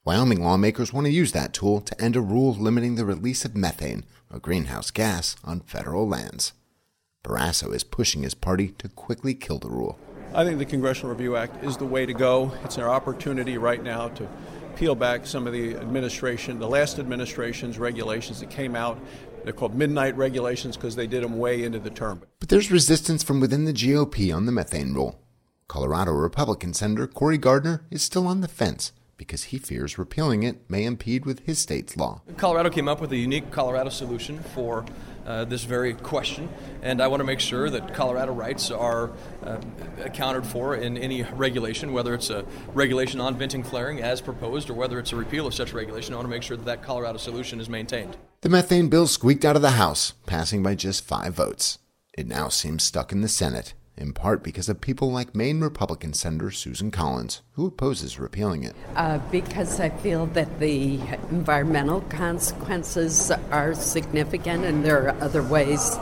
Wyoming 0.03 0.43
lawmakers 0.43 0.91
want 0.91 1.05
to 1.05 1.13
use 1.13 1.33
that 1.33 1.53
tool 1.53 1.81
to 1.81 2.01
end 2.01 2.15
a 2.15 2.21
rule 2.21 2.55
limiting 2.55 2.95
the 2.95 3.05
release 3.05 3.45
of 3.45 3.55
methane, 3.55 4.05
a 4.31 4.39
greenhouse 4.39 4.89
gas, 4.89 5.35
on 5.43 5.59
federal 5.59 6.07
lands. 6.07 6.53
Barrasso 7.23 7.71
is 7.75 7.83
pushing 7.83 8.23
his 8.23 8.33
party 8.33 8.69
to 8.79 8.89
quickly 8.89 9.35
kill 9.35 9.59
the 9.59 9.69
rule. 9.69 9.99
I 10.35 10.43
think 10.43 10.59
the 10.59 10.65
Congressional 10.65 11.11
Review 11.11 11.37
Act 11.37 11.63
is 11.63 11.77
the 11.77 11.85
way 11.85 12.05
to 12.05 12.13
go. 12.13 12.51
It's 12.65 12.77
our 12.77 12.89
opportunity 12.89 13.57
right 13.57 13.81
now 13.81 14.09
to 14.09 14.27
peel 14.75 14.93
back 14.93 15.25
some 15.25 15.47
of 15.47 15.53
the 15.53 15.77
administration, 15.77 16.59
the 16.59 16.67
last 16.67 16.99
administration's 16.99 17.79
regulations 17.79 18.41
that 18.41 18.49
came 18.49 18.75
out. 18.75 18.99
They're 19.45 19.53
called 19.53 19.75
midnight 19.75 20.17
regulations 20.17 20.75
because 20.75 20.97
they 20.97 21.07
did 21.07 21.23
them 21.23 21.37
way 21.37 21.63
into 21.63 21.79
the 21.79 21.89
term. 21.89 22.21
But 22.41 22.49
there's 22.49 22.69
resistance 22.69 23.23
from 23.23 23.39
within 23.39 23.63
the 23.63 23.71
GOP 23.71 24.35
on 24.35 24.45
the 24.45 24.51
methane 24.51 24.93
rule. 24.93 25.17
Colorado 25.69 26.11
Republican 26.11 26.73
Senator 26.73 27.07
Cory 27.07 27.37
Gardner 27.37 27.85
is 27.89 28.01
still 28.01 28.27
on 28.27 28.41
the 28.41 28.49
fence 28.49 28.91
because 29.15 29.45
he 29.45 29.57
fears 29.57 29.97
repealing 29.97 30.43
it 30.43 30.69
may 30.69 30.83
impede 30.83 31.25
with 31.25 31.45
his 31.45 31.59
state's 31.59 31.95
law. 31.95 32.21
Colorado 32.35 32.69
came 32.69 32.89
up 32.89 32.99
with 32.99 33.13
a 33.13 33.17
unique 33.17 33.51
Colorado 33.51 33.89
solution 33.89 34.39
for 34.39 34.83
uh, 35.25 35.45
this 35.45 35.63
very 35.63 35.93
question, 35.93 36.49
and 36.81 37.01
I 37.01 37.07
want 37.07 37.21
to 37.21 37.25
make 37.25 37.39
sure 37.39 37.69
that 37.69 37.93
Colorado 37.93 38.33
rights 38.33 38.71
are 38.71 39.11
uh, 39.43 39.57
accounted 40.03 40.45
for 40.45 40.75
in 40.75 40.97
any 40.97 41.23
regulation, 41.23 41.93
whether 41.93 42.13
it's 42.13 42.29
a 42.29 42.45
regulation 42.73 43.19
on 43.19 43.37
venting 43.37 43.63
flaring 43.63 44.01
as 44.01 44.21
proposed 44.21 44.69
or 44.69 44.73
whether 44.73 44.99
it's 44.99 45.11
a 45.11 45.15
repeal 45.15 45.47
of 45.47 45.53
such 45.53 45.73
regulation. 45.73 46.13
I 46.13 46.17
want 46.17 46.27
to 46.27 46.31
make 46.31 46.43
sure 46.43 46.57
that 46.57 46.65
that 46.65 46.83
Colorado 46.83 47.17
solution 47.17 47.59
is 47.59 47.69
maintained. 47.69 48.17
The 48.41 48.49
methane 48.49 48.89
bill 48.89 49.07
squeaked 49.07 49.45
out 49.45 49.55
of 49.55 49.61
the 49.61 49.71
House, 49.71 50.13
passing 50.25 50.61
by 50.61 50.75
just 50.75 51.03
five 51.03 51.33
votes. 51.33 51.79
It 52.17 52.27
now 52.27 52.49
seems 52.49 52.83
stuck 52.83 53.11
in 53.11 53.21
the 53.21 53.27
Senate 53.27 53.73
in 53.97 54.13
part 54.13 54.43
because 54.43 54.69
of 54.69 54.81
people 54.81 55.11
like 55.11 55.35
Maine 55.35 55.61
Republican 55.61 56.13
Senator 56.13 56.51
Susan 56.51 56.91
Collins, 56.91 57.41
who 57.53 57.67
opposes 57.67 58.19
repealing 58.19 58.63
it. 58.63 58.75
Uh, 58.95 59.19
because 59.31 59.79
I 59.79 59.89
feel 59.89 60.25
that 60.27 60.59
the 60.59 60.99
environmental 61.29 62.01
consequences 62.01 63.31
are 63.51 63.73
significant 63.73 64.65
and 64.65 64.83
there 64.83 65.07
are 65.07 65.21
other 65.21 65.43
ways 65.43 65.97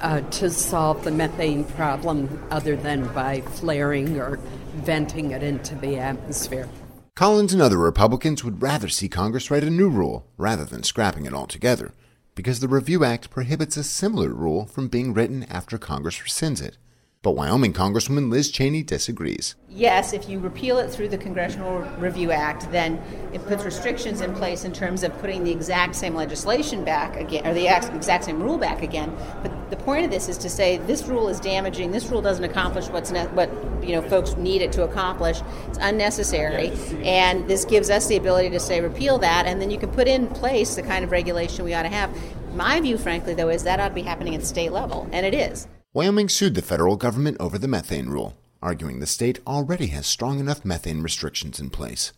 uh, 0.00 0.20
to 0.20 0.50
solve 0.50 1.04
the 1.04 1.10
methane 1.10 1.64
problem 1.64 2.46
other 2.50 2.76
than 2.76 3.06
by 3.14 3.40
flaring 3.40 4.20
or 4.20 4.38
venting 4.76 5.30
it 5.30 5.42
into 5.42 5.74
the 5.76 5.98
atmosphere. 5.98 6.68
Collins 7.14 7.52
and 7.52 7.62
other 7.62 7.78
Republicans 7.78 8.42
would 8.42 8.60
rather 8.60 8.88
see 8.88 9.08
Congress 9.08 9.50
write 9.50 9.62
a 9.62 9.70
new 9.70 9.88
rule 9.88 10.26
rather 10.36 10.64
than 10.64 10.82
scrapping 10.82 11.26
it 11.26 11.32
altogether, 11.32 11.92
because 12.34 12.58
the 12.58 12.68
Review 12.68 13.04
Act 13.04 13.30
prohibits 13.30 13.76
a 13.76 13.84
similar 13.84 14.30
rule 14.30 14.66
from 14.66 14.88
being 14.88 15.14
written 15.14 15.44
after 15.44 15.78
Congress 15.78 16.18
rescinds 16.18 16.60
it. 16.60 16.76
But 17.24 17.36
Wyoming 17.36 17.72
Congresswoman 17.72 18.30
Liz 18.30 18.50
Cheney 18.50 18.82
disagrees. 18.82 19.54
Yes, 19.70 20.12
if 20.12 20.28
you 20.28 20.38
repeal 20.38 20.76
it 20.76 20.90
through 20.90 21.08
the 21.08 21.16
Congressional 21.16 21.78
Review 21.98 22.30
Act, 22.30 22.70
then 22.70 23.00
it 23.32 23.42
puts 23.46 23.64
restrictions 23.64 24.20
in 24.20 24.34
place 24.34 24.66
in 24.66 24.74
terms 24.74 25.02
of 25.02 25.18
putting 25.20 25.42
the 25.42 25.50
exact 25.50 25.94
same 25.96 26.14
legislation 26.14 26.84
back 26.84 27.16
again, 27.16 27.46
or 27.46 27.54
the 27.54 27.66
exact 27.96 28.24
same 28.26 28.42
rule 28.42 28.58
back 28.58 28.82
again. 28.82 29.16
But 29.42 29.70
the 29.70 29.76
point 29.76 30.04
of 30.04 30.10
this 30.10 30.28
is 30.28 30.36
to 30.36 30.50
say 30.50 30.76
this 30.76 31.04
rule 31.04 31.30
is 31.30 31.40
damaging. 31.40 31.92
This 31.92 32.04
rule 32.10 32.20
doesn't 32.20 32.44
accomplish 32.44 32.88
what's 32.88 33.10
ne- 33.10 33.28
what 33.28 33.50
you 33.82 33.94
know 33.94 34.02
folks 34.02 34.36
need 34.36 34.60
it 34.60 34.70
to 34.72 34.82
accomplish. 34.82 35.40
It's 35.68 35.78
unnecessary, 35.80 36.72
and 37.04 37.48
this 37.48 37.64
gives 37.64 37.88
us 37.88 38.06
the 38.06 38.16
ability 38.16 38.50
to 38.50 38.60
say 38.60 38.82
repeal 38.82 39.16
that, 39.20 39.46
and 39.46 39.62
then 39.62 39.70
you 39.70 39.78
can 39.78 39.90
put 39.90 40.08
in 40.08 40.26
place 40.26 40.74
the 40.74 40.82
kind 40.82 41.02
of 41.02 41.10
regulation 41.10 41.64
we 41.64 41.72
ought 41.72 41.84
to 41.84 41.88
have. 41.88 42.14
My 42.54 42.80
view, 42.80 42.98
frankly, 42.98 43.32
though, 43.32 43.48
is 43.48 43.64
that 43.64 43.80
ought 43.80 43.88
to 43.88 43.94
be 43.94 44.02
happening 44.02 44.34
at 44.34 44.44
state 44.44 44.72
level, 44.72 45.08
and 45.10 45.24
it 45.24 45.32
is. 45.32 45.66
Wyoming 45.94 46.28
sued 46.28 46.56
the 46.56 46.60
federal 46.60 46.96
government 46.96 47.36
over 47.38 47.56
the 47.56 47.68
methane 47.68 48.08
rule, 48.08 48.36
arguing 48.60 48.98
the 48.98 49.06
state 49.06 49.38
already 49.46 49.86
has 49.86 50.08
strong 50.08 50.40
enough 50.40 50.64
methane 50.64 51.02
restrictions 51.02 51.60
in 51.60 51.70
place. 51.70 52.12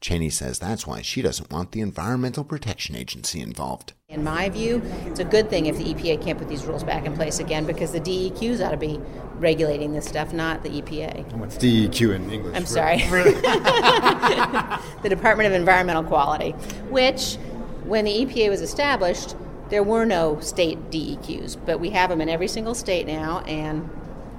Cheney 0.00 0.30
says 0.30 0.60
that's 0.60 0.86
why 0.86 1.02
she 1.02 1.22
doesn't 1.22 1.50
want 1.50 1.72
the 1.72 1.80
Environmental 1.80 2.44
Protection 2.44 2.94
Agency 2.94 3.40
involved. 3.40 3.94
In 4.08 4.22
my 4.22 4.48
view, 4.48 4.80
it's 5.06 5.18
a 5.18 5.24
good 5.24 5.50
thing 5.50 5.66
if 5.66 5.76
the 5.76 5.92
EPA 5.92 6.22
can't 6.22 6.38
put 6.38 6.48
these 6.48 6.66
rules 6.66 6.84
back 6.84 7.04
in 7.04 7.16
place 7.16 7.40
again 7.40 7.66
because 7.66 7.90
the 7.90 7.98
DEQs 7.98 8.64
ought 8.64 8.70
to 8.70 8.76
be 8.76 9.00
regulating 9.38 9.92
this 9.92 10.06
stuff, 10.06 10.32
not 10.32 10.62
the 10.62 10.80
EPA. 10.80 11.28
And 11.32 11.40
what's 11.40 11.56
DEQ 11.56 12.14
in 12.14 12.30
English? 12.30 12.56
I'm 12.56 12.64
sorry. 12.64 12.98
the 15.02 15.08
Department 15.08 15.48
of 15.48 15.52
Environmental 15.52 16.04
Quality, 16.04 16.52
which, 16.90 17.38
when 17.82 18.04
the 18.04 18.24
EPA 18.24 18.50
was 18.50 18.60
established, 18.60 19.34
there 19.68 19.82
were 19.82 20.04
no 20.04 20.40
state 20.40 20.90
DEQs, 20.90 21.56
but 21.66 21.80
we 21.80 21.90
have 21.90 22.10
them 22.10 22.20
in 22.20 22.28
every 22.28 22.48
single 22.48 22.74
state 22.74 23.06
now, 23.06 23.40
and 23.40 23.88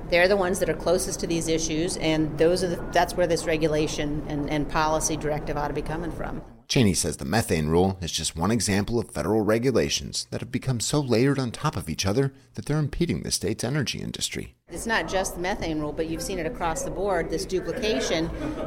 they're 0.10 0.28
the 0.28 0.38
ones 0.38 0.60
that 0.60 0.70
are 0.70 0.74
closest 0.74 1.20
to 1.20 1.28
these 1.28 1.48
issues, 1.48 1.98
and 1.98 2.38
those 2.38 2.64
are 2.64 2.70
the, 2.70 2.90
that's 2.94 3.16
where 3.16 3.28
this 3.28 3.46
regulation 3.46 4.26
and, 4.28 4.50
and 4.50 4.70
policy 4.70 5.18
directive 5.18 5.58
ought 5.58 5.68
to 5.68 5.74
be 5.74 5.82
coming 5.82 6.12
from. 6.12 6.42
Cheney 6.68 6.94
says 6.94 7.18
the 7.18 7.26
methane 7.26 7.68
rule 7.68 7.98
is 8.02 8.12
just 8.12 8.36
one 8.36 8.52
example 8.52 9.00
of 9.00 9.10
federal 9.10 9.42
regulations 9.42 10.28
that 10.32 10.42
have 10.42 10.52
become 10.52 10.82
so 10.82 11.00
layered 11.00 11.40
on 11.40 11.52
top 11.52 11.78
of 11.78 11.90
each 11.90 12.06
other 12.06 12.34
that 12.56 12.66
they're 12.66 12.78
impeding 12.78 13.24
the 13.24 13.32
state's 13.32 13.64
energy 13.64 14.00
industry. 14.00 14.57
It's 14.70 14.86
not 14.86 15.08
just 15.08 15.36
the 15.36 15.40
methane 15.40 15.80
rule, 15.80 15.94
but 15.94 16.10
you've 16.10 16.22
seen 16.22 16.40
it 16.40 16.46
across 16.46 16.84
the 16.84 16.92
board, 16.92 17.30
this 17.30 17.46
duplication, 17.46 18.26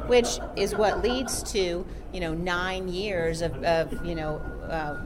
which 0.08 0.38
is 0.56 0.74
what 0.74 1.02
leads 1.02 1.42
to, 1.52 1.86
you 2.10 2.20
know, 2.20 2.32
nine 2.32 2.88
years 2.88 3.42
of, 3.42 3.62
of 3.62 4.06
you 4.06 4.14
know, 4.14 4.36
uh, 4.70 4.98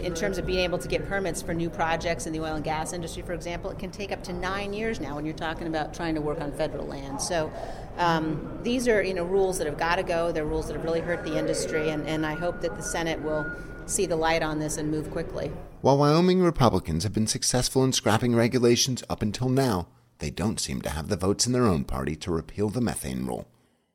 in 0.00 0.14
terms 0.14 0.36
of 0.36 0.44
being 0.44 0.58
able 0.58 0.78
to 0.78 0.88
get 0.88 1.06
permits 1.08 1.42
for 1.42 1.54
new 1.54 1.70
projects 1.70 2.26
in 2.26 2.32
the 2.32 2.40
oil 2.40 2.56
and 2.56 2.64
gas 2.64 2.92
industry, 2.92 3.22
for 3.22 3.34
example, 3.34 3.70
it 3.70 3.78
can 3.78 3.92
take 3.92 4.10
up 4.10 4.24
to 4.24 4.32
nine 4.32 4.72
years 4.72 4.98
now 4.98 5.14
when 5.14 5.24
you're 5.24 5.32
talking 5.32 5.68
about 5.68 5.94
trying 5.94 6.16
to 6.16 6.20
work 6.20 6.40
on 6.40 6.50
federal 6.50 6.88
land. 6.88 7.22
So 7.22 7.52
um, 7.96 8.58
these 8.64 8.88
are, 8.88 9.00
you 9.04 9.14
know, 9.14 9.22
rules 9.22 9.58
that 9.58 9.68
have 9.68 9.78
got 9.78 9.94
to 9.94 10.02
go. 10.02 10.32
They're 10.32 10.44
rules 10.44 10.66
that 10.66 10.74
have 10.74 10.84
really 10.84 11.02
hurt 11.02 11.22
the 11.22 11.38
industry, 11.38 11.90
and, 11.90 12.04
and 12.04 12.26
I 12.26 12.34
hope 12.34 12.60
that 12.62 12.74
the 12.74 12.82
Senate 12.82 13.22
will 13.22 13.46
see 13.86 14.06
the 14.06 14.16
light 14.16 14.42
on 14.42 14.58
this 14.58 14.76
and 14.76 14.90
move 14.90 15.08
quickly. 15.12 15.52
While 15.82 15.98
Wyoming 15.98 16.42
Republicans 16.42 17.04
have 17.04 17.12
been 17.12 17.28
successful 17.28 17.84
in 17.84 17.92
scrapping 17.92 18.34
regulations 18.34 19.04
up 19.08 19.22
until 19.22 19.48
now, 19.48 19.86
they 20.18 20.30
don't 20.30 20.60
seem 20.60 20.80
to 20.82 20.90
have 20.90 21.08
the 21.08 21.16
votes 21.16 21.46
in 21.46 21.52
their 21.52 21.66
own 21.66 21.84
party 21.84 22.16
to 22.16 22.30
repeal 22.30 22.68
the 22.68 22.80
methane 22.80 23.26
rule, 23.26 23.48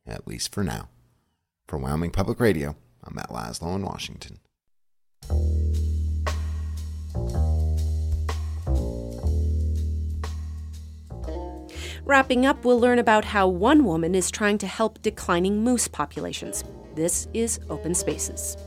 at 0.05 0.27
least 0.27 0.53
for 0.53 0.63
now. 0.63 0.89
For 1.67 1.77
Wyoming 1.77 2.11
Public 2.11 2.39
Radio, 2.39 2.75
I'm 3.03 3.15
Matt 3.15 3.29
Laslo 3.29 3.75
in 3.75 3.83
Washington. 3.83 4.39
Wrapping 12.03 12.45
up, 12.45 12.65
we'll 12.65 12.79
learn 12.79 12.99
about 12.99 13.23
how 13.25 13.47
one 13.47 13.85
woman 13.85 14.15
is 14.15 14.29
trying 14.31 14.57
to 14.57 14.67
help 14.67 15.01
declining 15.01 15.63
moose 15.63 15.87
populations. 15.87 16.63
This 16.95 17.27
is 17.33 17.59
Open 17.69 17.95
Spaces. 17.95 18.57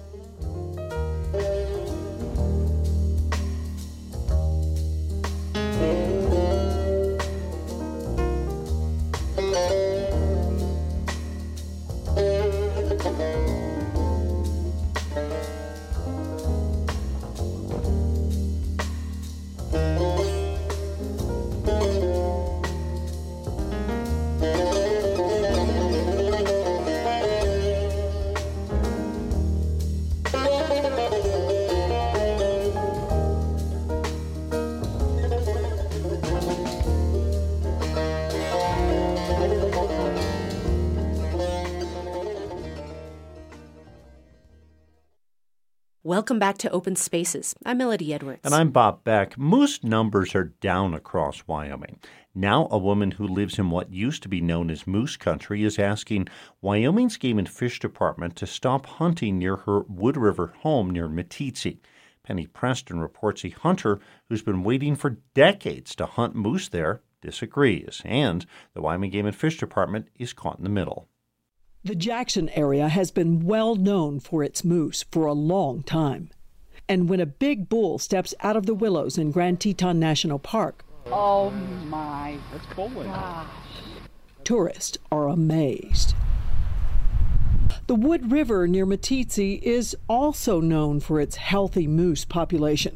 Welcome 46.34 46.48
back 46.48 46.58
to 46.58 46.70
Open 46.70 46.96
Spaces. 46.96 47.54
I'm 47.64 47.78
Melodie 47.78 48.12
Edwards. 48.12 48.40
And 48.42 48.52
I'm 48.52 48.70
Bob 48.70 49.04
Beck. 49.04 49.38
Moose 49.38 49.84
numbers 49.84 50.34
are 50.34 50.52
down 50.60 50.92
across 50.92 51.44
Wyoming. 51.46 52.00
Now, 52.34 52.66
a 52.72 52.76
woman 52.76 53.12
who 53.12 53.28
lives 53.28 53.56
in 53.56 53.70
what 53.70 53.92
used 53.92 54.24
to 54.24 54.28
be 54.28 54.40
known 54.40 54.68
as 54.68 54.84
Moose 54.84 55.16
Country 55.16 55.62
is 55.62 55.78
asking 55.78 56.26
Wyoming's 56.60 57.18
Game 57.18 57.38
and 57.38 57.48
Fish 57.48 57.78
Department 57.78 58.34
to 58.34 58.48
stop 58.48 58.86
hunting 58.86 59.38
near 59.38 59.58
her 59.58 59.82
Wood 59.82 60.16
River 60.16 60.52
home 60.62 60.90
near 60.90 61.06
Meeteetse. 61.08 61.78
Penny 62.24 62.48
Preston 62.48 62.98
reports 62.98 63.44
a 63.44 63.50
hunter 63.50 64.00
who's 64.28 64.42
been 64.42 64.64
waiting 64.64 64.96
for 64.96 65.18
decades 65.34 65.94
to 65.94 66.04
hunt 66.04 66.34
moose 66.34 66.68
there 66.68 67.02
disagrees, 67.20 68.02
and 68.04 68.44
the 68.74 68.82
Wyoming 68.82 69.10
Game 69.10 69.26
and 69.26 69.36
Fish 69.36 69.56
Department 69.56 70.08
is 70.18 70.32
caught 70.32 70.58
in 70.58 70.64
the 70.64 70.68
middle. 70.68 71.08
The 71.86 71.94
Jackson 71.94 72.48
area 72.54 72.88
has 72.88 73.10
been 73.10 73.44
well 73.44 73.74
known 73.74 74.18
for 74.18 74.42
its 74.42 74.64
moose 74.64 75.04
for 75.10 75.26
a 75.26 75.34
long 75.34 75.82
time. 75.82 76.30
And 76.88 77.10
when 77.10 77.20
a 77.20 77.26
big 77.26 77.68
bull 77.68 77.98
steps 77.98 78.32
out 78.40 78.56
of 78.56 78.64
the 78.64 78.72
willows 78.72 79.18
in 79.18 79.30
Grand 79.30 79.60
Teton 79.60 80.00
National 80.00 80.38
Park, 80.38 80.82
oh 81.08 81.50
my. 81.50 82.38
Gosh. 82.76 83.46
Tourists 84.44 84.96
are 85.12 85.28
amazed. 85.28 86.14
The 87.86 87.94
Wood 87.94 88.32
River 88.32 88.66
near 88.66 88.86
Meeteetse 88.86 89.60
is 89.60 89.94
also 90.08 90.62
known 90.62 91.00
for 91.00 91.20
its 91.20 91.36
healthy 91.36 91.86
moose 91.86 92.24
population. 92.24 92.94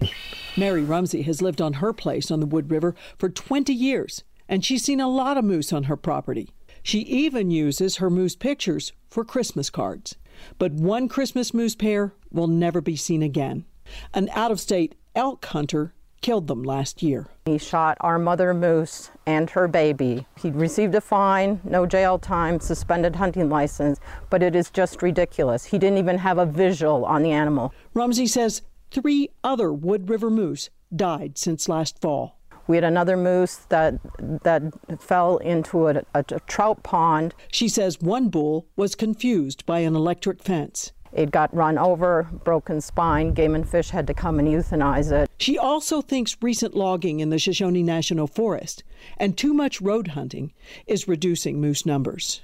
Mary 0.57 0.83
Rumsey 0.83 1.21
has 1.23 1.43
lived 1.43 1.61
on 1.61 1.75
her 1.75 1.93
place 1.93 2.31
on 2.31 2.41
the 2.41 2.47
Wood 2.47 2.71
River 2.71 2.95
for 3.19 3.29
20 3.29 3.71
years, 3.75 4.25
and 4.49 4.65
she's 4.65 4.83
seen 4.83 4.99
a 4.99 5.09
lot 5.09 5.37
of 5.37 5.45
moose 5.45 5.75
on 5.75 5.85
her 5.85 5.97
property. 5.97 6.49
She 6.89 7.01
even 7.01 7.51
uses 7.51 7.97
her 7.97 8.09
moose 8.09 8.35
pictures 8.35 8.95
for 9.11 9.23
Christmas 9.23 9.69
cards. 9.69 10.17
But 10.59 10.73
one 10.73 11.07
Christmas 11.07 11.53
moose 11.53 11.75
pair 11.75 12.15
will 12.33 12.47
never 12.47 12.81
be 12.81 12.97
seen 12.97 13.23
again. 13.23 13.67
An 14.15 14.31
out 14.33 14.51
of 14.51 14.59
state 14.59 14.95
elk 15.15 15.45
hunter 15.45 15.93
killed 16.23 16.47
them 16.47 16.63
last 16.63 17.03
year. 17.03 17.27
He 17.45 17.59
shot 17.59 17.99
our 18.01 18.19
mother 18.19 18.55
moose 18.55 19.11
and 19.27 19.51
her 19.51 19.69
baby. 19.69 20.27
He 20.41 20.51
received 20.51 20.95
a 20.95 21.03
fine, 21.03 21.61
no 21.63 21.85
jail 21.85 22.19
time, 22.19 22.59
suspended 22.59 23.17
hunting 23.17 23.51
license, 23.51 24.01
but 24.31 24.43
it 24.43 24.57
is 24.57 24.71
just 24.71 25.03
ridiculous. 25.03 25.67
He 25.67 25.79
didn't 25.79 25.99
even 25.99 26.17
have 26.17 26.39
a 26.39 26.47
visual 26.47 27.05
on 27.05 27.23
the 27.23 27.33
animal. 27.33 27.75
Rumsey 27.93 28.27
says 28.27 28.63
three 28.91 29.29
other 29.45 29.75
Wood 29.75 30.09
River 30.09 30.31
moose 30.31 30.71
died 30.97 31.37
since 31.37 31.69
last 31.69 32.01
fall. 32.01 32.38
We 32.69 32.77
had 32.77 32.85
another 32.85 33.17
moose 33.17 33.57
that 33.71 33.95
that 34.43 34.63
fell 35.01 35.39
into 35.39 35.89
a, 35.89 36.03
a, 36.15 36.25
a 36.29 36.41
trout 36.47 36.83
pond. 36.83 37.35
She 37.51 37.69
says 37.69 38.01
one 38.01 38.29
bull 38.29 38.67
was 38.77 38.95
confused 38.95 39.67
by 39.67 39.81
an 39.81 39.97
electric 39.97 40.43
fence. 40.43 40.93
It 41.11 41.31
got 41.31 41.55
run 41.55 41.79
over, 41.79 42.29
broken 42.45 42.83
spine. 42.83 43.33
Game 43.33 43.55
and 43.55 43.67
Fish 43.67 43.89
had 43.89 44.07
to 44.07 44.15
come 44.15 44.39
and 44.39 44.47
euthanize 44.47 45.11
it. 45.11 45.31
She 45.39 45.57
also 45.57 46.03
thinks 46.03 46.37
recent 46.43 46.75
logging 46.75 47.21
in 47.21 47.31
the 47.31 47.39
Shoshone 47.39 47.83
National 47.83 48.27
Forest 48.27 48.85
and 49.17 49.37
too 49.37 49.55
much 49.55 49.81
road 49.81 50.09
hunting 50.09 50.53
is 50.87 51.09
reducing 51.09 51.61
moose 51.61 51.87
numbers. 51.87 52.43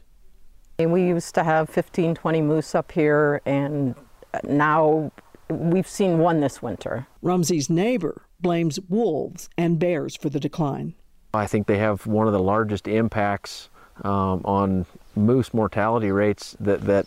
We 0.79 1.03
used 1.07 1.35
to 1.35 1.45
have 1.45 1.69
15, 1.69 2.15
20 2.15 2.41
moose 2.41 2.75
up 2.75 2.91
here, 2.91 3.41
and 3.45 3.95
now 4.43 5.13
we've 5.49 5.87
seen 5.87 6.19
one 6.19 6.41
this 6.41 6.63
winter. 6.63 7.07
Rumsey's 7.23 7.71
neighbor 7.71 8.23
blames 8.45 8.79
wolves 8.91 9.49
and 9.57 9.79
bears 9.79 10.15
for 10.15 10.29
the 10.29 10.39
decline. 10.39 10.95
I 11.33 11.47
think 11.47 11.67
they 11.67 11.79
have 11.79 12.07
one 12.07 12.27
of 12.27 12.35
the 12.35 12.43
largest 12.43 12.87
impacts 12.87 13.71
um, 14.05 14.43
on 14.45 14.87
moose 15.17 15.55
mortality 15.55 16.13
rates 16.13 16.55
that, 16.61 16.83
that 16.83 17.07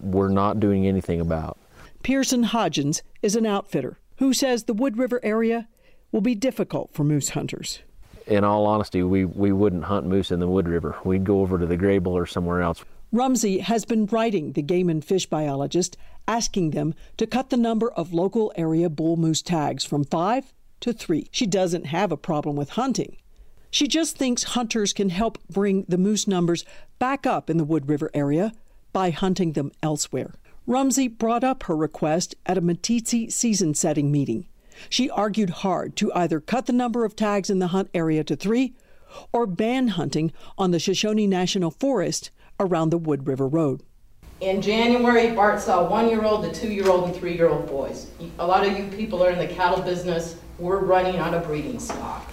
we're 0.00 0.28
not 0.28 0.60
doing 0.60 0.86
anything 0.86 1.20
about. 1.20 1.58
Pearson 2.04 2.44
Hodgins 2.44 3.02
is 3.22 3.34
an 3.34 3.44
outfitter 3.44 3.98
who 4.18 4.32
says 4.32 4.64
the 4.64 4.72
Wood 4.72 4.96
River 4.96 5.20
area 5.24 5.66
will 6.12 6.20
be 6.20 6.36
difficult 6.36 6.94
for 6.94 7.02
moose 7.02 7.30
hunters. 7.30 7.80
In 8.28 8.44
all 8.44 8.64
honesty, 8.66 9.02
we, 9.02 9.24
we 9.24 9.50
wouldn't 9.50 9.84
hunt 9.84 10.06
moose 10.06 10.30
in 10.30 10.38
the 10.38 10.46
Wood 10.46 10.68
River. 10.68 10.96
We'd 11.02 11.24
go 11.24 11.40
over 11.40 11.58
to 11.58 11.66
the 11.66 11.76
Greybull 11.76 12.12
or 12.12 12.26
somewhere 12.26 12.62
else. 12.62 12.84
Rumsey 13.10 13.58
has 13.58 13.84
been 13.84 14.06
writing 14.06 14.52
the 14.52 14.62
game 14.62 14.88
and 14.88 15.04
fish 15.04 15.26
biologist, 15.26 15.96
asking 16.28 16.70
them 16.70 16.94
to 17.16 17.26
cut 17.26 17.50
the 17.50 17.56
number 17.56 17.90
of 17.90 18.12
local 18.12 18.52
area 18.54 18.88
bull 18.88 19.16
moose 19.16 19.42
tags 19.42 19.84
from 19.84 20.04
five 20.04 20.52
to 20.80 20.92
three. 20.92 21.28
She 21.30 21.46
doesn't 21.46 21.86
have 21.86 22.12
a 22.12 22.16
problem 22.16 22.56
with 22.56 22.70
hunting. 22.70 23.16
She 23.70 23.86
just 23.86 24.16
thinks 24.16 24.42
hunters 24.44 24.92
can 24.92 25.10
help 25.10 25.38
bring 25.48 25.84
the 25.88 25.98
moose 25.98 26.26
numbers 26.26 26.64
back 26.98 27.26
up 27.26 27.50
in 27.50 27.58
the 27.58 27.64
Wood 27.64 27.88
River 27.88 28.10
area 28.14 28.52
by 28.92 29.10
hunting 29.10 29.52
them 29.52 29.72
elsewhere. 29.82 30.34
Rumsey 30.66 31.08
brought 31.08 31.44
up 31.44 31.64
her 31.64 31.76
request 31.76 32.34
at 32.46 32.58
a 32.58 32.62
Meeteetse 32.62 33.32
season 33.32 33.74
setting 33.74 34.10
meeting. 34.10 34.48
She 34.88 35.10
argued 35.10 35.50
hard 35.50 35.96
to 35.96 36.12
either 36.14 36.40
cut 36.40 36.66
the 36.66 36.72
number 36.72 37.04
of 37.04 37.16
tags 37.16 37.50
in 37.50 37.58
the 37.58 37.68
hunt 37.68 37.90
area 37.92 38.24
to 38.24 38.36
three 38.36 38.74
or 39.32 39.46
ban 39.46 39.88
hunting 39.88 40.32
on 40.56 40.70
the 40.70 40.78
Shoshone 40.78 41.26
National 41.26 41.70
Forest 41.70 42.30
around 42.60 42.90
the 42.90 42.98
Wood 42.98 43.26
River 43.26 43.48
Road. 43.48 43.82
In 44.40 44.62
January, 44.62 45.32
Bart 45.32 45.60
saw 45.60 45.88
one 45.88 46.08
year 46.08 46.24
old 46.24 46.44
to 46.44 46.52
two 46.52 46.72
year 46.72 46.88
old 46.88 47.04
and 47.04 47.16
three 47.16 47.34
year 47.34 47.48
old 47.48 47.66
boys. 47.66 48.10
A 48.38 48.46
lot 48.46 48.64
of 48.66 48.78
you 48.78 48.86
people 48.96 49.24
are 49.24 49.30
in 49.30 49.38
the 49.38 49.52
cattle 49.52 49.82
business 49.82 50.36
we're 50.58 50.80
running 50.80 51.16
out 51.16 51.34
of 51.34 51.44
breeding 51.44 51.78
stock. 51.78 52.30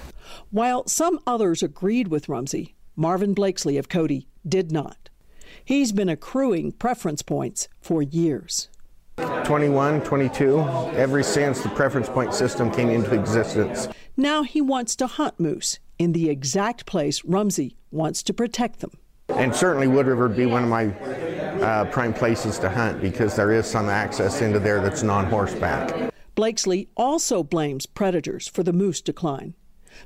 While 0.52 0.88
some 0.88 1.20
others 1.28 1.64
agreed 1.64 2.08
with 2.08 2.30
Rumsey, 2.30 2.76
Marvin 2.96 3.34
Blakesley 3.34 3.78
of 3.78 3.90
Cody 3.90 4.28
did 4.48 4.72
not. 4.72 5.10
He's 5.64 5.92
been 5.92 6.10
accruing 6.10 6.74
preference 6.74 7.22
points 7.22 7.68
for 7.82 8.02
years. 8.02 8.70
21, 9.18 10.02
22, 10.02 10.60
ever 10.96 11.24
since 11.24 11.62
the 11.64 11.70
preference 11.70 12.10
point 12.10 12.34
system 12.34 12.72
came 12.72 12.90
into 12.90 13.14
existence. 13.14 13.88
Now 14.18 14.44
he 14.44 14.62
wants 14.62 14.96
to 14.98 15.08
hunt 15.08 15.40
moose 15.40 15.80
in 15.98 16.12
the 16.12 16.30
exact 16.30 16.86
place 16.86 17.24
Rumsey 17.24 17.78
wants 17.92 18.24
to 18.24 18.34
protect 18.34 18.80
them. 18.80 18.92
And 19.30 19.56
certainly 19.56 19.88
Wood 19.88 20.08
River 20.08 20.28
would 20.28 20.38
be 20.38 20.46
one 20.46 20.64
of 20.64 20.70
my 20.70 20.88
uh, 21.62 21.86
prime 21.86 22.14
places 22.14 22.60
to 22.60 22.70
hunt 22.70 23.02
because 23.02 23.36
there 23.36 23.52
is 23.52 23.66
some 23.66 23.90
access 23.90 24.42
into 24.42 24.60
there 24.60 24.82
that's 24.82 25.04
non 25.04 25.26
horseback. 25.26 26.14
Blakesley 26.36 26.90
also 26.96 27.44
blames 27.44 27.86
predators 27.86 28.48
for 28.48 28.62
the 28.62 28.74
moose 28.74 29.02
decline. 29.02 29.56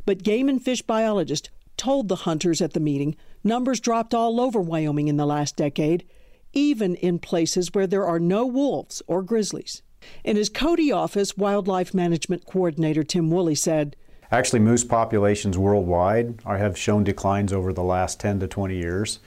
But 0.05 0.23
game 0.23 0.47
and 0.47 0.63
fish 0.63 0.84
biologist 0.84 1.49
told 1.75 2.07
the 2.07 2.17
hunters 2.17 2.61
at 2.61 2.73
the 2.73 2.80
meeting 2.80 3.15
numbers 3.43 3.80
dropped 3.80 4.13
all 4.13 4.39
over 4.39 4.61
Wyoming 4.61 5.07
in 5.07 5.17
the 5.17 5.25
last 5.25 5.55
decade, 5.55 6.05
even 6.53 6.95
in 6.95 7.19
places 7.19 7.73
where 7.73 7.88
there 7.88 8.05
are 8.05 8.19
no 8.19 8.45
wolves 8.45 9.01
or 9.07 9.23
grizzlies. 9.23 9.82
In 10.23 10.36
his 10.36 10.49
Cody 10.49 10.91
office, 10.91 11.38
wildlife 11.38 11.93
management 11.93 12.45
coordinator 12.45 13.03
Tim 13.03 13.30
Woolley 13.30 13.55
said, 13.55 13.95
Actually, 14.32 14.59
moose 14.59 14.84
populations 14.84 15.57
worldwide 15.57 16.39
have 16.45 16.77
shown 16.77 17.03
declines 17.03 17.51
over 17.51 17.73
the 17.73 17.84
last 17.84 18.19
10 18.19 18.39
to 18.41 18.47
20 18.47 18.77
years. 18.77 19.19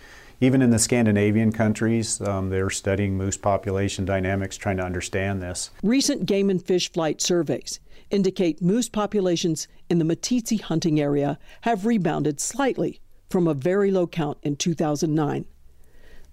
Even 0.43 0.61
in 0.61 0.71
the 0.71 0.79
Scandinavian 0.81 1.53
countries, 1.53 2.21
um, 2.21 2.51
they're 2.51 2.69
studying 2.69 3.17
moose 3.17 3.37
population 3.37 4.05
dynamics, 4.05 4.57
trying 4.57 4.77
to 4.79 4.83
understand 4.83 5.41
this. 5.41 5.71
Recent 5.85 6.27
game 6.27 6.51
and 6.51 6.61
fish 6.61 6.91
flight 6.91 7.21
surveys 7.21 7.79
indicate 8.11 8.61
moose 8.61 8.89
populations 8.89 9.69
in 9.89 9.99
the 9.99 10.05
Meeteetse 10.05 10.63
hunting 10.63 11.01
area 11.01 11.39
have 11.61 11.87
rebounded 11.87 12.41
slightly 12.41 13.01
from 13.31 13.47
a 13.47 13.55
very 13.55 13.93
low 13.93 14.09
count 14.09 14.37
in 14.43 14.57
2009. 14.57 15.45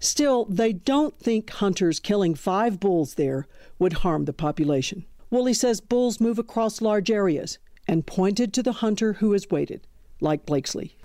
Still, 0.00 0.44
they 0.46 0.72
don't 0.72 1.16
think 1.20 1.48
hunters 1.48 2.00
killing 2.00 2.34
five 2.34 2.80
bulls 2.80 3.14
there 3.14 3.46
would 3.78 3.92
harm 3.92 4.24
the 4.24 4.32
population. 4.32 5.04
Woolley 5.30 5.54
says 5.54 5.80
bulls 5.80 6.18
move 6.18 6.40
across 6.40 6.82
large 6.82 7.12
areas 7.12 7.58
and 7.86 8.08
pointed 8.08 8.52
to 8.54 8.62
the 8.64 8.72
hunter 8.72 9.12
who 9.14 9.30
has 9.34 9.50
waited, 9.50 9.86
like 10.20 10.46
Blakesley. 10.46 10.96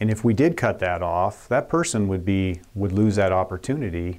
And 0.00 0.10
if 0.10 0.24
we 0.24 0.32
did 0.32 0.56
cut 0.56 0.78
that 0.78 1.02
off, 1.02 1.46
that 1.48 1.68
person 1.68 2.08
would 2.08 2.24
be 2.24 2.60
would 2.74 2.92
lose 2.92 3.16
that 3.16 3.32
opportunity 3.32 4.18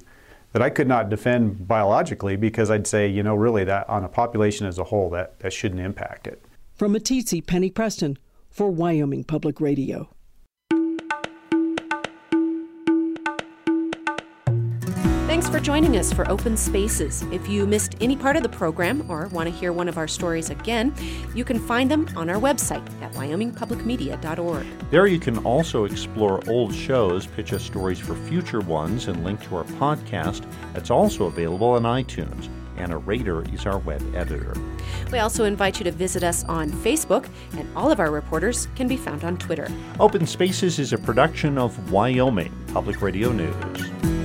that 0.53 0.61
I 0.61 0.69
could 0.69 0.87
not 0.87 1.09
defend 1.09 1.67
biologically 1.67 2.35
because 2.35 2.69
I'd 2.69 2.85
say, 2.85 3.07
you 3.07 3.23
know, 3.23 3.35
really 3.35 3.63
that 3.63 3.89
on 3.89 4.03
a 4.03 4.09
population 4.09 4.67
as 4.67 4.77
a 4.77 4.83
whole 4.83 5.09
that, 5.11 5.39
that 5.39 5.53
shouldn't 5.53 5.81
impact 5.81 6.27
it. 6.27 6.43
From 6.75 6.93
Meeteetse, 6.93 7.45
Penny 7.45 7.69
Preston 7.69 8.17
for 8.49 8.69
Wyoming 8.69 9.23
Public 9.23 9.61
Radio. 9.61 10.09
Thanks 15.41 15.55
for 15.57 15.59
joining 15.59 15.97
us 15.97 16.13
for 16.13 16.29
Open 16.29 16.55
Spaces. 16.55 17.23
If 17.31 17.49
you 17.49 17.65
missed 17.65 17.95
any 17.99 18.15
part 18.15 18.35
of 18.35 18.43
the 18.43 18.49
program 18.49 19.09
or 19.09 19.25
want 19.29 19.49
to 19.49 19.51
hear 19.51 19.73
one 19.73 19.89
of 19.89 19.97
our 19.97 20.07
stories 20.07 20.51
again, 20.51 20.93
you 21.33 21.43
can 21.43 21.57
find 21.57 21.89
them 21.89 22.07
on 22.15 22.29
our 22.29 22.39
website 22.39 22.87
at 23.01 23.11
wyomingpublicmedia.org. 23.13 24.67
There 24.91 25.07
you 25.07 25.19
can 25.19 25.39
also 25.39 25.85
explore 25.85 26.47
old 26.47 26.75
shows, 26.75 27.25
pitch 27.25 27.53
us 27.53 27.63
stories 27.63 27.97
for 27.97 28.13
future 28.13 28.59
ones, 28.59 29.07
and 29.07 29.23
link 29.23 29.41
to 29.45 29.55
our 29.55 29.63
podcast 29.63 30.45
that's 30.73 30.91
also 30.91 31.25
available 31.25 31.69
on 31.69 31.81
iTunes. 31.85 32.47
Anna 32.77 32.99
Rader 32.99 33.41
is 33.51 33.65
our 33.65 33.79
web 33.79 34.03
editor. 34.15 34.53
We 35.11 35.17
also 35.17 35.45
invite 35.45 35.79
you 35.79 35.85
to 35.85 35.91
visit 35.91 36.23
us 36.23 36.43
on 36.43 36.69
Facebook, 36.69 37.27
and 37.53 37.67
all 37.75 37.91
of 37.91 37.99
our 37.99 38.11
reporters 38.11 38.67
can 38.75 38.87
be 38.87 38.95
found 38.95 39.23
on 39.23 39.37
Twitter. 39.37 39.67
Open 39.99 40.27
Spaces 40.27 40.77
is 40.77 40.93
a 40.93 40.99
production 40.99 41.57
of 41.57 41.91
Wyoming 41.91 42.53
Public 42.67 43.01
Radio 43.01 43.31
News. 43.31 44.20